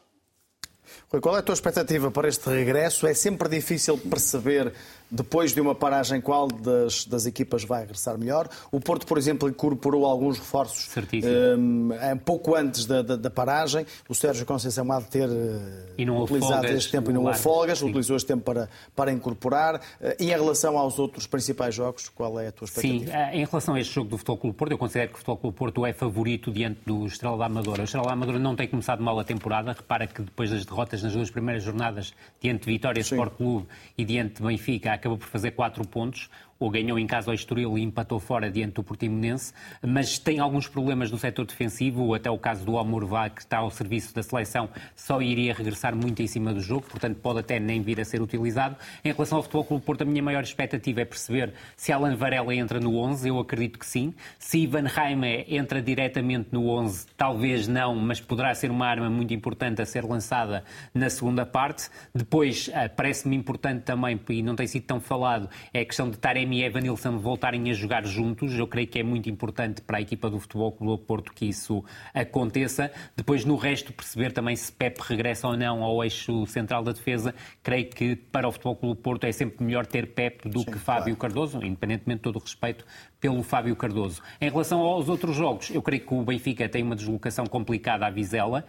Qual 1.22 1.36
é 1.36 1.40
a 1.40 1.44
tua 1.44 1.54
expectativa 1.54 2.10
para 2.10 2.28
este 2.28 2.50
regresso? 2.50 3.06
É 3.06 3.14
sempre 3.14 3.48
difícil 3.48 4.00
perceber 4.00 4.74
depois 5.14 5.54
de 5.54 5.62
uma 5.62 5.76
paragem, 5.76 6.20
qual 6.20 6.48
das, 6.48 7.06
das 7.06 7.28
equipas 7.28 7.64
vai 7.64 7.82
regressar 7.82 8.18
melhor? 8.18 8.50
O 8.72 8.80
Porto, 8.80 9.06
por 9.06 9.20
exemplo, 9.20 9.48
incorporou 9.48 10.08
alguns 10.08 10.40
reforços 10.40 10.90
um, 11.24 11.90
um, 11.92 12.18
pouco 12.18 12.56
antes 12.56 12.88
da, 12.88 13.04
da, 13.04 13.16
da, 13.16 13.30
paragem. 13.30 13.86
O 14.10 14.16
Sérgio 14.16 14.44
Conceição 14.44 14.92
há 14.92 15.00
de 15.00 15.06
ter 15.06 15.30
eh, 15.30 16.10
utilizado 16.10 16.54
folgas, 16.54 16.72
este 16.72 16.92
tempo 16.92 17.12
e 17.12 17.14
não 17.14 17.26
houve 17.26 17.38
folgas, 17.38 17.78
sim. 17.78 17.86
utilizou 17.86 18.18
este 18.18 18.26
tempo 18.26 18.44
para, 18.44 18.68
para 18.96 19.12
incorporar. 19.12 19.80
Eh, 20.02 20.18
e 20.20 20.26
em 20.26 20.36
relação 20.36 20.80
aos 20.80 20.98
outros 20.98 21.28
principais 21.28 21.76
jogos, 21.76 22.10
qual 22.10 22.40
é 22.40 22.48
a 22.48 22.52
tua 22.52 22.66
expectativa? 22.66 23.06
Sim, 23.06 23.12
eh, 23.12 23.38
em 23.38 23.46
relação 23.46 23.76
a 23.76 23.80
este 23.80 23.94
jogo 23.94 24.10
do 24.10 24.18
Futebol 24.18 24.38
Clube 24.38 24.58
Porto, 24.58 24.72
eu 24.72 24.78
considero 24.80 25.10
que 25.10 25.16
o 25.16 25.18
Futebol 25.18 25.38
Clube 25.38 25.58
Porto 25.58 25.86
é 25.86 25.94
favorito 25.94 26.52
diante 26.52 26.80
do 26.88 27.06
Estrela 27.06 27.38
da 27.38 27.46
Amadora. 27.46 27.82
O 27.82 27.84
Estrela 27.84 28.08
da 28.08 28.14
Amadora 28.14 28.40
não 28.40 28.56
tem 28.56 28.68
começado 28.68 29.04
mal 29.04 29.20
a 29.20 29.24
temporada. 29.24 29.74
Repara 29.74 30.08
que 30.08 30.24
depois 30.24 30.50
das 30.50 30.66
derrotas 30.66 31.04
nas 31.04 31.14
duas 31.14 31.30
primeiras 31.30 31.62
jornadas, 31.62 32.16
diante 32.42 32.66
de 32.66 32.72
Vitória 32.72 33.02
Sport 33.02 33.36
Clube 33.36 33.68
e 33.96 34.04
diante 34.04 34.42
de 34.42 34.48
Benfica, 34.48 35.03
acabou 35.04 35.18
por 35.18 35.28
fazer 35.28 35.52
quatro 35.52 35.86
pontos 35.86 36.30
ou 36.64 36.70
ganhou 36.70 36.98
em 36.98 37.06
casa 37.06 37.30
ao 37.30 37.36
Estoril 37.36 37.78
e 37.78 37.82
empatou 37.82 38.22
fora 38.22 38.50
diante 38.50 38.76
do 38.76 38.84
Portimonense, 38.84 39.54
mas 39.82 40.18
tem 40.18 40.40
alguns 40.40 40.66
problemas 40.66 41.12
no 41.12 41.18
setor 41.18 41.46
defensivo, 41.46 42.14
até 42.14 42.32
o 42.32 42.38
caso 42.38 42.64
do 42.64 42.78
Almorvá, 42.78 43.30
que 43.30 43.42
está 43.42 43.58
ao 43.58 43.70
serviço 43.70 44.16
da 44.16 44.24
seleção, 44.24 44.70
só 44.96 45.22
iria 45.22 45.54
regressar 45.54 45.94
muito 45.94 46.22
em 46.22 46.28
cima 46.28 46.54
do 46.54 46.62
jogo, 46.62 46.86
portanto 46.90 47.18
pode 47.18 47.40
até 47.40 47.60
nem 47.60 47.82
vir 47.82 48.00
a 48.00 48.06
ser 48.06 48.22
utilizado. 48.22 48.78
Em 49.04 49.12
relação 49.12 49.40
ao 49.40 49.44
Futebol 49.44 49.66
Clube 49.66 49.86
Porto, 49.86 50.04
a 50.04 50.06
minha 50.06 50.24
maior 50.24 50.42
expectativa 50.42 51.02
é 51.02 51.06
perceber 51.06 51.54
se 51.76 51.92
Alan 51.92 52.16
Varela 52.16 52.56
entra 52.56 52.80
no 52.80 52.96
11, 52.98 53.28
eu 53.28 53.40
acredito 53.40 53.78
que 53.78 53.86
sim. 53.86 54.14
Se 54.40 54.60
Ivan 54.60 54.88
Raime 54.88 55.46
entra 55.50 55.82
diretamente 55.82 56.50
no 56.54 56.70
11, 56.70 57.08
talvez 57.18 57.68
não, 57.68 57.94
mas 57.96 58.22
poderá 58.22 58.56
ser 58.56 58.72
uma 58.72 58.88
arma 58.88 59.10
muito 59.10 59.34
importante 59.34 59.82
a 59.82 59.86
ser 59.86 60.06
lançada 60.06 60.64
na 60.94 61.10
segunda 61.10 61.46
parte. 61.46 61.90
Depois, 62.16 62.70
eh, 62.72 62.88
parece-me 62.88 63.36
importante 63.36 63.84
também, 63.84 64.18
e 64.30 64.42
não 64.42 64.56
tem 64.56 64.66
sido 64.66 64.83
tão 64.84 65.00
falado, 65.00 65.50
é 65.74 65.82
a 65.82 65.86
questão 65.86 66.10
de 66.10 66.18
Taremi 66.18 66.60
e 66.60 66.64
Evanilson 66.64 67.18
voltarem 67.18 67.70
a 67.70 67.74
jogar 67.74 68.06
juntos. 68.06 68.58
Eu 68.58 68.68
creio 68.68 68.88
que 68.88 69.00
é 69.00 69.04
muito 69.04 69.30
importante 69.30 69.82
para 69.82 69.98
a 69.98 70.02
equipa 70.02 70.30
do 70.30 70.40
Futebol 70.40 70.72
Clube 70.72 71.02
do 71.02 71.06
Porto 71.06 71.34
que 71.34 71.46
isso 71.46 71.84
aconteça. 72.14 72.92
Depois, 73.16 73.46
no 73.46 73.56
resto, 73.56 73.92
perceber 73.94 74.32
também 74.32 74.56
se 74.56 74.72
Pep 74.72 75.00
regressa 75.02 75.48
ou 75.48 75.58
não 75.58 75.84
ao 75.84 76.04
eixo 76.04 76.46
central 76.46 76.84
da 76.84 76.92
defesa. 76.92 77.34
Creio 77.62 77.90
que 77.90 78.16
para 78.16 78.48
o 78.48 78.52
Futebol 78.52 78.76
Clube 78.76 78.96
do 78.96 79.02
Porto 79.02 79.24
é 79.26 79.32
sempre 79.32 79.64
melhor 79.64 79.86
ter 79.86 80.14
Pep 80.14 80.48
do 80.50 80.60
Sim, 80.60 80.66
que 80.66 80.80
Fábio 80.80 81.16
claro. 81.16 81.34
Cardoso, 81.34 81.58
independentemente 81.64 82.20
de 82.20 82.24
todo 82.24 82.36
o 82.36 82.40
respeito 82.40 82.86
pelo 83.24 83.42
Fábio 83.42 83.74
Cardoso. 83.74 84.22
Em 84.42 84.50
relação 84.50 84.82
aos 84.82 85.08
outros 85.08 85.34
jogos, 85.34 85.70
eu 85.70 85.82
creio 85.82 86.06
que 86.06 86.14
o 86.14 86.24
Benfica 86.24 86.68
tem 86.68 86.84
uma 86.84 86.94
deslocação 86.94 87.46
complicada 87.46 88.06
à 88.06 88.10
Vizela, 88.10 88.66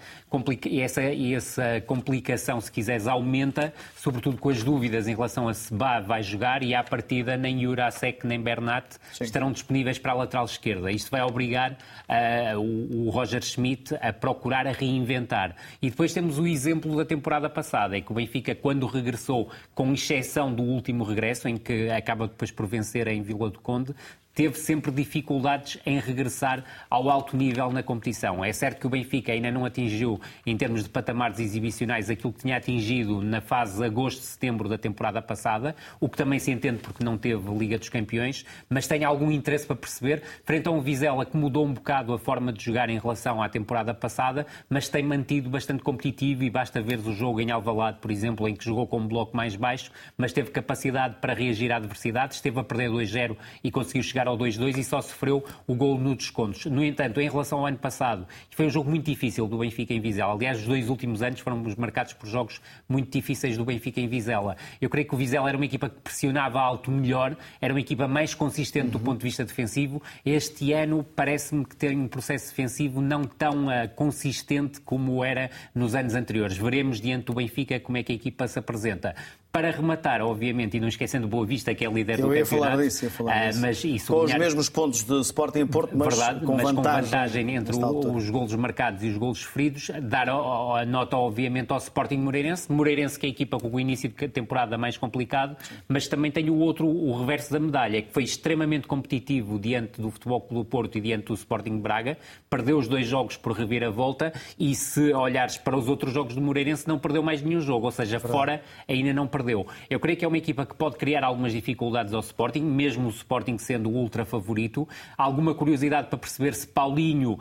e 0.70 0.80
essa, 0.80 1.02
e 1.02 1.34
essa 1.34 1.80
complicação, 1.80 2.60
se 2.60 2.70
quiseres, 2.70 3.08
aumenta, 3.08 3.74
sobretudo 3.96 4.36
com 4.36 4.50
as 4.50 4.62
dúvidas 4.62 5.08
em 5.08 5.14
relação 5.16 5.48
a 5.48 5.54
se 5.54 5.74
Bá 5.74 5.98
vai 5.98 6.22
jogar 6.22 6.62
e 6.62 6.72
à 6.72 6.84
partida 6.84 7.36
nem 7.36 7.62
Jurasek 7.62 8.24
nem 8.24 8.40
Bernat 8.40 8.94
Sim. 9.12 9.24
estarão 9.24 9.50
disponíveis 9.50 9.98
para 9.98 10.12
a 10.12 10.14
lateral 10.14 10.44
esquerda. 10.44 10.88
Isto 10.92 11.10
vai 11.10 11.22
obrigar 11.22 11.72
uh, 11.72 12.56
o, 12.56 13.08
o, 13.08 13.10
Roger 13.10 13.42
Schmidt 13.42 13.96
a 14.00 14.12
procurar 14.12 14.68
a 14.68 14.72
reinventar. 14.72 15.56
E 15.82 15.90
depois 15.90 16.12
temos 16.12 16.38
o 16.38 16.46
exemplo 16.46 16.96
da 16.96 17.04
temporada 17.04 17.50
passada, 17.50 17.96
é 17.96 18.00
que 18.00 18.12
o 18.12 18.14
Benfica, 18.14 18.54
quando 18.54 18.86
regressou, 18.86 19.50
com 19.74 19.92
exceção 19.92 20.54
do 20.54 20.62
último 20.62 21.02
regresso, 21.02 21.48
em 21.48 21.56
que 21.56 21.90
acaba 21.90 22.28
depois 22.28 22.52
por 22.52 22.66
vencer 22.66 23.08
em 23.08 23.20
Vila 23.20 23.50
do 23.50 23.58
Conde, 23.58 23.92
teve 24.34 24.58
sempre 24.58 24.90
dificuldades 24.90 25.78
em 25.86 25.98
regressar 25.98 26.64
ao 26.90 27.08
alto 27.08 27.36
nível 27.36 27.70
na 27.70 27.82
competição. 27.82 28.44
É 28.44 28.52
certo 28.52 28.80
que 28.80 28.86
o 28.86 28.90
Benfica 28.90 29.32
ainda 29.32 29.50
não 29.50 29.64
atingiu, 29.64 30.20
em 30.44 30.56
termos 30.56 30.82
de 30.82 30.88
patamares 30.88 31.38
exibicionais, 31.38 32.10
aquilo 32.10 32.32
que 32.32 32.40
tinha 32.40 32.56
atingido 32.56 33.22
na 33.22 33.40
fase 33.40 33.82
agosto-setembro 33.84 34.68
da 34.68 34.76
temporada 34.76 35.22
passada, 35.22 35.76
o 36.00 36.08
que 36.08 36.16
também 36.16 36.38
se 36.38 36.50
entende 36.50 36.78
porque 36.78 37.04
não 37.04 37.16
teve 37.16 37.48
Liga 37.54 37.78
dos 37.78 37.88
Campeões, 37.88 38.44
mas 38.68 38.86
tem 38.86 39.04
algum 39.04 39.30
interesse 39.30 39.66
para 39.66 39.76
perceber, 39.76 40.22
frente 40.44 40.66
a 40.66 40.70
um 40.70 40.80
Vizela 40.80 41.24
que 41.24 41.36
mudou 41.36 41.64
um 41.64 41.72
bocado 41.72 42.12
a 42.12 42.18
forma 42.18 42.52
de 42.52 42.62
jogar 42.62 42.90
em 42.90 42.98
relação 42.98 43.42
à 43.42 43.48
temporada 43.48 43.94
passada, 43.94 44.46
mas 44.68 44.88
tem 44.88 45.02
mantido 45.02 45.48
bastante 45.48 45.82
competitivo 45.82 46.42
e 46.42 46.50
basta 46.50 46.82
ver 46.82 46.98
o 46.98 47.12
jogo 47.12 47.40
em 47.40 47.50
Alvalade, 47.50 47.98
por 48.00 48.10
exemplo, 48.10 48.48
em 48.48 48.56
que 48.56 48.64
jogou 48.64 48.86
com 48.86 48.98
um 48.98 49.06
bloco 49.06 49.36
mais 49.36 49.54
baixo, 49.54 49.90
mas 50.16 50.32
teve 50.32 50.50
capacidade 50.50 51.16
para 51.20 51.34
reagir 51.34 51.70
à 51.70 51.76
adversidade, 51.76 52.34
esteve 52.34 52.58
a 52.58 52.64
perder 52.64 52.90
2-0 52.90 53.36
e 53.62 53.70
conseguiu 53.70 54.02
chegar 54.02 54.23
ao 54.28 54.38
2-2 54.38 54.78
e 54.78 54.84
só 54.84 55.00
sofreu 55.00 55.44
o 55.66 55.74
gol 55.74 55.98
no 55.98 56.14
descontos. 56.14 56.66
No 56.66 56.84
entanto, 56.84 57.20
em 57.20 57.28
relação 57.28 57.58
ao 57.60 57.66
ano 57.66 57.78
passado, 57.78 58.26
foi 58.50 58.66
um 58.66 58.70
jogo 58.70 58.90
muito 58.90 59.06
difícil 59.06 59.46
do 59.46 59.58
Benfica 59.58 59.92
em 59.92 60.00
Vizela. 60.00 60.32
Aliás, 60.32 60.60
os 60.60 60.66
dois 60.66 60.88
últimos 60.88 61.22
anos 61.22 61.40
foram 61.40 61.62
marcados 61.76 62.12
por 62.12 62.26
jogos 62.26 62.60
muito 62.88 63.10
difíceis 63.10 63.56
do 63.56 63.64
Benfica 63.64 64.00
em 64.00 64.08
Vizela. 64.08 64.56
Eu 64.80 64.88
creio 64.88 65.06
que 65.06 65.14
o 65.14 65.18
Vizela 65.18 65.48
era 65.48 65.56
uma 65.56 65.66
equipa 65.66 65.88
que 65.88 66.00
pressionava 66.00 66.60
alto 66.60 66.90
melhor, 66.90 67.36
era 67.60 67.72
uma 67.72 67.80
equipa 67.80 68.06
mais 68.08 68.34
consistente 68.34 68.88
do 68.88 69.00
ponto 69.00 69.18
de 69.18 69.24
vista 69.24 69.44
defensivo. 69.44 70.02
Este 70.24 70.72
ano 70.72 71.04
parece-me 71.14 71.64
que 71.64 71.76
tem 71.76 71.96
um 71.96 72.08
processo 72.08 72.48
defensivo 72.48 73.00
não 73.00 73.24
tão 73.24 73.66
uh, 73.66 73.88
consistente 73.94 74.80
como 74.80 75.24
era 75.24 75.50
nos 75.74 75.94
anos 75.94 76.14
anteriores. 76.14 76.56
Veremos 76.56 77.00
diante 77.00 77.26
do 77.26 77.34
Benfica 77.34 77.78
como 77.80 77.98
é 77.98 78.02
que 78.02 78.12
a 78.12 78.14
equipa 78.14 78.46
se 78.46 78.58
apresenta. 78.58 79.14
Para 79.54 79.70
rematar, 79.70 80.20
obviamente, 80.20 80.76
e 80.76 80.80
não 80.80 80.88
esquecendo 80.88 81.28
Boa 81.28 81.46
Vista, 81.46 81.72
que 81.76 81.86
é 81.86 81.88
líder 81.88 82.18
eu 82.18 82.26
do 82.26 82.34
ia 82.34 82.42
campeonato. 82.42 82.72
Falar 82.72 82.82
disso, 82.82 83.04
ia 83.04 83.10
falar 83.12 83.36
uh, 83.36 83.48
disso. 83.50 83.60
Mas, 83.60 83.84
e 83.84 84.00
com 84.00 84.24
os 84.24 84.34
mesmos 84.34 84.68
pontos 84.68 85.04
de 85.04 85.20
Sporting 85.20 85.60
e 85.60 85.64
Porto, 85.64 85.96
mas, 85.96 86.08
Verdade, 86.08 86.44
com, 86.44 86.56
mas 86.56 86.62
vantagem, 86.64 87.00
com 87.00 87.06
vantagem 87.06 87.54
entre 87.54 87.76
os 87.76 88.30
golos 88.30 88.52
marcados 88.56 89.04
e 89.04 89.10
os 89.10 89.16
golos 89.16 89.38
sofridos. 89.38 89.92
Dar 90.02 90.28
a, 90.28 90.84
nota, 90.84 91.16
obviamente, 91.16 91.70
ao 91.70 91.78
Sporting 91.78 92.16
Moreirense. 92.16 92.72
Moreirense 92.72 93.16
que 93.16 93.26
é 93.26 93.28
a 93.28 93.30
equipa 93.30 93.56
com 93.60 93.68
o 93.68 93.78
início 93.78 94.08
de 94.08 94.26
temporada 94.26 94.76
mais 94.76 94.96
complicado, 94.96 95.56
mas 95.86 96.08
também 96.08 96.32
tem 96.32 96.50
o 96.50 96.56
outro, 96.56 96.88
o 96.88 97.16
reverso 97.16 97.52
da 97.52 97.60
medalha, 97.60 98.02
que 98.02 98.12
foi 98.12 98.24
extremamente 98.24 98.88
competitivo 98.88 99.56
diante 99.56 100.00
do 100.00 100.10
Futebol 100.10 100.40
Clube 100.40 100.64
do 100.64 100.68
Porto 100.68 100.98
e 100.98 101.00
diante 101.00 101.26
do 101.26 101.34
Sporting 101.34 101.78
Braga. 101.78 102.18
Perdeu 102.50 102.76
os 102.76 102.88
dois 102.88 103.06
jogos 103.06 103.36
por 103.36 103.52
reviravolta 103.52 104.32
e 104.58 104.74
se 104.74 105.12
olhares 105.12 105.56
para 105.58 105.76
os 105.76 105.88
outros 105.88 106.12
jogos 106.12 106.34
do 106.34 106.40
Moreirense, 106.40 106.88
não 106.88 106.98
perdeu 106.98 107.22
mais 107.22 107.40
nenhum 107.40 107.60
jogo, 107.60 107.86
ou 107.86 107.92
seja, 107.92 108.18
fora 108.18 108.60
ainda 108.88 109.12
não 109.12 109.28
perdeu. 109.28 109.43
Eu 109.88 110.00
creio 110.00 110.18
que 110.18 110.24
é 110.24 110.28
uma 110.28 110.38
equipa 110.38 110.64
que 110.64 110.74
pode 110.74 110.96
criar 110.96 111.24
algumas 111.24 111.52
dificuldades 111.52 112.12
ao 112.12 112.20
Sporting, 112.20 112.62
mesmo 112.62 113.06
o 113.06 113.10
Sporting 113.10 113.58
sendo 113.58 113.90
o 113.90 113.94
ultra 113.94 114.24
favorito. 114.24 114.88
Alguma 115.16 115.54
curiosidade 115.54 116.08
para 116.08 116.18
perceber 116.18 116.54
se 116.54 116.66
Paulinho 116.66 117.32
uh, 117.32 117.40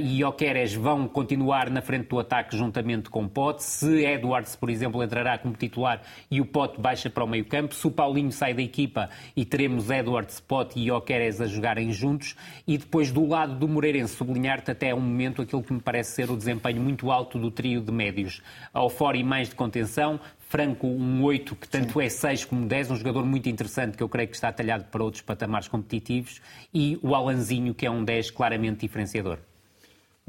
e 0.00 0.22
Oqueres 0.24 0.74
vão 0.74 1.08
continuar 1.08 1.70
na 1.70 1.82
frente 1.82 2.08
do 2.08 2.18
ataque 2.18 2.56
juntamente 2.56 3.10
com 3.10 3.28
Pote, 3.28 3.62
se 3.62 4.04
Edwards, 4.04 4.56
por 4.56 4.70
exemplo, 4.70 5.02
entrará 5.02 5.38
como 5.38 5.54
titular 5.54 6.02
e 6.30 6.40
o 6.40 6.46
Pote 6.46 6.80
baixa 6.80 7.10
para 7.10 7.24
o 7.24 7.28
meio 7.28 7.44
campo, 7.44 7.74
se 7.74 7.86
o 7.86 7.90
Paulinho 7.90 8.32
sai 8.32 8.54
da 8.54 8.62
equipa 8.62 9.08
e 9.36 9.44
teremos 9.44 9.90
Edwards, 9.90 10.40
Pote 10.40 10.78
e 10.78 10.90
Oqueres 10.90 11.40
a 11.40 11.46
jogarem 11.46 11.92
juntos 11.92 12.36
e 12.66 12.76
depois 12.78 13.10
do 13.10 13.26
lado 13.26 13.54
do 13.54 13.68
Moreirense 13.68 14.14
sublinhar-te 14.14 14.70
até 14.70 14.94
um 14.94 15.00
momento 15.00 15.42
aquilo 15.42 15.62
que 15.62 15.72
me 15.72 15.80
parece 15.80 16.12
ser 16.12 16.30
o 16.30 16.36
desempenho 16.36 16.80
muito 16.80 17.10
alto 17.10 17.38
do 17.38 17.50
trio 17.50 17.80
de 17.80 17.92
médios. 17.92 18.42
Ao 18.72 18.88
fora 18.88 19.16
e 19.16 19.24
mais 19.24 19.48
de 19.48 19.54
contenção, 19.54 20.20
Franco, 20.50 20.88
um 20.88 21.22
8, 21.22 21.54
que 21.54 21.68
tanto 21.68 21.92
Sim. 21.92 22.02
é 22.04 22.08
6 22.08 22.44
como 22.44 22.66
10, 22.66 22.90
um 22.90 22.96
jogador 22.96 23.24
muito 23.24 23.48
interessante 23.48 23.96
que 23.96 24.02
eu 24.02 24.08
creio 24.08 24.28
que 24.28 24.34
está 24.34 24.50
talhado 24.50 24.82
para 24.86 25.00
outros 25.00 25.22
patamares 25.22 25.68
competitivos, 25.68 26.42
e 26.74 26.98
o 27.02 27.14
Alanzinho, 27.14 27.72
que 27.72 27.86
é 27.86 27.90
um 27.90 28.04
10 28.04 28.32
claramente 28.32 28.80
diferenciador. 28.80 29.38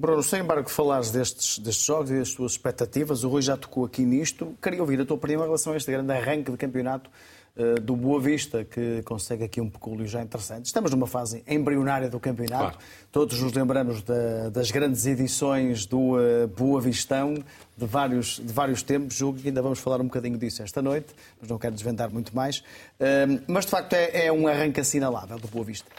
Bruno, 0.01 0.23
sem 0.23 0.41
embargo 0.41 0.67
falares 0.67 1.11
destes, 1.11 1.59
destes 1.59 1.85
jogos 1.85 2.09
e 2.09 2.17
das 2.17 2.33
tuas 2.33 2.53
expectativas, 2.53 3.23
o 3.23 3.29
Rui 3.29 3.43
já 3.43 3.55
tocou 3.55 3.85
aqui 3.85 4.01
nisto. 4.01 4.57
Queria 4.59 4.81
ouvir 4.81 4.99
a 4.99 5.05
tua 5.05 5.15
opinião 5.15 5.41
em 5.41 5.45
relação 5.45 5.73
a 5.73 5.77
este 5.77 5.91
grande 5.91 6.11
arranque 6.11 6.49
de 6.49 6.57
campeonato 6.57 7.07
uh, 7.55 7.79
do 7.79 7.95
Boa 7.95 8.19
Vista, 8.19 8.65
que 8.65 9.03
consegue 9.03 9.43
aqui 9.43 9.61
um 9.61 9.69
pecúlio 9.69 10.07
já 10.07 10.19
interessante. 10.23 10.65
Estamos 10.65 10.89
numa 10.89 11.05
fase 11.05 11.43
embrionária 11.47 12.09
do 12.09 12.19
campeonato. 12.19 12.63
Claro. 12.63 12.77
Todos 13.11 13.39
nos 13.39 13.53
lembramos 13.53 14.01
da, 14.01 14.49
das 14.49 14.71
grandes 14.71 15.05
edições 15.05 15.85
do 15.85 16.15
uh, 16.15 16.47
Boa 16.57 16.81
Vistão, 16.81 17.35
de 17.77 17.85
vários, 17.85 18.41
de 18.43 18.51
vários 18.51 18.81
tempos. 18.81 19.15
Julgo 19.15 19.37
que 19.37 19.49
ainda 19.49 19.61
vamos 19.61 19.77
falar 19.77 20.01
um 20.01 20.05
bocadinho 20.05 20.35
disso 20.35 20.63
esta 20.63 20.81
noite, 20.81 21.13
mas 21.39 21.47
não 21.47 21.59
quero 21.59 21.75
desvendar 21.75 22.11
muito 22.11 22.35
mais. 22.35 22.57
Uh, 22.99 23.39
mas, 23.45 23.65
de 23.65 23.69
facto, 23.69 23.93
é, 23.93 24.25
é 24.25 24.31
um 24.31 24.47
arranque 24.47 24.79
assinalável 24.79 25.37
do 25.37 25.47
Boa 25.47 25.63
Vista. 25.63 25.91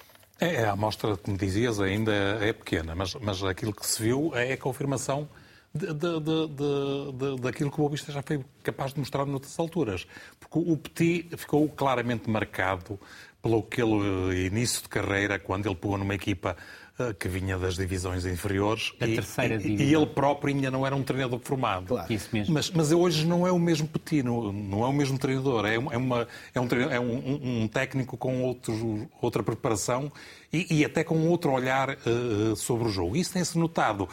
É, 0.43 0.57
é, 0.57 0.64
a 0.64 0.72
amostra, 0.72 1.16
como 1.16 1.36
dizias, 1.36 1.78
ainda 1.78 2.12
é 2.12 2.53
pequena, 2.53 2.97
mas, 2.97 3.14
mas 3.14 3.45
aquilo 3.45 3.72
que 3.72 3.86
se 3.86 4.03
viu 4.03 4.32
é 4.34 4.55
a 4.55 4.57
confirmação 4.57 5.28
de, 5.72 5.86
de, 5.95 6.18
de, 6.18 7.40
daquilo 7.40 7.70
que 7.70 7.76
o 7.76 7.78
Boa 7.78 7.90
Vista 7.90 8.11
já 8.11 8.22
foi 8.22 8.45
capaz 8.61 8.93
de 8.93 8.99
mostrar 8.99 9.24
noutras 9.24 9.57
alturas. 9.57 10.05
Porque 10.40 10.59
o 10.59 10.76
Petit 10.76 11.36
ficou 11.36 11.68
claramente 11.68 12.28
marcado 12.28 12.99
pelo 13.40 13.61
aquele 13.61 14.47
início 14.49 14.82
de 14.82 14.88
carreira, 14.88 15.38
quando 15.38 15.66
ele 15.66 15.76
pôs 15.76 15.97
numa 15.97 16.14
equipa 16.14 16.57
eh, 16.57 16.82
que 17.18 17.28
vinha 17.28 17.59
das 17.59 17.74
divisões 17.74 18.24
inferiores. 18.26 18.93
Da 18.99 19.07
e, 19.07 19.14
terceira 19.14 19.59
divisão. 19.59 19.86
E 19.86 19.95
ele 19.95 20.07
próprio 20.07 20.55
ainda 20.55 20.70
não 20.70 20.86
era 20.86 20.95
um 20.95 21.03
treinador 21.03 21.40
formado. 21.40 21.86
Claro. 21.86 22.12
Isso 22.12 22.28
mesmo. 22.32 22.55
Mas, 22.55 22.70
mas 22.70 22.93
hoje 22.93 23.26
não 23.26 23.47
é 23.47 23.53
o 23.53 23.59
mesmo 23.59 23.88
Petit, 23.88 24.22
não, 24.22 24.84
é 24.84 24.86
o 24.86 24.93
mesmo 24.93 25.18
treinador. 25.18 25.64
É, 25.66 25.74
é, 25.74 25.78
uma, 25.78 26.28
é, 26.55 26.61
um, 26.61 26.66
é 26.90 27.01
um, 27.01 27.62
um, 27.62 27.68
técnico 27.68 28.16
com 28.16 28.43
outros, 28.43 28.78
outra 29.20 29.43
preparação 29.43 30.12
e, 30.53 30.78
e, 30.78 30.84
até 30.84 31.03
com 31.03 31.28
outro 31.28 31.53
olhar 31.53 31.90
uh, 31.90 32.55
sobre 32.57 32.88
o 32.88 32.90
jogo. 32.90 33.16
Isso 33.16 33.32
tem-se 33.32 33.59
notado. 33.59 34.09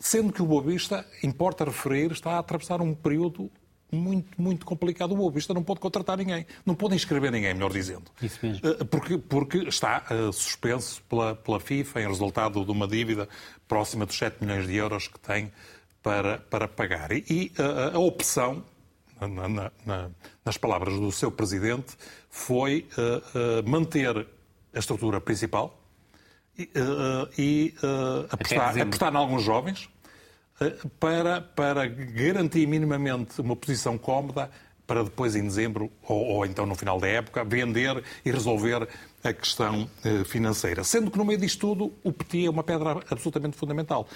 Sendo 0.00 0.32
que 0.32 0.42
o 0.42 0.46
Boa 0.46 0.62
Vista, 0.62 1.06
importa 1.22 1.64
referir, 1.64 2.12
está 2.12 2.32
a 2.32 2.38
atravessar 2.38 2.80
um 2.80 2.94
período 2.94 3.50
muito, 3.92 4.40
muito 4.40 4.64
complicado. 4.64 5.12
O 5.12 5.30
Vista 5.30 5.52
não 5.52 5.62
pode 5.62 5.78
contratar 5.78 6.16
ninguém, 6.16 6.46
não 6.64 6.74
pode 6.74 6.94
inscrever 6.94 7.30
ninguém, 7.30 7.52
melhor 7.52 7.70
dizendo. 7.70 8.04
Isso 8.22 8.38
mesmo. 8.42 8.66
Eh, 8.66 8.84
porque, 8.84 9.18
porque 9.18 9.58
está 9.58 10.02
uh, 10.10 10.32
suspenso 10.32 11.02
pela, 11.02 11.36
pela 11.36 11.60
FIFA 11.60 12.00
em 12.00 12.08
resultado 12.08 12.64
de 12.64 12.70
uma 12.70 12.88
dívida 12.88 13.28
próxima 13.68 14.06
dos 14.06 14.16
7 14.16 14.42
milhões 14.42 14.66
de 14.66 14.74
euros 14.74 15.08
que 15.08 15.20
tem 15.20 15.52
para, 16.02 16.38
para 16.38 16.66
pagar. 16.66 17.12
E, 17.12 17.52
uh, 17.58 17.96
a 17.96 17.98
opção, 17.98 18.64
na, 19.20 19.28
na, 19.28 19.72
na, 19.84 20.10
nas 20.44 20.56
palavras 20.56 20.98
do 20.98 21.12
seu 21.12 21.30
presidente, 21.30 21.94
foi 22.30 22.88
uh, 22.96 23.68
manter 23.68 24.26
a 24.74 24.78
estrutura 24.78 25.20
principal 25.20 25.78
e, 26.58 26.70
e 27.38 27.74
apostar, 28.30 28.78
apostar 28.78 29.12
em 29.12 29.16
alguns 29.16 29.42
jovens, 29.42 29.88
para, 31.00 31.40
para 31.40 31.86
garantir 31.86 32.66
minimamente 32.66 33.40
uma 33.40 33.56
posição 33.56 33.96
cómoda 33.96 34.50
para 34.86 35.04
depois 35.04 35.34
em 35.36 35.42
dezembro 35.42 35.90
ou, 36.02 36.24
ou, 36.26 36.46
então 36.46 36.66
no 36.66 36.74
final 36.74 36.98
da 37.00 37.06
época 37.06 37.44
vender 37.44 38.02
e 38.24 38.30
resolver 38.30 38.88
a 39.24 39.32
questão 39.32 39.88
eh, 40.04 40.24
financeira. 40.24 40.82
Sendo 40.82 41.10
que 41.10 41.18
no 41.18 41.24
meio 41.24 41.38
disto 41.38 41.60
tudo 41.60 41.92
o 42.02 42.12
Petit 42.12 42.46
é 42.46 42.50
uma 42.50 42.64
pedra 42.64 43.00
absolutamente 43.08 43.56
fundamental, 43.56 44.06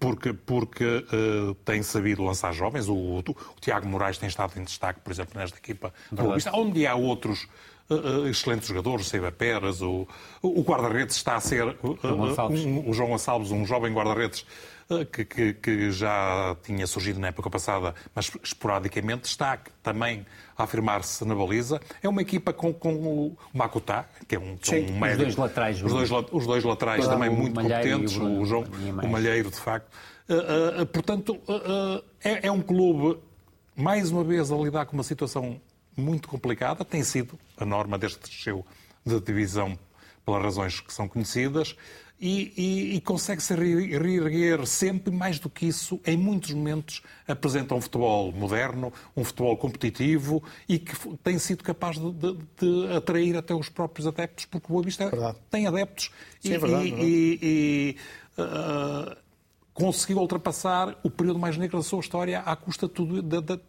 porque, 0.00 0.32
porque 0.32 0.84
uh, 0.84 1.54
tem 1.64 1.82
sabido 1.82 2.24
lançar 2.24 2.52
jovens, 2.52 2.88
o, 2.88 2.94
o, 2.94 3.18
o, 3.18 3.60
Tiago 3.60 3.86
Moraes 3.86 4.16
tem 4.16 4.28
estado 4.28 4.58
em 4.58 4.64
destaque, 4.64 5.00
por 5.00 5.12
exemplo, 5.12 5.38
nesta 5.38 5.58
equipa, 5.58 5.92
onde 6.54 6.86
há 6.86 6.94
outros 6.94 7.46
uh, 7.90 8.26
excelentes 8.26 8.68
jogadores, 8.68 9.06
o 9.06 9.10
Seiba 9.10 9.30
Pérez, 9.30 9.82
o, 9.82 10.08
o 10.40 10.62
guarda-redes 10.62 11.16
está 11.16 11.36
a 11.36 11.40
ser 11.40 11.66
uh, 11.66 11.98
um, 12.50 12.88
o 12.88 12.92
João 12.94 13.10
Gonçalves, 13.10 13.50
um 13.50 13.66
jovem 13.66 13.92
guarda-redes 13.92 14.46
que, 15.12 15.24
que, 15.24 15.54
que, 15.54 15.90
já 15.90 16.54
tinha 16.62 16.86
surgido 16.86 17.18
na 17.18 17.28
época 17.28 17.48
passada, 17.48 17.94
mas 18.14 18.30
esporadicamente, 18.42 19.26
está 19.26 19.58
também 19.82 20.26
a 20.56 20.64
afirmar-se 20.64 21.24
na 21.24 21.34
baliza. 21.34 21.80
É 22.02 22.08
uma 22.08 22.22
equipa 22.22 22.52
com, 22.52 22.72
com 22.72 22.94
o 22.94 23.36
Makutá, 23.52 24.06
que 24.28 24.36
é 24.36 24.38
um, 24.38 24.56
que 24.56 24.74
é 24.74 24.78
um 24.78 24.98
médio. 24.98 25.26
Os 25.26 25.34
dois 25.34 25.36
laterais. 25.36 25.82
Os 25.82 25.92
dois, 25.92 26.10
os 26.32 26.46
dois 26.46 26.64
laterais 26.64 27.06
também 27.06 27.30
muito 27.30 27.60
competentes, 27.60 28.16
o, 28.16 28.40
o, 28.40 28.46
João, 28.46 28.64
o 29.02 29.08
Malheiro, 29.08 29.50
de 29.50 29.56
facto. 29.56 29.88
Uh, 30.28 30.82
uh, 30.82 30.86
portanto, 30.86 31.34
uh, 31.48 32.02
é, 32.22 32.46
é 32.46 32.52
um 32.52 32.62
clube, 32.62 33.20
mais 33.76 34.10
uma 34.10 34.24
vez, 34.24 34.50
a 34.50 34.56
lidar 34.56 34.86
com 34.86 34.94
uma 34.94 35.02
situação 35.02 35.60
muito 35.96 36.28
complicada. 36.28 36.84
Tem 36.84 37.02
sido 37.02 37.38
a 37.56 37.64
norma 37.64 37.98
deste 37.98 38.20
desceu 38.20 38.64
de 39.04 39.20
divisão 39.20 39.78
pelas 40.24 40.42
razões 40.42 40.80
que 40.80 40.92
são 40.92 41.06
conhecidas 41.06 41.76
e, 42.24 42.54
e, 42.56 42.96
e 42.96 43.00
consegue-se 43.02 43.54
reerguer 43.54 44.66
sempre 44.66 45.12
mais 45.12 45.38
do 45.38 45.50
que 45.50 45.66
isso. 45.66 46.00
Em 46.06 46.16
muitos 46.16 46.52
momentos 46.52 47.02
apresenta 47.28 47.74
um 47.74 47.82
futebol 47.82 48.32
moderno, 48.32 48.90
um 49.14 49.22
futebol 49.22 49.54
competitivo 49.58 50.42
e 50.66 50.78
que 50.78 50.96
tem 51.18 51.38
sido 51.38 51.62
capaz 51.62 51.98
de, 51.98 52.10
de, 52.12 52.38
de 52.58 52.92
atrair 52.96 53.36
até 53.36 53.54
os 53.54 53.68
próprios 53.68 54.06
adeptos, 54.06 54.46
porque 54.46 54.66
o 54.68 54.70
Boa 54.70 54.82
Vista 54.82 55.10
verdade. 55.10 55.36
tem 55.50 55.66
adeptos 55.66 56.10
Sim, 56.40 56.48
e, 56.48 56.54
é 56.54 56.58
verdade, 56.58 56.90
e 56.96 57.96
uh, 58.38 59.16
conseguiu 59.74 60.16
ultrapassar 60.16 60.98
o 61.02 61.10
período 61.10 61.38
mais 61.38 61.58
negro 61.58 61.76
da 61.76 61.84
sua 61.84 62.00
história 62.00 62.40
à 62.40 62.56
custa 62.56 62.88
de 62.88 62.94
tudo, 62.94 63.20
de, 63.20 63.40
de, 63.42 63.60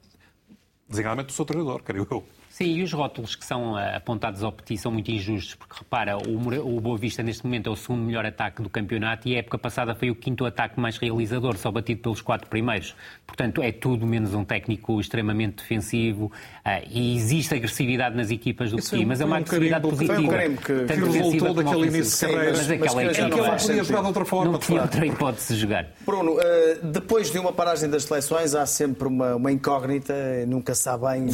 designadamente 0.88 1.28
do 1.28 1.34
seu 1.34 1.44
treinador, 1.44 1.84
creio 1.84 2.08
eu. 2.10 2.24
Sim, 2.56 2.68
e 2.68 2.84
os 2.84 2.94
rótulos 2.94 3.36
que 3.36 3.44
são 3.44 3.78
eh, 3.78 3.98
apontados 3.98 4.42
ao 4.42 4.50
Petit 4.50 4.78
são 4.78 4.90
muito 4.90 5.12
injustos, 5.12 5.56
porque 5.56 5.76
repara, 5.78 6.18
o, 6.18 6.78
o 6.78 6.80
Boa 6.80 6.98
Vista 6.98 7.22
neste 7.22 7.44
momento 7.44 7.68
é 7.68 7.70
o 7.70 7.76
segundo 7.76 8.04
melhor 8.04 8.26
ataque 8.26 8.62
do 8.62 8.70
campeonato 8.70 9.28
e 9.28 9.36
a 9.36 9.40
época 9.40 9.58
passada 9.58 9.94
foi 9.94 10.10
o 10.10 10.16
quinto 10.16 10.46
ataque 10.46 10.80
mais 10.80 10.98
realizador, 10.98 11.58
só 11.58 11.70
batido 11.70 12.00
pelos 12.00 12.22
quatro 12.22 12.50
primeiros. 12.50 12.96
Portanto, 13.28 13.62
é 13.62 13.74
tudo 13.74 14.08
menos 14.08 14.34
um 14.34 14.46
técnico 14.46 15.02
extremamente 15.02 15.56
defensivo 15.56 16.28
uh, 16.28 16.88
e 16.90 17.18
existe 17.18 17.54
agressividade 17.54 18.16
nas 18.16 18.32
equipas 18.32 18.72
do 18.72 18.78
Petit, 18.78 19.06
mas 19.06 19.20
é 19.20 19.26
uma 19.26 19.36
agressividade 19.36 19.82
positiva. 19.90 20.16
Foi 20.16 20.24
um 20.24 20.30
creme 20.30 20.56
que, 20.56 20.86
que 20.86 20.94
resultou 20.94 21.54
daquele 21.54 21.88
início 21.88 22.28
de 22.30 22.34
carreira. 22.34 22.58
Mas 22.58 22.72
aquela 22.72 23.04
mas 23.04 23.18
equipa 23.20 23.36
não 23.36 23.58
podia 23.58 23.84
jogar 23.84 24.00
de 24.00 24.08
outra 24.08 24.26
forma. 24.26 24.52
Não 24.54 24.60
tinha 24.60 24.82
outra 24.82 25.06
hipótese 25.06 25.54
de 25.56 25.60
jogar. 25.60 25.88
Bruno, 26.06 26.32
uh, 26.32 26.40
depois 26.86 27.30
de 27.30 27.38
uma 27.38 27.52
paragem 27.52 27.90
das 27.90 28.06
seleções 28.06 28.56
há 28.56 28.66
sempre 28.66 29.10
uma, 29.10 29.36
uma 29.36 29.52
incógnita, 29.52 30.14
nunca 30.48 30.74
se 30.74 30.84
sabe 30.84 31.04
bem 31.06 31.28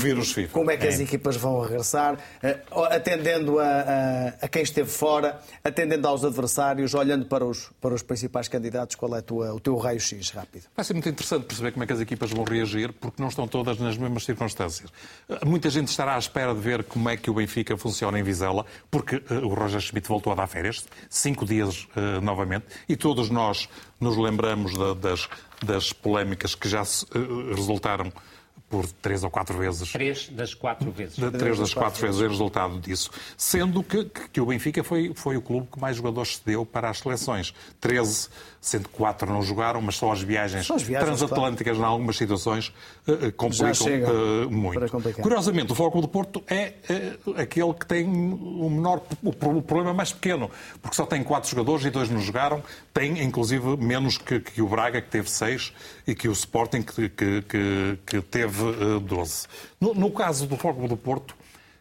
como 0.51 0.72
é 0.72 0.78
que 0.78 0.88
é. 0.88 0.89
as 0.89 0.95
equipas 0.95 1.11
vão 1.38 1.62
regressar, 1.62 2.18
eh, 2.41 2.59
atendendo 2.89 3.59
a, 3.59 3.66
a, 3.66 4.28
a, 4.41 4.47
quem 4.47 4.62
esteve 4.62 4.89
fora, 4.89 5.39
atendendo 5.64 6.07
aos 6.07 6.24
adversários, 6.24 6.93
olhando 6.93 7.26
para 7.26 7.45
os, 7.45 7.70
para 7.82 7.93
os 7.93 8.03
principais 8.03 8.47
candidatos, 8.47 8.95
qual 8.95 9.16
é 9.16 9.22
tua, 9.22 9.53
o 9.53 9.59
teu 9.59 9.78
raio-x 9.78 10.30
rápido? 10.32 10.66
Vai 10.76 10.86
ser 10.86 10.93
muito 10.93 11.09
interessante 11.09 11.45
perceber 11.45 11.72
como 11.72 11.84
é 11.84 11.88
que 11.88 11.93
as 11.93 11.99
equipas 11.99 12.32
vão 12.32 12.43
reagir, 12.43 12.93
porque 12.93 13.22
não 13.22 13.30
estão 13.30 13.47
todas 13.47 13.80
nas 13.80 13.97
mesmas 13.97 14.26
circunstâncias. 14.26 14.91
Eh, 15.30 15.45
muita 15.45 15.70
gente 15.70 15.88
estará 15.88 16.16
à 16.16 16.20
espera 16.20 16.53
de 16.53 16.59
ver 16.59 16.84
como 16.84 17.09
é 17.09 17.18
que 17.18 17.30
o 17.30 17.34
Benfica 17.34 17.78
funciona 17.78 18.20
em 18.20 18.24
Vizela, 18.24 18.66
porque 18.89 19.18
uh, 19.18 19.45
o 19.45 19.53
Roger 19.53 19.80
Schmidt 19.80 20.07
voltou 20.07 20.34
a 20.34 20.36
dar 20.36 20.47
férias, 20.47 20.86
cinco 21.09 21.45
dias 21.45 21.88
uh, 21.95 22.22
novamente, 22.22 22.66
e 22.88 22.95
todos 22.95 23.30
nós 23.30 23.70
nos 23.99 24.18
lembramos 24.18 24.78
da, 24.78 24.93
das, 24.93 25.30
das 25.64 25.93
polémicas 25.93 26.55
que 26.55 26.68
já 26.68 26.84
se, 26.84 27.05
uh, 27.05 27.53
resultaram 27.55 28.12
por 28.72 28.89
três 28.89 29.22
ou 29.22 29.30
quatro 29.30 29.57
vezes. 29.57 29.91
Três 29.91 30.30
das 30.30 30.53
quatro 30.53 30.89
vezes. 30.89 31.17
De, 31.17 31.30
três 31.32 31.59
das 31.59 31.74
quatro 31.74 32.01
vezes 32.01 32.22
é 32.22 32.28
resultado 32.28 32.80
disso. 32.80 33.11
Sendo 33.36 33.84
que, 33.84 34.05
que, 34.32 34.39
o 34.39 34.45
Benfica 34.45 34.82
foi, 34.82 35.11
foi 35.13 35.36
o 35.36 35.41
clube 35.41 35.67
que 35.69 35.78
mais 35.78 35.97
jogadores 35.97 36.38
cedeu 36.38 36.65
para 36.65 36.89
as 36.89 36.99
seleções. 36.99 37.53
Treze 37.82 38.30
sendo 38.62 38.88
que 38.88 38.95
quatro 38.95 39.28
não 39.28 39.41
jogaram, 39.41 39.82
mas 39.82 39.95
só 39.95 40.12
as 40.12 40.22
viagens, 40.22 40.68
só 40.68 40.76
as 40.76 40.84
viagens 40.84 41.18
transatlânticas, 41.20 41.76
claro. 41.76 41.89
em 41.89 41.93
algumas 41.93 42.16
situações, 42.16 42.72
uh, 43.07 43.32
complicam 43.34 43.88
uh, 44.45 44.51
muito. 44.51 44.80
Curiosamente, 45.20 45.72
o 45.72 45.76
Foco 45.76 45.99
do 45.99 46.07
Porto 46.07 46.43
é 46.47 46.74
aquele 47.36 47.74
que 47.74 47.88
tem 47.88 48.05
o 48.05 48.70
menor, 48.70 49.01
o 49.24 49.34
problema 49.34 49.95
mais 49.95 50.14
pequeno, 50.14 50.51
porque 50.80 50.95
só 50.95 51.07
tem 51.07 51.24
quatro 51.24 51.49
jogadores 51.49 51.84
e 51.86 51.89
dois 51.89 52.07
não 52.07 52.22
jogaram, 52.22 52.64
tem 52.93 53.24
inclusive 53.24 53.76
menos 53.78 54.20
que, 54.20 54.39
que 54.39 54.62
o 54.62 54.68
Braga, 54.68 55.01
que 55.01 55.09
teve 55.09 55.28
seis, 55.28 55.74
e 56.05 56.14
que 56.14 56.28
o 56.28 56.32
Sporting, 56.32 56.84
que, 56.84 57.09
que, 57.09 57.97
que, 58.05 58.22
teve 58.22 58.99
doze. 58.99 59.47
No, 59.80 59.95
no 59.95 60.12
caso 60.12 60.45
do 60.45 60.55
Foco 60.55 60.88
do 60.88 60.95
Porto, 60.95 61.36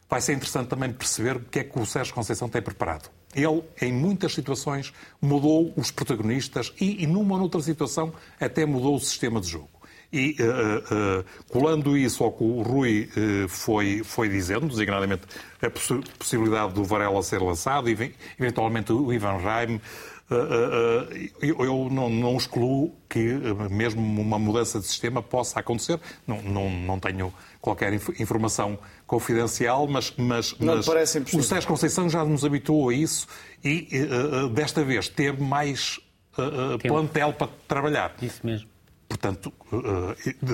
vai 0.09 0.23
ser 0.23 0.33
interessante 0.33 0.69
também 0.69 0.91
perceber 0.91 1.37
o 1.37 1.41
que 1.41 1.59
é 1.59 1.65
que 1.65 1.79
o 1.79 1.85
Sérgio 1.85 2.15
Conceição 2.15 2.49
tem 2.49 2.63
preparado. 2.63 3.11
Ele, 3.35 3.63
em 3.81 3.93
muitas 3.93 4.35
situações, 4.35 4.93
mudou 5.21 5.73
os 5.77 5.91
protagonistas 5.91 6.73
e, 6.81 7.05
e 7.05 7.07
numa 7.07 7.35
ou 7.35 7.41
noutra 7.41 7.61
situação, 7.61 8.13
até 8.41 8.67
mudou 8.67 8.97
o 8.97 9.01
sistema 9.01 9.41
de 9.41 9.49
jogo. 9.49 9.69
E 10.13 10.37
uh, 10.41 11.21
uh, 11.21 11.25
colando 11.49 11.97
isso 11.97 12.25
ao 12.25 12.33
que 12.33 12.43
o 12.43 12.63
Rui 12.63 13.09
uh, 13.17 13.49
foi, 13.49 14.03
foi 14.03 14.29
dizendo, 14.29 14.67
designadamente 14.67 15.23
a 15.63 15.71
poss 15.71 15.93
possibilidade 16.19 16.75
do 16.75 16.83
Varela 16.83 17.23
ser 17.23 17.41
lançado, 17.41 17.89
e 17.89 18.15
eventualmente 18.39 18.93
o 18.93 19.13
Ivan 19.13 19.37
Raim, 19.37 19.81
eu 21.41 21.89
não, 21.91 22.09
não 22.09 22.37
excluo 22.37 22.95
que 23.09 23.37
mesmo 23.69 24.01
uma 24.01 24.39
mudança 24.39 24.79
de 24.79 24.87
sistema 24.87 25.21
possa 25.21 25.59
acontecer. 25.59 25.99
Não, 26.25 26.41
não, 26.41 26.71
não 26.71 27.01
tenho 27.01 27.35
qualquer 27.61 27.93
informação 28.19 28.79
confidencial, 29.07 29.87
mas, 29.87 30.13
mas, 30.17 30.55
mas 30.59 30.87
o 31.35 31.43
Sérgio 31.43 31.69
Conceição 31.69 32.09
já 32.09 32.25
nos 32.25 32.45
habituou 32.45 32.89
a 32.89 32.95
isso 32.95 33.27
e 33.63 33.89
uh, 34.05 34.49
desta 34.49 34.83
vez 34.83 35.09
teve 35.09 35.43
mais 35.43 36.01
uh, 36.39 36.79
plantel 36.79 37.33
para 37.33 37.49
trabalhar. 37.69 38.15
Isso 38.23 38.41
mesmo. 38.45 38.69
Portanto, 39.11 39.53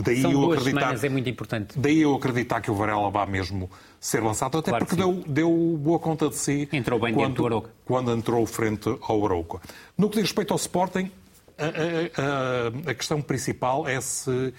daí 0.03 0.23
São 0.23 0.33
eu 0.33 0.51
acreditar. 0.51 1.05
é 1.05 1.09
muito 1.11 1.29
importante. 1.29 1.79
Daí 1.79 2.01
eu 2.01 2.15
acreditar 2.15 2.63
que 2.63 2.71
o 2.71 2.75
Varela 2.75 3.11
vá 3.11 3.27
mesmo 3.27 3.71
ser 4.01 4.23
lançado, 4.23 4.57
até 4.57 4.71
claro 4.71 4.87
porque 4.87 4.97
deu, 4.97 5.23
deu 5.27 5.79
boa 5.79 5.99
conta 5.99 6.31
de 6.31 6.37
si. 6.37 6.67
Entrou 6.73 6.99
bem 6.99 7.13
quando, 7.13 7.27
dentro 7.27 7.43
do 7.43 7.47
Arouca. 7.47 7.71
Quando 7.85 8.11
entrou 8.13 8.47
frente 8.47 8.89
ao 9.03 9.25
Arouca. 9.27 9.61
No 9.97 10.09
que 10.09 10.17
diz 10.17 10.25
respeito 10.25 10.53
ao 10.53 10.57
Sporting, 10.57 11.11
a, 11.59 12.89
a, 12.89 12.91
a 12.91 12.95
questão 12.95 13.21
principal 13.21 13.87
é 13.87 14.01
se 14.01 14.55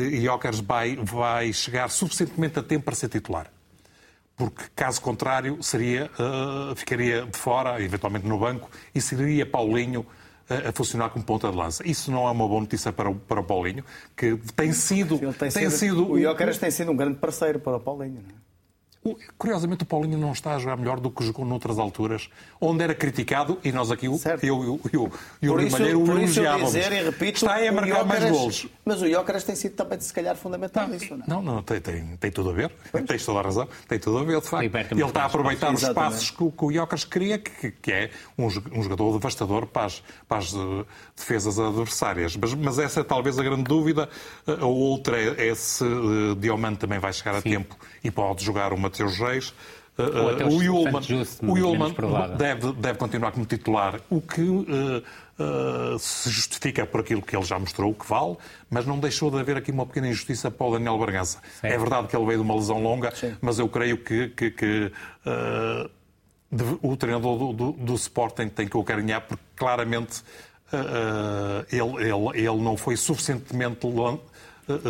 Jokers 0.00 0.60
vai, 0.60 0.96
vai 0.96 1.52
chegar 1.52 1.88
suficientemente 1.90 2.58
a 2.58 2.62
tempo 2.62 2.84
para 2.84 2.94
ser 2.94 3.08
titular. 3.08 3.50
Porque, 4.36 4.64
caso 4.76 5.00
contrário, 5.00 5.60
seria, 5.62 6.10
uh, 6.14 6.74
ficaria 6.76 7.26
de 7.26 7.36
fora, 7.36 7.82
eventualmente 7.82 8.26
no 8.26 8.38
banco, 8.38 8.70
e 8.94 9.00
seria 9.00 9.44
Paulinho 9.44 10.00
uh, 10.00 10.68
a 10.68 10.72
funcionar 10.72 11.10
como 11.10 11.24
ponta 11.24 11.50
de 11.50 11.56
lança. 11.56 11.82
Isso 11.86 12.10
não 12.10 12.26
é 12.26 12.30
uma 12.30 12.46
boa 12.46 12.60
notícia 12.60 12.92
para 12.92 13.10
o, 13.10 13.14
para 13.16 13.40
o 13.40 13.44
Paulinho, 13.44 13.84
que 14.16 14.36
tem 14.54 14.72
sido... 14.72 15.18
Tem, 15.18 15.32
tem 15.32 15.50
sido, 15.50 15.70
sido 15.70 16.10
o 16.12 16.20
Jokeres 16.20 16.58
tem 16.58 16.70
sido 16.70 16.92
um 16.92 16.96
grande 16.96 17.18
parceiro 17.18 17.58
para 17.58 17.76
o 17.76 17.80
Paulinho. 17.80 18.22
Não 18.22 18.30
é? 18.30 18.47
Curiosamente, 19.36 19.84
o 19.84 19.86
Paulinho 19.86 20.18
não 20.18 20.32
está 20.32 20.54
a 20.54 20.58
jogar 20.58 20.76
melhor 20.76 21.00
do 21.00 21.10
que 21.10 21.24
jogou 21.24 21.44
noutras 21.44 21.78
alturas, 21.78 22.28
onde 22.60 22.82
era 22.82 22.94
criticado, 22.94 23.58
e 23.64 23.72
nós 23.72 23.90
aqui, 23.90 24.08
certo. 24.18 24.44
eu, 24.44 24.62
eu, 24.62 24.80
eu, 24.92 25.12
eu 25.42 25.54
o 25.54 25.70
Malheiro 25.70 26.02
o 26.02 26.18
elogiávamos. 26.18 26.72
Dizer, 26.72 26.92
e 26.92 27.02
repito, 27.02 27.36
está 27.36 27.56
a 27.56 27.72
marcar 27.72 28.04
mais 28.04 28.30
golos. 28.30 28.66
Mas 28.84 29.02
o 29.02 29.08
Jóqueres 29.08 29.44
tem 29.44 29.56
sido 29.56 29.74
também, 29.74 30.00
se 30.00 30.12
calhar, 30.12 30.36
fundamental 30.36 30.88
nisso, 30.88 31.16
não? 31.16 31.42
Não, 31.42 31.42
não, 31.42 31.62
tem, 31.62 31.80
tem, 31.80 32.16
tem 32.16 32.30
tudo 32.30 32.50
a 32.50 32.52
ver. 32.52 32.72
Pois. 32.90 33.04
Tens 33.04 33.24
toda 33.24 33.40
a 33.40 33.42
razão. 33.42 33.68
Tem 33.86 33.98
tudo 33.98 34.18
a 34.18 34.24
ver, 34.24 34.40
de 34.40 34.46
facto. 34.46 34.76
Ele 34.92 35.02
está 35.02 35.22
a 35.22 35.26
aproveitar 35.26 35.72
os 35.72 35.82
espaços 35.82 36.30
que, 36.30 36.50
que 36.50 36.64
o 36.64 36.72
Jóqueres 36.72 37.04
queria, 37.04 37.38
que, 37.38 37.70
que 37.70 37.92
é 37.92 38.10
um, 38.36 38.46
um, 38.46 38.82
jogador 38.82 39.12
devastador 39.12 39.66
para 39.66 39.86
as, 39.86 40.02
para 40.26 40.38
as 40.38 40.52
uh, 40.52 40.86
defesas 41.16 41.58
adversárias. 41.58 42.36
Mas, 42.36 42.54
mas, 42.54 42.78
essa 42.78 43.00
é 43.00 43.04
talvez 43.04 43.38
a 43.38 43.42
grande 43.42 43.64
dúvida. 43.64 44.08
A 44.46 44.66
outra 44.66 45.20
é, 45.20 45.48
é 45.48 45.54
se 45.54 45.84
uh, 45.84 46.34
Diomante 46.36 46.78
também 46.78 46.98
vai 46.98 47.12
chegar 47.12 47.34
a 47.34 47.40
Sim. 47.40 47.50
tempo 47.50 47.76
e 48.02 48.10
pode 48.10 48.44
jogar 48.44 48.72
o 48.72 48.78
Mateus 48.98 49.18
Reis. 49.18 49.54
Uh, 49.98 50.46
o 50.46 50.62
Yulman, 50.62 51.02
o 51.42 51.58
Yulman 51.58 51.92
deve, 52.36 52.72
deve 52.74 52.98
continuar 52.98 53.32
como 53.32 53.44
titular, 53.44 54.00
o 54.08 54.20
que 54.20 54.42
uh, 54.42 54.64
uh, 54.64 55.98
se 55.98 56.30
justifica 56.30 56.86
por 56.86 57.00
aquilo 57.00 57.20
que 57.20 57.36
ele 57.36 57.44
já 57.44 57.58
mostrou 57.58 57.92
que 57.92 58.06
vale, 58.06 58.36
mas 58.70 58.86
não 58.86 59.00
deixou 59.00 59.28
de 59.28 59.40
haver 59.40 59.56
aqui 59.56 59.72
uma 59.72 59.84
pequena 59.84 60.06
injustiça 60.06 60.52
para 60.52 60.66
o 60.68 60.72
Daniel 60.74 60.96
Bargança. 60.98 61.40
É 61.64 61.76
verdade 61.76 62.06
que 62.06 62.16
ele 62.16 62.24
veio 62.26 62.38
de 62.38 62.44
uma 62.44 62.54
lesão 62.54 62.80
longa, 62.80 63.12
Sim. 63.12 63.36
mas 63.40 63.58
eu 63.58 63.68
creio 63.68 63.98
que, 63.98 64.28
que, 64.28 64.52
que 64.52 64.92
o 66.80 66.96
treinador 66.96 67.36
do, 67.36 67.52
do, 67.52 67.72
do, 67.72 67.94
Sporting 67.94 68.48
tem 68.50 68.68
que 68.68 68.76
o 68.76 68.84
carinhar, 68.84 69.22
porque 69.22 69.42
claramente 69.56 70.22
ele, 71.72 72.04
ele, 72.04 72.46
ele 72.46 72.62
não 72.62 72.76
foi 72.76 72.96
suficientemente 72.96 73.80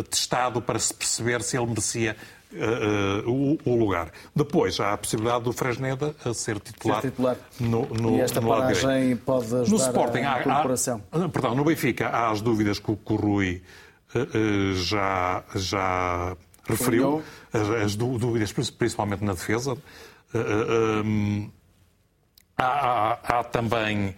testado 0.07 0.61
para 0.61 0.77
se 0.77 0.93
perceber 0.93 1.41
se 1.41 1.57
ele 1.57 1.65
merecia 1.65 2.15
uh, 2.53 3.29
o, 3.29 3.57
o, 3.65 3.75
lugar. 3.75 4.11
Depois 4.35 4.79
há 4.79 4.93
a 4.93 4.97
possibilidade 4.97 5.43
do 5.43 5.53
Fresneda 5.53 6.15
a 6.23 6.33
ser 6.33 6.59
titular, 6.59 7.01
ser 7.01 7.11
titular. 7.11 7.37
No, 7.59 7.85
no, 7.87 8.17
e 8.17 8.21
esta 8.21 8.41
no 8.41 8.47
paragem 8.47 9.15
pode 9.17 9.45
ajudar 9.45 9.69
no 9.69 9.75
Sporting, 9.75 10.19
a 10.19 10.37
recuperação. 10.37 11.03
Há, 11.11 11.25
há, 11.25 11.29
perdão, 11.29 11.55
no 11.55 11.63
Benfica 11.63 12.07
há 12.07 12.31
as 12.31 12.41
dúvidas 12.41 12.79
que 12.79 12.91
o, 12.91 12.97
que 12.97 13.13
o 13.13 13.15
Rui 13.15 13.61
uh, 14.15 14.73
já, 14.75 15.43
já 15.55 16.35
referiu, 16.67 17.23
as, 17.51 17.69
as, 17.69 17.95
dúvidas 17.95 18.51
principalmente 18.51 19.23
na 19.23 19.33
defesa. 19.33 19.77
Um, 20.33 21.49
há, 22.57 22.65
há, 22.65 23.39
há 23.39 23.43
também 23.43 24.15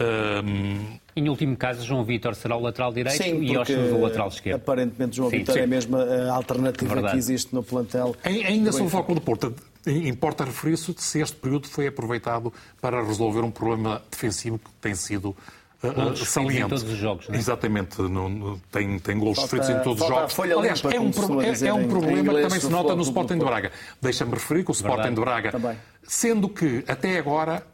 um... 0.00 1.01
Em 1.14 1.28
último 1.28 1.56
caso, 1.56 1.84
João 1.84 2.04
Vitor 2.04 2.34
será 2.34 2.56
o 2.56 2.60
lateral 2.60 2.92
direito 2.92 3.22
Sim, 3.22 3.42
e 3.42 3.56
Oscar 3.56 3.78
o 3.78 4.00
lateral 4.00 4.28
esquerdo. 4.28 4.56
Aparentemente, 4.56 5.16
João 5.16 5.28
Vitor 5.28 5.58
é 5.58 5.64
a 5.64 5.66
mesma 5.66 6.30
alternativa 6.30 6.94
Verdade. 6.94 7.12
que 7.12 7.18
existe 7.18 7.54
no 7.54 7.62
plantel. 7.62 8.16
Ainda 8.24 8.72
sobre 8.72 8.86
o 8.86 8.90
foco 8.90 9.14
do 9.14 9.20
Porto, 9.20 9.54
importa 9.86 10.44
referir-se 10.44 10.94
se 10.96 11.20
este 11.20 11.36
período 11.36 11.68
foi 11.68 11.86
aproveitado 11.86 12.52
para 12.80 13.04
resolver 13.04 13.40
um 13.40 13.50
problema 13.50 14.00
defensivo 14.10 14.58
que 14.58 14.70
tem 14.80 14.94
sido 14.94 15.36
Uh, 15.82 16.14
saliente. 16.14 16.62
Em 16.62 16.68
todos 16.68 16.84
os 16.84 16.96
jogos, 16.96 17.28
não 17.28 17.34
é? 17.34 17.38
Exatamente, 17.38 18.00
no, 18.00 18.28
no, 18.28 18.60
tem, 18.70 19.00
tem 19.00 19.18
gols 19.18 19.36
sofridos 19.36 19.68
em 19.68 19.80
todos 19.80 20.00
os 20.00 20.08
jogos. 20.08 20.38
Aliás, 20.38 20.84
é 20.84 21.00
um, 21.00 21.10
pro, 21.10 21.40
é, 21.42 21.48
é 21.66 21.74
um 21.74 21.88
problema 21.88 22.34
que 22.34 22.42
também 22.42 22.60
se 22.60 22.68
nota 22.68 22.94
no 22.94 23.02
Sporting 23.02 23.36
de 23.36 23.44
Braga. 23.44 23.72
Deixa-me 24.00 24.30
referir 24.30 24.62
que 24.62 24.70
o 24.70 24.74
Sporting 24.74 25.12
Verdade. 25.12 25.14
de 25.16 25.20
Braga, 25.20 25.50
também. 25.50 25.76
sendo 26.04 26.48
que 26.48 26.84
até 26.86 27.18
agora 27.18 27.66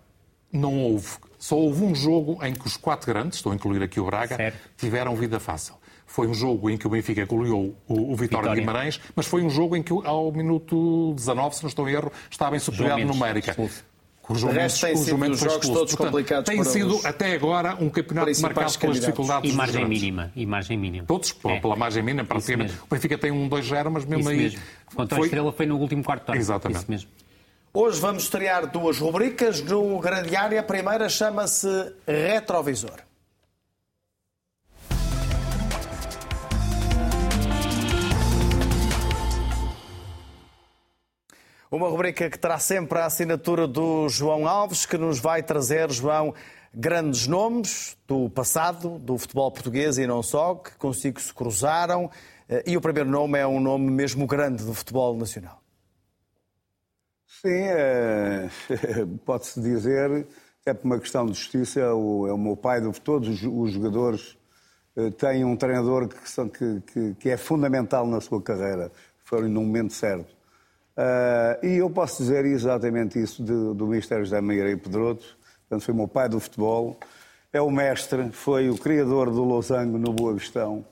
não 0.50 0.74
houve 0.74 1.18
só 1.38 1.56
houve 1.56 1.84
um 1.84 1.94
jogo 1.94 2.38
em 2.44 2.52
que 2.52 2.66
os 2.66 2.76
quatro 2.76 3.06
grandes, 3.12 3.38
estou 3.38 3.52
a 3.52 3.54
incluir 3.54 3.82
aqui 3.82 4.00
o 4.00 4.04
Braga, 4.06 4.36
certo. 4.36 4.58
tiveram 4.76 5.14
vida 5.16 5.38
fácil. 5.38 5.74
Foi 6.06 6.26
um 6.26 6.34
jogo 6.34 6.70
em 6.70 6.76
que 6.78 6.86
o 6.86 6.90
Benfica 6.90 7.24
goleou 7.26 7.76
o, 7.86 8.12
o 8.12 8.16
Vitória, 8.16 8.50
de 8.50 8.60
Guimarães, 8.60 8.98
mas 9.14 9.26
foi 9.26 9.42
um 9.42 9.50
jogo 9.50 9.76
em 9.76 9.82
que 9.82 9.92
ao 10.04 10.32
minuto 10.32 11.12
19, 11.14 11.56
se 11.56 11.62
não 11.62 11.68
estou 11.68 11.88
em 11.88 11.92
erro, 11.92 12.10
estava 12.30 12.56
em 12.56 12.58
superioridade 12.58 13.04
numérica. 13.04 13.54
O 14.28 14.34
João 14.34 14.52
Mendes, 14.52 14.78
têm 14.78 14.92
o 14.92 14.96
sido 14.98 15.16
jogos 15.16 15.42
expulso. 15.42 15.72
todos 15.72 15.94
Portanto, 15.94 15.98
complicados 16.12 16.44
Tem 16.50 16.56
para 16.62 16.70
sido, 16.70 16.96
os 16.96 17.04
até 17.06 17.32
agora, 17.32 17.76
um 17.80 17.88
campeonato 17.88 18.40
marcado 18.42 18.78
pelas 18.78 19.00
dificuldades 19.00 19.50
E 19.50 19.56
margem 19.56 19.88
mínima. 19.88 20.30
E 20.36 20.44
margem 20.44 20.76
mínima. 20.76 21.06
Todos, 21.06 21.32
pela, 21.32 21.54
É. 21.54 21.60
pela 21.60 21.74
margem 21.76 22.02
mínima, 22.02 22.24
praticamente. 22.26 22.74
O 22.84 22.94
Benfica 22.94 23.16
tem 23.16 23.30
um 23.30 23.48
2-0, 23.48 23.90
mas 23.90 24.04
mesmo 24.04 24.20
Isso 24.20 24.28
aí. 24.28 24.36
mesmo. 24.36 24.60
Contra 24.94 25.14
a 25.14 25.18
foi- 25.18 25.26
Estrela 25.28 25.50
foi 25.52 25.64
no 25.64 25.78
último 25.78 26.04
quarto 26.04 26.24
de 26.26 26.30
hora. 26.30 26.38
Exatamente. 26.38 26.78
Isso 26.80 26.90
mesmo. 26.90 27.08
Hoje 27.72 28.00
vamos 28.00 28.22
estrear 28.24 28.66
duas 28.66 28.98
rubricas 28.98 29.60
no 29.60 29.98
Grande 30.00 30.34
Área. 30.34 30.60
A 30.60 30.62
primeira 30.62 31.08
chama-se 31.08 31.68
Retrovisor. 32.06 33.02
Uma 41.70 41.88
rubrica 41.88 42.30
que 42.30 42.38
terá 42.38 42.58
sempre 42.58 42.98
a 42.98 43.04
assinatura 43.04 43.68
do 43.68 44.08
João 44.08 44.48
Alves, 44.48 44.86
que 44.86 44.96
nos 44.96 45.18
vai 45.18 45.42
trazer, 45.42 45.90
João, 45.92 46.34
grandes 46.72 47.26
nomes 47.26 47.98
do 48.06 48.30
passado, 48.30 48.98
do 48.98 49.18
futebol 49.18 49.50
português 49.52 49.98
e 49.98 50.06
não 50.06 50.22
só, 50.22 50.54
que 50.54 50.70
consigo 50.78 51.20
se 51.20 51.32
cruzaram. 51.34 52.10
Eh, 52.48 52.64
E 52.68 52.76
o 52.78 52.80
primeiro 52.80 53.10
nome 53.10 53.38
é 53.38 53.46
um 53.46 53.60
nome 53.60 53.90
mesmo 53.90 54.26
grande 54.26 54.64
do 54.64 54.72
futebol 54.72 55.14
nacional. 55.14 55.60
Sim, 57.40 57.48
é, 57.50 58.48
pode-se 59.24 59.60
dizer, 59.60 60.26
é 60.66 60.74
por 60.74 60.84
uma 60.86 60.98
questão 60.98 61.24
de 61.26 61.34
justiça, 61.34 61.80
é 61.80 61.92
o, 61.92 62.26
é 62.26 62.32
o 62.32 62.38
meu 62.38 62.56
pai 62.56 62.80
de 62.80 63.00
todos 63.00 63.28
os, 63.44 63.70
jogadores 63.72 64.36
eh, 64.96 65.10
têm 65.12 65.44
um 65.44 65.56
treinador 65.56 66.08
que, 66.08 66.28
são- 66.28 66.48
que- 66.48 66.80
que- 66.82 67.14
que 67.14 67.30
é 67.30 67.36
fundamental 67.36 68.06
na 68.06 68.20
sua 68.20 68.42
carreira, 68.42 68.90
foi 69.24 69.42
no 69.48 69.62
momento 69.62 69.92
certo. 69.94 70.36
Ah, 70.96 71.58
e 71.62 71.76
eu 71.78 71.90
posso 71.90 72.22
dizer 72.22 72.44
exatamente 72.46 73.20
isso 73.22 73.42
de- 73.44 73.74
do 73.74 73.86
Mister 73.88 74.20
José 74.24 74.40
Meira 74.40 74.70
e 74.70 74.76
Pedroto, 74.76 75.24
portanto, 75.68 75.84
foi 75.86 75.94
o 75.94 75.96
meu 75.98 76.08
pai 76.08 76.28
do 76.28 76.40
futebol, 76.40 76.98
é 77.52 77.60
o 77.62 77.70
mestre, 77.70 78.30
foi 78.32 78.70
o 78.70 78.78
criador 78.78 79.30
do 79.30 79.44
Losango 79.44 79.98
no 79.98 80.12
Boa 80.12 80.34
Vistão, 80.34 80.84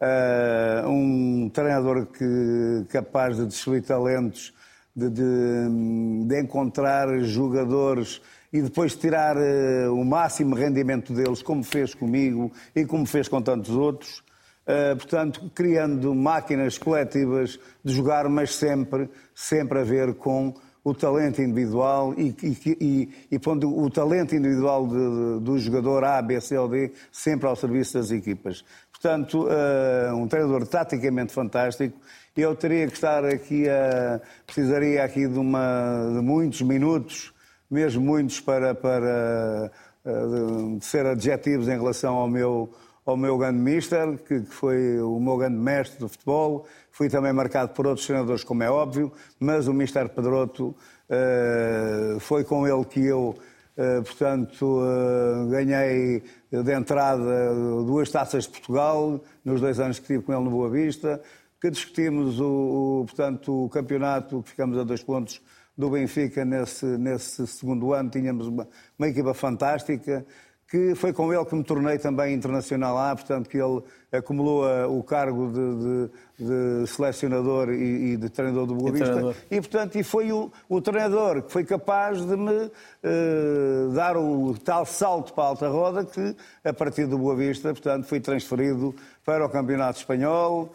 Ah, 0.00 0.84
um 0.86 1.50
treinador 1.52 2.06
que 2.06 2.84
capaz 2.88 3.36
de 3.36 3.46
desferir 3.46 3.82
talentos, 3.82 4.52
de, 4.98 5.10
de- 5.10 6.24
de 6.26 6.40
encontrar 6.40 7.20
jogadores 7.20 8.20
e 8.52 8.60
depois 8.62 8.94
tirar 8.94 9.36
eh, 9.36 9.88
o 9.88 10.04
máximo 10.04 10.54
rendimento 10.54 11.12
deles, 11.12 11.42
como 11.42 11.62
fez 11.62 11.94
comigo 11.94 12.50
e 12.74 12.84
como 12.84 13.06
fez 13.06 13.28
com 13.28 13.40
tantos 13.42 13.70
outros. 13.70 14.22
Uh, 14.68 14.94
portanto, 14.96 15.50
criando 15.54 16.14
máquinas 16.14 16.76
coletivas 16.76 17.58
de 17.82 17.94
jogar, 17.94 18.28
mas 18.28 18.54
sempre, 18.54 19.08
sempre 19.34 19.78
a 19.78 19.82
ver 19.82 20.12
com 20.16 20.52
o 20.84 20.92
talento 20.92 21.40
individual 21.40 22.12
e, 22.18 22.36
e, 22.42 22.76
e, 22.78 23.08
e 23.30 23.38
pondo 23.38 23.74
o 23.74 23.88
talento 23.88 24.34
individual 24.36 24.86
de- 24.86 24.94
de- 24.94 25.40
do 25.42 25.58
jogador 25.58 26.04
A, 26.04 26.20
B, 26.20 26.38
C 26.38 26.58
ou 26.58 26.68
D 26.68 26.92
sempre 27.10 27.46
ao 27.48 27.56
serviço 27.56 27.94
das 27.96 28.10
equipas. 28.10 28.62
Portanto, 28.92 29.46
uh, 29.46 30.14
um 30.14 30.28
treinador 30.28 30.66
taticamente 30.66 31.32
fantástico. 31.32 31.98
Eu 32.36 32.54
teria 32.54 32.86
que 32.86 32.94
estar 32.94 33.24
aqui 33.24 33.68
a. 33.68 34.20
precisaria 34.46 35.04
aqui 35.04 35.26
de, 35.26 35.38
uma, 35.38 36.12
de 36.14 36.20
muitos 36.20 36.62
minutos, 36.62 37.32
mesmo 37.70 38.02
muitos, 38.02 38.40
para, 38.40 38.74
para 38.74 39.72
uh, 40.04 40.78
de 40.78 40.84
ser 40.84 41.06
adjetivos 41.06 41.68
em 41.68 41.76
relação 41.76 42.14
ao 42.14 42.28
meu 42.28 42.72
ao 43.08 43.16
meu 43.16 43.38
grande 43.38 43.58
mister, 43.58 44.18
que, 44.18 44.42
foi 44.42 45.00
o 45.00 45.18
meu 45.18 45.38
grande 45.38 45.56
mestre 45.56 45.98
do 45.98 46.10
futebol. 46.10 46.66
Fui 46.90 47.08
também 47.08 47.32
marcado 47.32 47.72
por 47.72 47.86
outros 47.86 48.06
treinadores, 48.06 48.44
como 48.44 48.62
é 48.62 48.70
óbvio, 48.70 49.10
mas 49.40 49.66
o 49.66 49.72
mister 49.72 50.10
Pedroto 50.10 50.76
eh, 51.08 52.18
foi 52.20 52.44
com 52.44 52.68
ele 52.68 52.84
que 52.84 53.00
eu, 53.00 53.34
eh, 53.78 54.02
portanto, 54.02 54.82
eh, 54.82 55.50
ganhei 55.50 56.22
de 56.52 56.72
entrada 56.74 57.54
duas 57.86 58.10
taças 58.10 58.44
de 58.44 58.50
Portugal, 58.50 59.18
nos 59.42 59.58
dois 59.58 59.80
anos 59.80 59.98
que 59.98 60.04
estive 60.04 60.22
com 60.22 60.34
ele 60.34 60.44
no 60.44 60.50
Boa 60.50 60.68
Vista, 60.68 61.18
que 61.60 61.70
discutimos 61.70 62.40
o, 62.40 63.00
o, 63.02 63.04
portanto, 63.06 63.64
o 63.64 63.68
campeonato, 63.68 64.42
que 64.42 64.50
ficamos 64.50 64.78
a 64.78 64.84
dois 64.84 65.02
pontos 65.02 65.40
do 65.76 65.90
Benfica 65.90 66.44
nesse, 66.44 66.86
nesse 66.86 67.46
segundo 67.46 67.92
ano, 67.92 68.10
tínhamos 68.10 68.46
uma, 68.48 68.68
uma 68.98 69.08
equipa 69.08 69.32
fantástica, 69.34 70.24
que 70.70 70.94
foi 70.94 71.14
com 71.14 71.32
ele 71.32 71.44
que 71.46 71.54
me 71.54 71.64
tornei 71.64 71.96
também 71.98 72.34
internacional 72.34 72.94
lá, 72.94 73.16
portanto 73.16 73.48
que 73.48 73.56
ele 73.56 73.82
acumulou 74.12 74.68
eh, 74.68 74.86
o 74.86 75.02
cargo 75.02 75.50
de, 75.50 75.74
de- 75.76 76.10
de 76.38 76.86
selecionador 76.86 77.70
e, 77.70 78.12
e 78.12 78.16
de 78.18 78.28
treinador 78.28 78.66
do 78.66 78.74
Boa 78.74 78.92
Vista. 78.92 79.06
E, 79.50 79.60
portanto, 79.60 79.96
e 79.96 80.02
foi 80.04 80.30
o, 80.30 80.52
o 80.68 80.80
treinador 80.80 81.42
que 81.42 81.50
foi 81.52 81.64
capaz 81.64 82.24
de 82.24 82.36
me 82.36 82.70
eh, 83.02 83.88
dar 83.94 84.16
o 84.16 84.54
tal 84.62 84.84
salto 84.84 85.32
para 85.32 85.44
a 85.44 85.46
alta 85.48 85.68
roda 85.68 86.04
que, 86.04 86.36
a 86.62 86.72
partir 86.72 87.06
do 87.06 87.16
Boa 87.18 87.34
Vista, 87.34 87.70
portanto, 87.70 88.04
fui 88.06 88.20
transferido 88.20 88.94
para 89.24 89.44
o 89.46 89.48
Campeonato 89.48 89.98
Espanhol, 89.98 90.70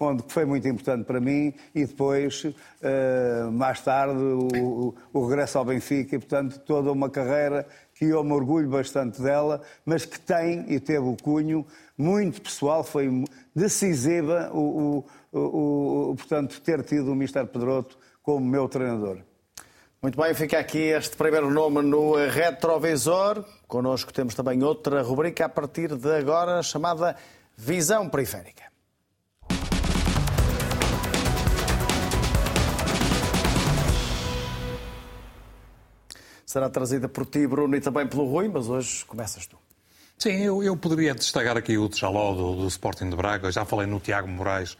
onde 0.00 0.22
foi 0.28 0.44
muito 0.44 0.66
importante 0.68 1.04
para 1.04 1.20
mim, 1.20 1.52
e 1.74 1.84
depois, 1.84 2.46
eh, 2.80 3.48
mais 3.52 3.80
tarde, 3.80 4.16
o, 4.20 4.94
o 5.12 5.26
regresso 5.26 5.58
ao 5.58 5.64
Benfica, 5.64 6.14
e, 6.14 6.18
portanto, 6.18 6.58
toda 6.60 6.92
uma 6.92 7.10
carreira 7.10 7.66
que 7.94 8.04
eu 8.04 8.22
me 8.22 8.32
orgulho 8.32 8.68
bastante 8.68 9.20
dela, 9.20 9.60
mas 9.84 10.04
que 10.04 10.20
tem 10.20 10.64
e 10.68 10.78
teve 10.78 11.04
o 11.06 11.16
cunho 11.16 11.66
muito 11.96 12.40
pessoal, 12.40 12.84
foi 12.84 13.24
decisiva 13.54 14.50
o- 14.54 15.04
o- 15.32 16.10
o- 16.10 16.16
portanto, 16.16 16.60
ter 16.60 16.82
tido 16.84 17.10
o 17.10 17.14
Mister 17.16 17.44
Pedroto 17.46 17.98
como 18.22 18.46
meu 18.46 18.68
treinador. 18.68 19.18
Muito 20.00 20.16
bem, 20.16 20.32
fica 20.32 20.60
aqui 20.60 20.78
este 20.78 21.16
primeiro 21.16 21.50
nome 21.50 21.82
no 21.82 22.14
retrovisor. 22.14 23.44
Connosco 23.66 24.12
temos 24.12 24.32
também 24.32 24.62
outra 24.62 25.02
rubrica 25.02 25.46
a 25.46 25.48
partir 25.48 25.96
de 25.96 26.08
agora 26.14 26.62
chamada 26.62 27.16
Visão 27.56 28.08
Periférica. 28.08 28.62
Será 36.48 36.70
trazida 36.70 37.06
por 37.10 37.26
ti, 37.26 37.46
Bruno, 37.46 37.76
e 37.76 37.80
também 37.82 38.06
pelo 38.06 38.24
Rui, 38.24 38.48
mas 38.48 38.70
hoje 38.70 39.04
começas 39.04 39.44
tu. 39.46 39.58
Sim, 40.16 40.30
eu, 40.42 40.62
eu 40.62 40.74
poderia 40.78 41.14
destacar 41.14 41.58
aqui 41.58 41.76
o 41.76 41.90
Tjaló 41.90 42.32
do, 42.34 42.54
do 42.62 42.66
Sporting 42.68 43.10
de 43.10 43.16
Braga, 43.16 43.52
já 43.52 43.66
falei 43.66 43.86
no 43.86 44.00
Tiago 44.00 44.26
Moraes, 44.28 44.74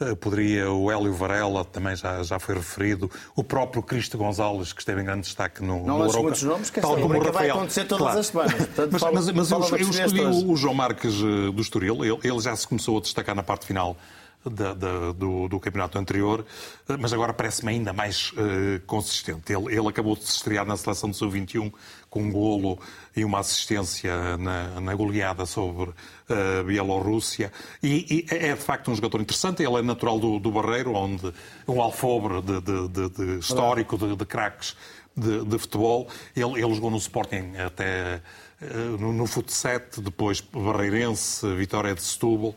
eh, 0.00 0.16
poderia 0.16 0.68
o 0.72 0.90
Hélio 0.90 1.14
Varela, 1.14 1.64
também 1.64 1.94
já, 1.94 2.24
já 2.24 2.40
foi 2.40 2.56
referido, 2.56 3.08
o 3.36 3.44
próprio 3.44 3.84
Cristo 3.84 4.18
Gonzalez, 4.18 4.72
que 4.72 4.80
esteve 4.80 5.00
em 5.00 5.04
grande 5.04 5.22
destaque 5.22 5.62
no, 5.62 5.86
Não 5.86 6.00
Europa, 6.00 6.22
muitos 6.22 6.42
nomes, 6.42 6.70
que 6.70 6.80
tal 6.80 6.90
como 6.94 7.04
o 7.04 7.06
rubrica 7.06 7.30
vai 7.30 7.46
Rafael. 7.46 7.54
acontecer 7.54 7.84
todas 7.84 8.16
as 8.16 8.26
semanas, 8.26 8.54
portanto, 8.66 8.88
mas 8.90 9.00
fala- 9.00 9.12
mas, 9.14 9.30
mas 9.30 9.48
fala 9.48 9.66
eu, 9.68 9.76
eu 9.78 9.90
escolhi 9.90 10.20
o, 10.22 10.50
o 10.50 10.56
João 10.56 10.74
Marques 10.74 11.14
eh, 11.14 11.52
do 11.52 11.62
Estoril, 11.62 12.04
ele, 12.04 12.18
ele 12.24 12.40
já 12.40 12.56
se 12.56 12.66
começou 12.66 12.98
a 12.98 13.00
destacar 13.00 13.36
na 13.36 13.44
parte 13.44 13.64
final 13.64 13.96
da- 14.44 14.74
da- 14.74 15.12
do, 15.12 15.48
do 15.48 15.60
campeonato 15.60 15.98
anterior, 15.98 16.44
eh, 16.88 16.96
mas 16.96 17.12
agora 17.12 17.32
parece-me 17.32 17.70
ainda 17.72 17.92
mais 17.92 18.32
eh, 18.36 18.80
consistente. 18.86 19.52
Ele, 19.52 19.74
ele 19.74 19.88
acabou 19.88 20.16
de 20.16 20.24
se 20.24 20.36
estrear 20.36 20.64
na 20.66 20.76
seleção 20.76 21.10
do 21.10 21.16
Sub-21 21.16 21.72
com 22.10 22.22
um 22.22 22.30
golo 22.30 22.78
e 23.16 23.24
uma 23.24 23.38
assistência 23.40 24.36
na, 24.36 24.80
na 24.80 24.94
goleada 24.94 25.46
sobre 25.46 25.90
a 26.28 26.62
Bielorrússia. 26.62 27.50
E, 27.82 28.26
e 28.30 28.34
é 28.34 28.52
de 28.54 28.60
facto 28.60 28.90
um 28.90 28.94
jogador 28.94 29.20
interessante. 29.20 29.62
Ele 29.62 29.76
é 29.76 29.82
natural 29.82 30.18
do, 30.18 30.38
do 30.38 30.50
Barreiro, 30.50 30.92
onde 30.94 31.32
um 31.66 31.80
alfobre 31.80 32.42
de, 32.42 32.60
de- 32.60 32.88
de- 32.88 33.08
de 33.10 33.38
histórico 33.38 33.96
de, 33.96 34.14
craques 34.26 34.76
de, 35.16 35.44
futebol. 35.58 36.08
Ele, 36.36 36.62
ele 36.62 36.74
jogou 36.74 36.90
no 36.90 36.96
Sporting 36.98 37.54
até 37.64 38.20
eh, 38.60 38.74
no, 38.98 39.12
no 39.12 39.26
Futset, 39.26 40.00
depois 40.00 40.40
Barreirense, 40.40 41.46
Vitória 41.54 41.94
de 41.94 42.02
Setúbal. 42.02 42.54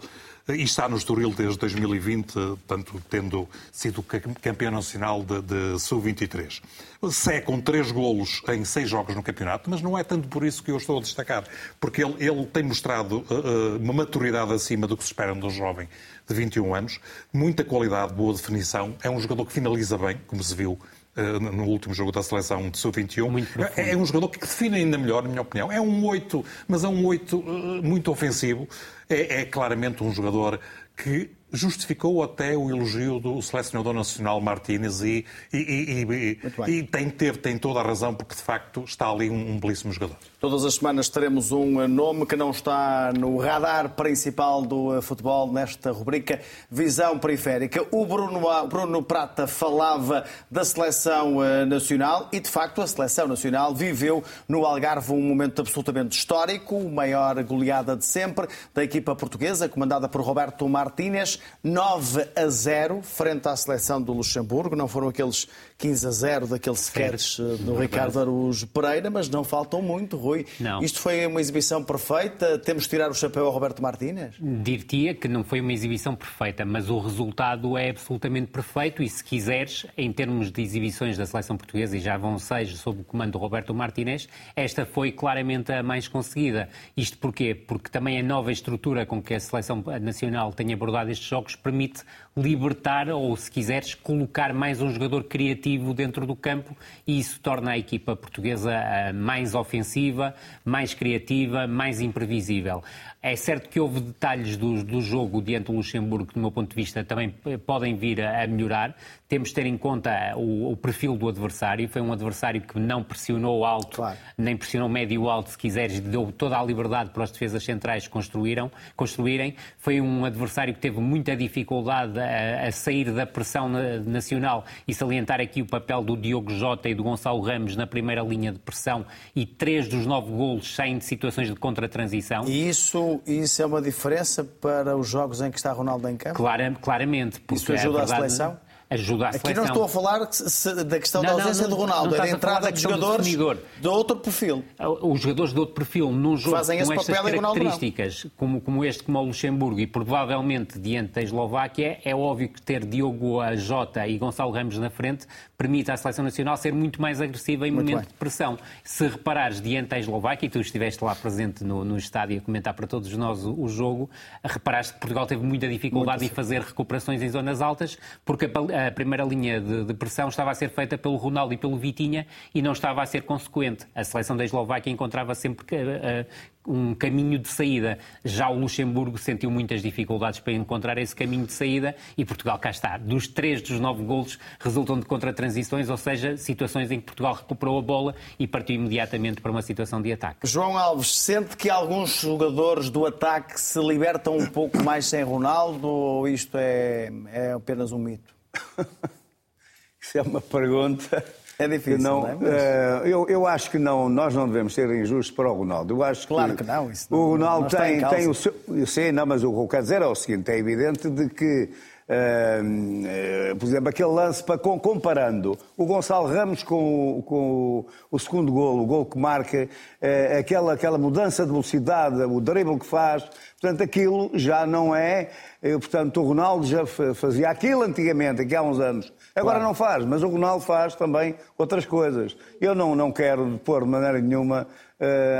E 0.48 0.62
está 0.62 0.88
no 0.88 0.96
Estoril 0.96 1.34
desde 1.36 1.58
2020, 1.58 2.36
tanto 2.68 3.02
tendo 3.10 3.50
sido 3.72 4.04
ca- 4.04 4.20
campeão 4.20 4.72
nacional 4.72 5.24
de, 5.24 5.42
de 5.42 5.80
Sub-23. 5.80 6.62
Sé 7.10 7.42
com 7.42 7.60
três 7.60 7.92
golos 7.92 8.44
em 8.50 8.64
seis 8.64 8.88
jogos 8.88 9.16
no 9.16 9.24
campeonato, 9.24 9.68
mas 9.72 9.82
não 9.82 9.98
é 9.98 10.04
tanto 10.04 10.28
por 10.28 10.46
isso 10.46 10.62
que 10.64 10.70
eu 10.70 10.78
estou 10.78 11.00
a 11.00 11.02
destacar, 11.02 11.46
porque 11.80 12.04
ele, 12.04 12.16
ele 12.20 12.46
tem 12.46 12.62
mostrado 12.62 13.26
uh, 13.28 13.78
uma 13.82 13.94
maturidade 13.94 14.54
acima 14.54 14.86
do 14.86 14.96
que 14.96 15.04
se 15.04 15.10
espera 15.10 15.34
de 15.34 15.44
um 15.44 15.50
jovem 15.50 15.90
de 16.28 16.36
21 16.36 16.76
anos, 16.76 17.00
muita 17.34 17.64
qualidade, 17.64 18.14
boa 18.14 18.34
definição, 18.34 18.96
é 19.02 19.10
um 19.10 19.20
jogador 19.20 19.46
que 19.48 19.54
finaliza 19.54 19.98
bem, 19.98 20.20
como 20.28 20.44
se 20.44 20.54
viu 20.54 20.80
no 21.16 21.64
último 21.64 21.94
jogo 21.94 22.12
da 22.12 22.22
seleção 22.22 22.70
de 22.70 22.78
Sub-21. 22.78 23.30
Muito 23.30 23.52
profundo. 23.52 23.80
É, 23.80 23.92
é 23.92 23.98
um 23.98 24.06
jogador 24.06 24.30
que 24.30 24.40
define 24.40 24.78
ainda 24.78 24.98
melhor, 24.98 25.24
na 25.24 25.30
minha 25.30 25.42
opinião. 25.42 25.72
É 25.72 25.80
um 25.80 26.06
8, 26.06 26.44
mas 26.68 26.84
é 26.84 26.88
um 26.88 27.06
8 27.06 27.38
uh, 27.38 27.44
muito 27.84 28.12
ofensivo. 28.12 28.68
É, 29.10 29.42
é 29.42 29.46
claramente 29.46 30.04
um 30.04 30.12
jogador 30.12 30.60
que 30.96 31.30
justificou 31.56 32.24
até 32.24 32.56
o 32.56 32.70
elogio 32.70 33.20
do 33.20 33.42
selecionador 33.42 33.94
nacional 33.94 34.40
Martínez 34.42 35.02
e, 35.02 35.26
e, 35.54 35.58
e, 35.58 36.40
e, 36.68 36.84
tem, 36.84 37.10
ter, 37.10 37.38
tem 37.38 37.58
toda 37.58 37.80
a 37.80 37.84
razão, 37.84 38.14
porque 38.14 38.36
de 38.36 38.42
facto 38.42 38.84
está 38.86 39.10
ali 39.10 39.30
um, 39.30 39.54
um 39.54 39.60
belíssimo 39.60 39.92
jogador. 39.92 40.18
Todas 40.40 40.64
as 40.64 40.76
semanas 40.76 41.10
teremos 41.10 41.52
um 41.52 41.88
nome 41.88 42.26
que 42.26 42.36
não 42.36 42.52
está 42.52 43.12
no 43.18 43.38
radar 43.38 43.90
principal 43.90 44.62
do 44.62 45.02
futebol 45.02 45.52
nesta 45.52 45.92
rubrica 45.92 46.40
Visão 46.70 47.18
Periférica. 47.18 47.86
O 47.90 48.06
Bruno, 48.06 48.42
Bruno 48.68 49.02
Prata 49.02 49.48
falava 49.48 50.26
da 50.52 50.64
seleção 50.64 51.44
eh, 51.44 51.66
nacional 51.66 52.30
e, 52.32 52.40
de 52.40 52.50
facto, 52.50 52.82
a 52.82 52.88
seleção 52.88 53.28
nacional 53.28 53.74
viveu 53.74 54.24
no 54.48 54.66
Algarve 54.66 55.14
um 55.14 55.22
momento 55.22 55.62
absolutamente 55.62 56.18
histórico, 56.18 56.80
a 56.80 56.90
maior 56.90 57.44
goleada 57.44 57.96
de 57.96 58.06
sempre 58.06 58.48
da 58.74 58.84
equipa 58.84 59.16
portuguesa, 59.16 59.68
comandada 59.68 60.08
por 60.08 60.22
Roberto 60.22 60.68
Martínez, 60.70 61.40
9 61.64 62.28
a 62.36 62.48
0, 62.48 63.02
frente 63.02 63.48
à 63.48 63.56
seleção 63.56 64.02
do 64.02 64.14
Luxemburgo. 64.14 64.76
Não 64.76 64.88
foram 64.88 65.10
aqueles 65.10 65.48
15 65.78 66.08
a 66.08 66.12
0 66.12 66.48
daqueles 66.48 66.82
sketches 66.82 67.40
eh, 67.40 67.64
do 67.64 67.76
Ricardo 67.76 68.20
Araújo 68.20 68.68
Pereira, 68.68 69.10
mas 69.10 69.30
não 69.30 69.44
faltam 69.44 69.82
muito, 69.82 70.16
Rui. 70.18 70.46
Não. 70.60 70.82
Isto 70.82 71.00
foi 71.00 71.26
uma 71.26 71.42
exibição 71.42 71.84
perfeita? 71.84 72.58
Temos 72.60 72.84
de 72.84 72.90
tirar 72.90 73.10
o 73.10 73.14
chapéu 73.14 73.46
ao 73.46 73.52
Roberto 73.52 73.82
Martínez? 73.82 74.36
Dir-te-ia 74.40 75.14
que 75.14 75.28
não 75.28 75.44
foi 75.44 75.60
uma 75.60 75.74
exibição 75.74 76.16
perfeita, 76.16 76.64
mas 76.64 76.90
o 76.90 77.00
resultado 77.00 77.78
é 77.78 77.90
absolutamente 77.90 78.52
perfeito 78.52 79.04
e, 79.04 79.10
se 79.10 79.24
quiseres, 79.24 79.86
em 79.98 80.12
termos 80.12 80.52
de 80.52 80.62
exibições 80.62 81.18
da 81.18 81.26
seleção 81.26 81.58
portuguesa, 81.58 81.98
e 81.98 82.00
já 82.00 82.18
vão 82.18 82.38
seis 82.38 82.78
sob 82.78 83.02
o 83.02 83.04
comando 83.04 83.34
do 83.34 83.38
Roberto 83.38 83.74
Martínez, 83.74 84.30
esta 84.56 84.86
foi 84.86 85.12
claramente 85.12 85.72
a 85.72 85.84
mais 85.84 86.08
conseguida. 86.08 86.70
Isto 86.96 87.18
porquê? 87.18 87.54
Porque 87.56 87.90
também 87.90 88.20
a 88.20 88.24
nova 88.24 88.52
estrutura 88.52 89.06
com 89.06 89.22
que 89.22 89.34
a 89.34 89.40
seleção 89.40 89.84
nacional 90.02 90.54
tem 90.54 90.74
abordado 90.74 91.10
estes 91.10 91.25
jogos 91.26 91.56
permite 91.56 92.04
libertar 92.38 93.08
ou, 93.08 93.34
se 93.38 93.50
quiseres, 93.50 93.94
colocar 93.96 94.54
mais 94.54 94.82
um 94.82 94.92
jogador 94.92 95.24
criativo 95.24 95.94
dentro 95.94 96.28
do 96.28 96.36
campo 96.36 96.76
e 97.08 97.18
isso 97.18 97.40
torna 97.40 97.72
a 97.72 97.78
equipa 97.78 98.14
portuguesa 98.14 98.74
eh, 98.74 99.14
mais 99.14 99.56
ofensiva, 99.56 100.36
mais 100.66 100.94
criativa, 100.94 101.66
mais 101.66 102.02
imprevisível. 102.02 102.84
É 103.22 103.36
certo 103.36 103.70
que 103.70 103.80
houve 103.80 104.02
detalhes 104.02 104.56
do, 104.56 104.84
do 104.84 105.02
jogo 105.02 105.42
diante 105.42 105.66
do 105.66 105.72
Luxemburgo 105.72 106.28
que, 106.28 106.34
do 106.36 106.40
meu 106.42 106.52
ponto 106.52 106.70
de 106.70 106.76
vista, 106.76 107.04
também 107.04 107.34
podem 107.66 107.96
vir 107.96 108.22
a, 108.22 108.46
melhorar. 108.46 108.96
Temos 109.28 109.50
de 109.50 109.56
ter 109.56 109.66
em 109.66 109.78
conta 109.78 110.34
o, 110.36 110.72
o, 110.72 110.78
perfil 110.78 111.16
do 111.16 111.28
adversário. 111.28 111.90
Foi 111.90 112.02
um 112.04 112.14
adversário 112.14 112.62
que 112.62 112.78
não 112.78 113.02
pressionou 113.02 113.66
alto, 113.66 113.96
claro. 113.96 114.18
nem 114.38 114.56
pressionou 114.56 114.88
médio 114.88 115.28
alto, 115.28 115.50
se 115.50 115.58
quiseres, 115.58 116.00
deu 116.02 116.32
toda 116.32 116.60
a 116.60 116.64
liberdade 116.64 117.10
para 117.10 117.24
as 117.24 117.32
defesas 117.32 117.64
centrais 117.64 118.08
construíram, 118.08 118.70
construírem. 118.96 119.56
Foi 119.80 120.00
um 120.00 120.24
adversário 120.24 120.74
que 120.74 120.80
teve 120.80 121.00
muita 121.00 121.36
dificuldade 121.36 122.20
a, 122.26 122.68
a 122.68 122.72
sair 122.72 123.12
da 123.12 123.26
pressão 123.26 123.70
nacional 124.06 124.66
e 124.88 124.94
salientar 124.94 125.40
aqui 125.40 125.62
o 125.62 125.66
papel 125.66 126.04
do 126.04 126.18
Diogo 126.18 126.52
Jota 126.52 126.90
e 126.90 126.96
do 126.96 127.04
Gonçalo 127.04 127.42
Ramos 127.42 127.76
na 127.76 127.88
primeira 127.88 128.22
linha 128.22 128.52
de 128.52 128.60
pressão 128.60 129.06
e 129.36 129.46
três 129.46 129.88
dos 129.88 130.06
nove 130.06 130.32
golos 130.32 130.76
saem 130.76 130.98
de 130.98 131.06
situações 131.06 131.48
de 131.48 131.56
contra-transição. 131.56 132.46
E 132.48 132.70
isso 132.70 133.22
isso 133.26 133.62
é 133.62 133.66
uma 133.66 133.82
diferença 133.82 134.44
para 134.44 134.98
os 134.98 135.08
jogos 135.08 135.42
em 135.42 135.52
que 135.52 135.58
está 135.58 135.72
Ronaldo 135.72 136.08
em 136.10 136.18
campo? 136.18 136.36
Clara, 136.36 136.76
claramente. 136.82 137.42
Isso 137.52 137.72
ajuda 137.74 138.00
a, 138.00 138.06
verdade, 138.06 138.12
a 138.12 138.30
seleção? 138.30 138.65
Ajuda 138.90 139.30
a 139.30 139.32
seleção. 139.32 139.52
Aqui 139.52 139.60
não 139.60 139.66
estou 139.66 139.84
a 139.84 139.90
falar 139.90 140.20
da 140.20 141.00
questão 141.00 141.24
não, 141.24 141.38
da 141.38 141.44
ausência 141.44 141.64
não, 141.64 141.70
não, 141.70 141.78
do 141.78 141.82
Ronaldo, 141.82 142.16
é 142.16 142.18
da 142.18 142.30
entrada 142.30 142.72
de 142.72 142.82
jogadores 142.82 143.28
de 143.28 143.88
outro 143.88 144.18
perfil. 144.18 144.64
Os 145.02 145.20
jogadores 145.22 145.54
de 145.54 145.60
outro 145.60 145.76
perfil 145.76 146.12
num 146.12 146.38
jogo 146.38 146.58
Fazem 146.58 146.84
com 146.84 146.94
estas 146.94 147.20
características, 147.20 148.28
como, 148.38 148.62
como 148.62 148.86
este, 148.86 149.04
como 149.04 149.20
o 149.20 149.26
Luxemburgo 149.26 149.80
e 149.80 149.88
provavelmente 149.88 150.80
diante 150.80 151.14
da 151.14 151.22
Eslováquia, 151.22 152.00
é 152.04 152.16
óbvio 152.16 152.50
que 152.50 152.62
ter 152.62 152.86
Diogo 152.86 153.40
Jota 153.56 154.08
e 154.08 154.18
Gonçalo 154.18 154.52
Ramos 154.52 154.78
na 154.78 154.90
frente 154.90 155.28
permite 155.58 155.92
à 155.92 155.98
seleção 155.98 156.24
nacional 156.24 156.58
ser 156.58 156.74
muito 156.74 157.02
mais 157.02 157.22
agressiva 157.22 157.68
em 157.68 157.72
muito 157.72 157.90
momento 157.90 158.06
bem. 158.06 158.14
de 158.14 158.20
pressão. 158.20 158.58
Se 158.84 159.08
reparares 159.08 159.62
diante 159.62 159.90
da 159.90 160.00
Eslováquia, 160.00 160.48
e 160.48 160.50
tu 160.50 160.60
estiveste 160.60 161.04
lá 161.04 161.16
presente 161.16 161.64
no, 161.64 161.84
no 161.86 161.98
estádio 161.98 162.38
a 162.38 162.42
comentar 162.42 162.74
para 162.74 162.86
todos 162.86 163.16
nós 163.16 163.46
o, 163.46 163.60
o 163.60 163.68
jogo, 163.68 164.10
reparaste 164.44 164.94
que 164.94 165.00
Portugal 165.00 165.26
teve 165.26 165.44
muita 165.44 165.68
dificuldade 165.68 166.20
muito 166.20 166.32
em 166.32 166.36
fazer 166.36 166.62
recuperações 166.62 167.22
em 167.22 167.30
zonas 167.30 167.62
altas, 167.62 167.98
porque 168.24 168.46
a, 168.46 168.75
a 168.76 168.92
primeira 168.92 169.24
linha 169.24 169.62
de, 169.62 169.86
de, 169.86 169.94
pressão 169.94 170.28
estava 170.28 170.52
a 170.52 170.56
ser 170.56 170.70
feita 170.70 170.98
pelo 170.98 171.16
Ronaldo 171.16 171.54
e 171.54 171.58
pelo 171.58 171.78
Vitinha 171.78 172.28
e 172.54 172.62
não 172.62 172.74
estava 172.74 173.02
a 173.02 173.06
ser 173.06 173.24
consequente. 173.24 173.86
A 173.96 174.04
seleção 174.04 174.36
da 174.36 174.44
Eslováquia 174.44 174.92
encontrava 174.92 175.34
sempre 175.34 175.66
uh, 175.76 176.26
um 176.68 176.94
caminho 176.94 177.40
de 177.40 177.48
saída. 177.48 177.98
Já 178.24 178.50
o 178.50 178.60
Luxemburgo 178.60 179.18
sentiu 179.18 179.50
muitas 179.50 179.82
dificuldades 179.82 180.40
para 180.40 180.54
encontrar 180.54 180.98
esse 180.98 181.16
caminho 181.16 181.46
de 181.46 181.54
saída 181.54 181.96
e 182.18 182.26
Portugal 182.26 182.60
cá 182.60 182.70
está. 182.70 182.98
Dos 182.98 183.28
três 183.28 183.62
dos 183.62 183.80
nove 183.80 184.04
golos 184.04 184.38
resultam 184.60 185.00
de 185.00 185.06
contra-transições, 185.06 185.90
ou 185.90 185.98
seja, 185.98 186.36
situações 186.38 186.92
em 186.92 187.00
que 187.00 187.06
Portugal 187.06 187.34
recuperou 187.34 187.80
a 187.80 187.82
bola 187.82 188.16
e 188.38 188.48
partiu 188.48 188.76
imediatamente 188.76 189.42
para 189.42 189.52
uma 189.52 189.62
situação 189.62 190.02
de 190.02 190.12
ataque. 190.12 190.40
João 190.44 190.78
Alves, 190.78 191.16
sente 191.18 191.56
que 191.56 191.70
alguns 191.70 192.22
jogadores 192.22 192.90
do 192.90 193.06
ataque 193.06 193.60
se 193.60 193.80
libertam 193.80 194.38
um 194.38 194.48
pouco 194.48 194.84
mais 194.84 195.06
sem 195.06 195.24
Ronaldo 195.24 195.88
ou 195.88 196.28
isto 196.28 196.58
é, 196.58 197.12
é 197.32 197.52
apenas 197.54 197.92
um 197.92 198.00
mito? 198.00 198.35
Isso 200.02 200.18
é 200.18 200.22
uma 200.22 200.42
pergunta. 200.42 201.24
É 201.58 201.68
difícil, 201.68 202.00
não, 202.00 202.22
não 202.22 202.28
é? 202.28 202.36
Mas... 202.36 202.50
Uh, 202.50 203.08
eu, 203.08 203.28
eu 203.30 203.48
acho 203.48 203.72
que 203.72 203.80
não, 203.80 204.10
nós 204.10 204.34
não 204.34 204.46
devemos 204.46 204.74
ser 204.74 204.90
injustos 204.90 205.34
para 205.34 205.50
o 205.50 205.54
Ronaldo. 205.56 205.94
Eu 205.94 206.04
acho 206.04 206.28
claro 206.28 206.52
que, 206.52 206.64
que 206.64 206.70
não. 206.70 206.92
Isso 206.92 207.08
não, 207.10 207.18
o 207.18 207.32
Ronaldo 207.32 207.76
tem, 207.76 208.06
tem 208.08 208.28
o 208.28 208.34
seu. 208.34 208.54
Eu 208.68 208.86
sei, 208.86 209.12
não, 209.12 209.26
mas 209.26 209.44
o 209.44 209.52
que 209.52 209.60
eu 209.60 209.68
quero 209.68 209.84
dizer 209.84 210.02
é 210.02 210.06
o 210.06 210.16
seguinte: 210.16 210.52
é 210.52 210.58
evidente 210.58 211.10
de 211.10 211.30
que 211.30 211.70
Uh, 212.08 213.56
por 213.56 213.66
exemplo, 213.66 213.90
aquele 213.90 214.10
lance 214.10 214.44
para, 214.44 214.60
comparando 214.60 215.58
o 215.76 215.88
Gonçalo 215.88 216.28
Ramos 216.28 216.62
com, 216.62 217.24
com 217.26 217.84
o, 218.12 218.20
segundo 218.20 218.52
gol, 218.52 218.84
o 218.84 218.86
gol 218.86 219.06
que 219.08 219.18
marca, 219.18 219.68
uh, 219.68 220.40
aquela, 220.40 220.74
aquela 220.74 221.00
mudança 221.00 221.44
de 221.44 221.50
velocidade, 221.50 222.22
o 222.22 222.40
drible 222.40 222.78
que 222.78 222.86
faz, 222.86 223.24
portanto, 223.60 223.82
aquilo 223.82 224.30
já 224.36 224.68
não 224.68 224.96
é. 224.96 225.32
Uh, 225.64 225.80
portanto, 225.80 226.22
o 226.22 226.28
Ronaldo 226.28 226.68
já 226.68 226.86
fazia 227.16 227.50
aquilo 227.50 227.82
antigamente, 227.82 228.44
aqui 228.44 228.56
há 228.56 228.62
uns 228.62 228.80
anos. 228.80 229.12
Agora 229.36 229.56
claro. 229.56 229.64
não 229.64 229.74
faz, 229.74 230.06
mas 230.06 230.22
o 230.22 230.28
Ronaldo 230.28 230.64
faz 230.64 230.94
também 230.94 231.34
outras 231.58 231.88
coisas. 231.88 232.38
Eu 232.62 232.76
não, 232.76 232.94
não 232.94 233.12
quero 233.12 233.60
pôr 233.66 233.84
de 233.84 233.90
maneira 233.90 234.22
nenhuma. 234.22 234.68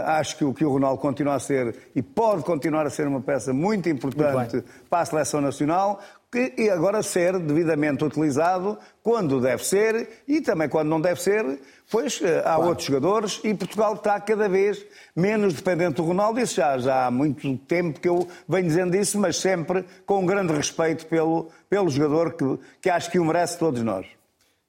acho 0.06 0.38
que 0.38 0.44
o 0.44 0.54
que 0.54 0.66
o 0.66 0.70
Ronaldo 0.70 1.00
continua 1.00 1.36
a 1.36 1.40
ser 1.40 1.76
e 1.96 2.02
pode 2.02 2.44
continuar 2.44 2.86
a 2.86 2.90
ser 2.90 3.08
uma 3.08 3.22
peça 3.22 3.54
muito 3.54 3.88
importante 3.88 4.34
muito 4.36 4.64
para 4.90 5.00
a 5.02 5.06
seleção 5.06 5.40
nacional 5.40 6.02
e 6.58 6.70
agora 6.70 7.02
ser 7.02 7.40
devidamente 7.40 8.04
utilizado 8.04 8.78
quando 9.02 9.40
deve 9.40 9.66
ser 9.66 10.24
e 10.28 10.42
também 10.42 10.68
quando 10.68 10.90
não 10.90 11.00
deve 11.00 11.22
ser, 11.22 11.60
pois 11.90 12.22
eh, 12.22 12.40
há 12.40 12.56
claro. 12.56 12.68
outros 12.70 12.88
jogadores 12.88 13.42
e 13.44 13.54
Portugal 13.54 13.94
está 13.94 14.20
cada 14.20 14.50
vez 14.50 14.86
menos 15.16 15.54
dependente 15.54 15.96
do 15.96 16.04
Ronaldo. 16.04 16.40
Isso 16.40 16.56
já, 16.56 16.78
já 16.78 17.06
há 17.06 17.12
muito 17.12 17.58
tempo 17.60 18.00
que 18.00 18.10
eu 18.10 18.28
venho 18.48 18.68
dizendo 18.68 18.96
isso, 18.96 19.20
mas 19.20 19.38
sempre 19.38 19.86
com 20.06 20.20
um 20.20 20.26
grande 20.26 20.54
respeito 20.54 21.06
pelo, 21.06 21.50
pelo 21.70 21.90
jogador 21.90 22.34
que, 22.34 22.60
que 22.82 22.90
acho 22.90 23.10
que 23.10 23.20
o 23.20 23.26
merece 23.26 23.58
todos 23.58 23.82
nós. 23.82 24.06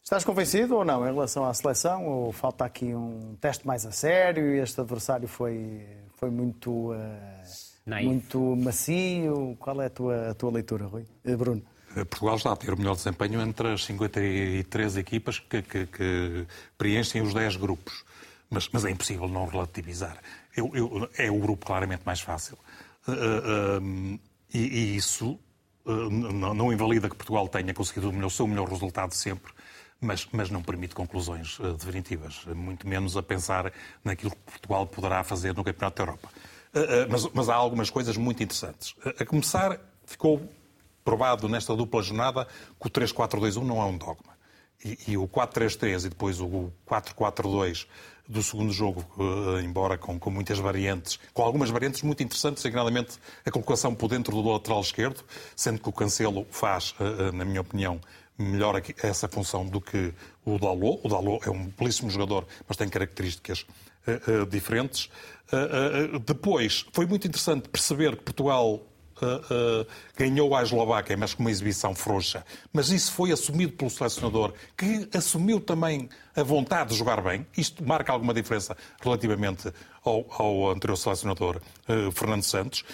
Estás 0.02 0.22
convencido 0.22 0.76
ou 0.76 0.84
não 0.84 1.02
em 1.02 1.12
relação 1.12 1.44
à 1.44 1.52
seleção? 1.52 2.06
Ou 2.06 2.30
falta 2.30 2.64
aqui 2.64 2.94
um 2.94 3.36
teste 3.40 3.66
mais 3.66 3.84
a 3.84 3.90
sério 3.90 4.54
e 4.54 4.60
este 4.60 4.80
adversário 4.80 5.26
foi, 5.26 5.82
foi 6.14 6.30
muito. 6.30 6.92
Uh 6.92 7.65
muito 7.86 8.56
macio. 8.56 9.56
Qual 9.58 9.80
é 9.80 9.86
a 9.86 9.90
tua, 9.90 10.30
a 10.30 10.34
tua 10.34 10.50
leitura, 10.50 10.86
Rui? 10.86 11.04
Eh, 11.24 11.36
Bruno? 11.36 11.62
Eh, 11.96 12.04
Portugal 12.04 12.36
está 12.36 12.52
a 12.52 12.56
ter 12.56 12.72
o 12.72 12.76
melhor 12.76 12.96
desempenho 12.96 13.40
entre 13.40 13.72
as 13.72 13.84
53 13.84 14.96
equipas 14.96 15.38
que, 15.38 15.62
que, 15.62 15.86
que 15.86 16.46
preenchem 16.76 17.22
os 17.22 17.32
10 17.32 17.56
grupos. 17.56 18.04
Mas, 18.50 18.68
mas, 18.72 18.84
é 18.84 18.90
impossível 18.90 19.26
não 19.28 19.46
relativizar. 19.46 20.18
Eu, 20.56 20.70
eu, 20.74 21.10
é 21.18 21.30
o 21.30 21.38
grupo 21.38 21.66
claramente 21.66 22.02
mais 22.06 22.20
fácil. 22.20 22.56
Uh, 23.08 23.80
uh, 23.80 24.20
e, 24.54 24.58
e, 24.58 24.96
isso 24.96 25.38
uh, 25.84 26.10
não, 26.10 26.54
não, 26.54 26.72
invalida 26.72 27.08
que 27.08 27.16
Portugal 27.16 27.48
tenha 27.48 27.74
conseguido 27.74 28.08
o, 28.08 28.12
melhor, 28.12 28.28
o 28.28 28.30
seu 28.30 28.46
melhor 28.46 28.68
resultado 28.68 29.14
sempre, 29.14 29.52
mas, 30.00 30.28
mas 30.30 30.48
não 30.48 30.62
permite 30.62 30.94
conclusões 30.94 31.58
definitivas, 31.78 32.44
muito 32.54 32.86
menos 32.86 33.16
a 33.16 33.22
pensar 33.22 33.72
naquilo 34.04 34.30
que 34.30 34.52
Portugal 34.52 34.86
poderá 34.86 35.24
fazer 35.24 35.54
no 35.54 35.64
Campeonato 35.64 35.96
da 35.96 36.02
Europa. 36.02 36.28
Eh, 36.76 37.02
eh, 37.02 37.06
mas, 37.08 37.26
mas 37.32 37.48
há 37.48 37.54
algumas 37.54 37.88
coisas 37.88 38.16
muito 38.18 38.42
interessantes. 38.42 38.94
A 39.18 39.24
começar, 39.24 39.80
ficou 40.04 40.46
provado 41.02 41.48
nesta 41.48 41.74
dupla 41.74 42.02
jornada 42.02 42.46
que 42.78 42.86
o 42.86 42.90
3-4-2-1 42.90 43.62
não 43.62 43.80
é 43.80 43.86
um 43.86 43.96
dogma. 43.96 44.36
E, 44.84 44.98
e 45.08 45.16
o 45.16 45.26
4-3-3 45.26 46.04
e 46.04 46.08
depois 46.10 46.38
o 46.38 46.70
4-4-2 46.86 47.86
do 48.28 48.42
segundo 48.42 48.72
jogo, 48.72 49.02
eh, 49.18 49.62
embora 49.62 49.96
com, 49.96 50.18
com, 50.18 50.30
muitas 50.30 50.58
variantes, 50.58 51.18
com 51.32 51.42
algumas 51.42 51.70
variantes 51.70 52.02
muito 52.02 52.22
interessantes, 52.22 52.62
designadamente 52.62 53.18
a 53.44 53.50
colocação 53.50 53.94
por 53.94 54.08
dentro 54.08 54.42
do 54.42 54.52
lateral 54.52 54.80
esquerdo, 54.82 55.24
sendo 55.54 55.80
que 55.80 55.88
o 55.88 55.92
Cancelo 55.92 56.46
faz, 56.50 56.94
na 57.32 57.44
minha 57.44 57.60
opinião, 57.60 58.00
melhor 58.36 58.82
essa 59.02 59.28
função 59.28 59.64
do 59.64 59.80
que 59.80 60.12
o 60.44 60.58
Dalot. 60.58 61.00
O 61.04 61.08
Dalot 61.08 61.48
é 61.48 61.50
um 61.50 61.66
belíssimo 61.68 62.10
jogador, 62.10 62.46
mas 62.68 62.76
tem 62.76 62.88
características 62.88 63.64
diferentes. 64.48 65.08
Uh, 65.52 66.18
depois, 66.18 66.84
foi 66.92 67.06
muito 67.06 67.26
interessante 67.26 67.68
perceber 67.68 68.16
que 68.16 68.24
Portugal 68.24 68.82
uh, 69.22 69.82
uh, 69.82 69.86
ganhou 70.16 70.54
a 70.56 70.62
Eslováquia, 70.62 71.16
mas 71.16 71.34
com 71.34 71.42
uma 71.42 71.50
exibição 71.50 71.94
frouxa. 71.94 72.44
Mas 72.72 72.90
isso 72.90 73.12
foi 73.12 73.30
assumido 73.30 73.72
pelo 73.72 73.90
selecionador, 73.90 74.52
que 74.76 75.08
assumiu 75.16 75.60
também 75.60 76.08
a 76.34 76.42
vontade 76.42 76.90
de 76.90 76.96
jogar 76.96 77.22
bem. 77.22 77.46
Isto 77.56 77.86
marca 77.86 78.12
alguma 78.12 78.34
diferença 78.34 78.76
relativamente 79.00 79.72
ao, 80.04 80.26
ao 80.30 80.70
anterior 80.70 80.96
selecionador, 80.96 81.60
uh, 81.88 82.10
Fernando 82.10 82.42
Santos. 82.42 82.84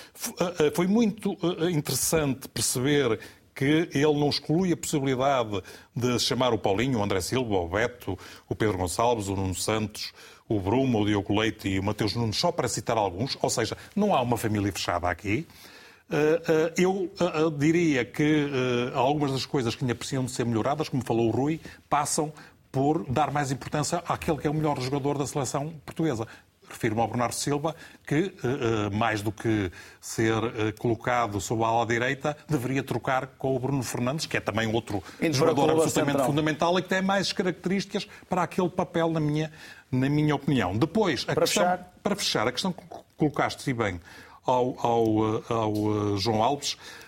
foi 0.75 0.87
muito 0.87 1.37
interessante 1.71 2.49
perceber 2.49 3.19
que 3.55 3.89
ele 3.93 4.15
não 4.15 4.31
exclui 4.31 4.73
a 4.73 4.77
possibilidade 4.77 5.63
de 5.95 6.19
chamar 6.19 6.55
o 6.55 6.59
Paulinho, 6.59 6.99
o 6.99 7.03
André 7.03 7.21
Silva, 7.21 7.57
o 7.57 7.69
Beto, 7.69 8.19
o 8.49 8.55
Pedro 8.55 8.79
Gonçalves, 8.79 9.29
o 9.29 9.37
Nuno 9.37 9.55
Santos, 9.55 10.13
o 10.57 10.61
Bruma, 10.61 10.98
o 10.98 11.07
Diogo 11.07 11.38
Leite 11.38 11.68
e 11.68 11.78
o 11.78 11.82
Mateus 11.82 12.14
Nunes, 12.14 12.36
só 12.36 12.53
para 12.53 12.68
citar 12.68 12.96
alguns, 12.96 13.36
ou 13.40 13.50
seja, 13.50 13.76
não 13.94 14.14
há 14.14 14.20
uma 14.20 14.36
família 14.36 14.72
fechada 14.72 15.09
aqui. 15.09 15.46
Eh, 16.12 16.42
eh, 16.46 16.72
eu 16.76 17.11
eh, 17.18 17.50
diria 17.57 18.05
que 18.05 18.50
algumas 18.94 19.32
das 19.32 19.46
coisas 19.46 19.74
que 19.74 19.82
ainda 19.82 19.94
precisam 19.94 20.24
de 20.26 20.30
ser 20.30 20.44
melhoradas, 20.44 20.88
como 20.88 21.03
falou 21.03 21.28
o 21.28 21.30
Rui, 21.30 21.59
passam 21.88 22.30
por 22.70 23.05
dar 23.11 23.30
mais 23.30 23.50
importância 23.50 24.03
àquele 24.07 24.36
que 24.36 24.46
é 24.46 24.50
o 24.50 24.55
melhor 24.55 24.78
jogador 24.80 25.16
da 25.16 25.26
seleção 25.26 25.72
portuguesa 25.84 26.26
refiro-me 26.68 27.03
ao 27.03 27.09
Bernardo 27.09 27.34
Silva, 27.34 27.76
que, 28.07 28.32
mais 28.90 29.20
do 29.20 29.30
que 29.30 29.70
ser 30.00 30.40
colocado 30.78 31.38
sob 31.38 31.62
a 31.62 31.66
ala 31.66 31.84
direita, 31.84 32.34
deveria 32.48 32.82
trocar 32.82 33.26
com 33.36 33.55
o 33.55 33.59
Bruno 33.59 33.82
Fernandes, 33.82 34.24
que 34.24 34.38
é 34.38 34.40
também 34.40 34.66
outro 34.72 35.03
jogador 35.32 35.68
absolutamente 35.68 36.12
central. 36.12 36.26
fundamental 36.26 36.78
e 36.78 36.82
que 36.82 36.88
tem 36.88 37.03
mais 37.03 37.30
características 37.30 38.09
para 38.26 38.44
aquele 38.44 38.70
papel, 38.70 39.11
na 39.11 39.20
minha, 39.20 39.53
na 39.93 40.09
minha 40.09 40.34
opinião. 40.34 40.76
Depois, 40.76 41.24
para, 41.24 41.43
questão, 41.43 41.64
fechar. 41.64 41.93
para 42.03 42.16
fechar, 42.16 42.49
a 42.49 42.53
questão 42.53 42.72
que 42.72 42.82
colocaste 43.16 43.72
bem 43.74 44.01
ao, 44.45 44.74
ao, 44.84 45.55
ao 45.55 46.16
João 46.18 46.43
Alves, 46.43 46.72
eh, 46.72 46.76
eh, 46.76 46.78
eh, 46.78 47.01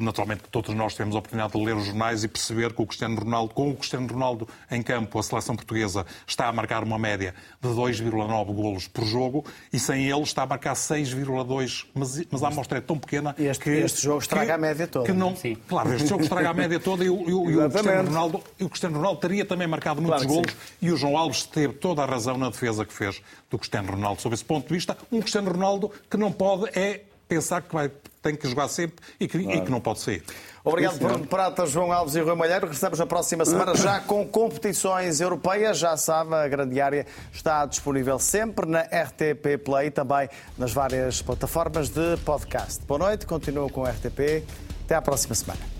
naturalmente, 0.00 0.42
todos 0.50 0.74
nós 0.74 0.94
temos 0.94 1.14
a 1.14 1.18
oportunidade 1.18 1.52
de 1.52 1.64
ler 1.64 1.76
os 1.76 1.86
jornais 1.86 2.24
e 2.24 2.28
perceber 2.28 2.72
que 2.72 2.82
o 2.82 2.86
Cristiano 2.86 3.18
Ronaldo, 3.18 3.54
com 3.54 3.70
o 3.70 3.76
Cristiano 3.76 4.06
Ronaldo 4.06 4.48
em 4.70 4.82
campo, 4.82 5.18
a 5.18 5.22
seleção 5.22 5.56
portuguesa 5.56 6.04
está 6.26 6.48
a 6.48 6.52
marcar 6.52 6.82
uma 6.82 6.98
média 6.98 7.34
de 7.60 7.68
2,9 7.68 8.54
golos 8.54 8.88
por 8.88 9.04
jogo 9.04 9.44
e 9.72 9.78
sem 9.78 10.10
ele 10.10 10.22
está 10.22 10.42
a 10.42 10.46
marcar 10.46 10.74
6,2. 10.74 11.86
Mas, 11.94 12.22
mas 12.30 12.42
a 12.42 12.48
amostra 12.48 12.78
é 12.78 12.80
tão 12.80 12.98
pequena 12.98 13.34
este, 13.38 13.64
que. 13.64 13.70
Este 13.70 14.02
jogo 14.02 14.20
estraga 14.20 14.46
que, 14.46 14.52
a 14.52 14.58
média 14.58 14.86
toda. 14.86 15.06
Que 15.06 15.12
não, 15.12 15.36
Sim. 15.36 15.56
Claro, 15.68 15.94
este 15.94 16.08
jogo 16.08 16.22
estraga 16.22 16.50
a 16.50 16.54
média 16.54 16.80
toda 16.80 17.04
e, 17.04 17.10
o, 17.10 17.28
e, 17.28 17.32
o, 17.32 17.50
e 17.50 17.56
o, 17.56 17.70
Cristiano 17.70 18.08
Ronaldo, 18.08 18.42
o 18.60 18.68
Cristiano 18.68 18.96
Ronaldo 18.96 19.20
teria 19.20 19.44
também 19.44 19.66
marcado 19.66 20.00
muitos 20.00 20.24
claro 20.24 20.42
golos 20.42 20.56
e 20.80 20.90
o 20.90 20.96
João 20.96 21.16
Alves 21.16 21.44
teve 21.44 21.74
toda 21.74 22.02
a 22.02 22.06
razão 22.06 22.36
na 22.36 22.50
defesa 22.50 22.84
que 22.84 22.92
fez 22.92 23.20
do 23.50 23.58
Cristiano 23.58 23.92
Ronaldo. 23.92 24.20
Sob 24.20 24.34
esse 24.34 24.44
ponto 24.44 24.68
de 24.68 24.74
vista, 24.74 24.96
um 25.10 25.20
Cristiano 25.20 25.50
Ronaldo 25.50 25.90
que 26.10 26.16
não 26.16 26.32
pode 26.32 26.68
é 26.78 27.02
pensar 27.28 27.62
que 27.62 27.74
vai, 27.74 27.90
tem 28.22 28.34
que 28.36 28.48
jogar 28.48 28.68
sempre 28.68 29.04
e 29.18 29.26
que, 29.26 29.38
claro. 29.42 29.58
e 29.58 29.60
que 29.62 29.70
não 29.70 29.80
pode 29.80 30.00
sair. 30.00 30.22
Obrigado, 30.64 30.98
Bruno 30.98 31.26
Prata, 31.26 31.64
João 31.66 31.92
Alves 31.92 32.14
e 32.14 32.20
Rui 32.20 32.34
Malheiro. 32.34 32.66
Regressamos 32.66 32.98
na 32.98 33.06
próxima 33.06 33.44
semana 33.44 33.74
já 33.74 34.00
com 34.06 34.26
competições 34.26 35.20
europeias. 35.20 35.78
Já 35.78 35.96
sabe, 35.96 36.34
a 36.34 36.46
grande 36.48 36.80
área 36.80 37.06
está 37.32 37.64
disponível 37.64 38.18
sempre 38.18 38.66
na 38.66 38.80
RTP 38.80 39.58
Play 39.64 39.86
e 39.86 39.90
também 39.90 40.28
nas 40.56 40.72
várias 40.72 41.22
plataformas 41.22 41.88
de 41.88 42.16
podcast. 42.24 42.84
Boa 42.86 42.98
noite, 42.98 43.26
continua 43.26 43.68
com 43.70 43.84
a 43.84 43.90
RTP. 43.90 44.44
Até 44.84 44.94
à 44.94 45.02
próxima 45.02 45.34
semana. 45.34 45.77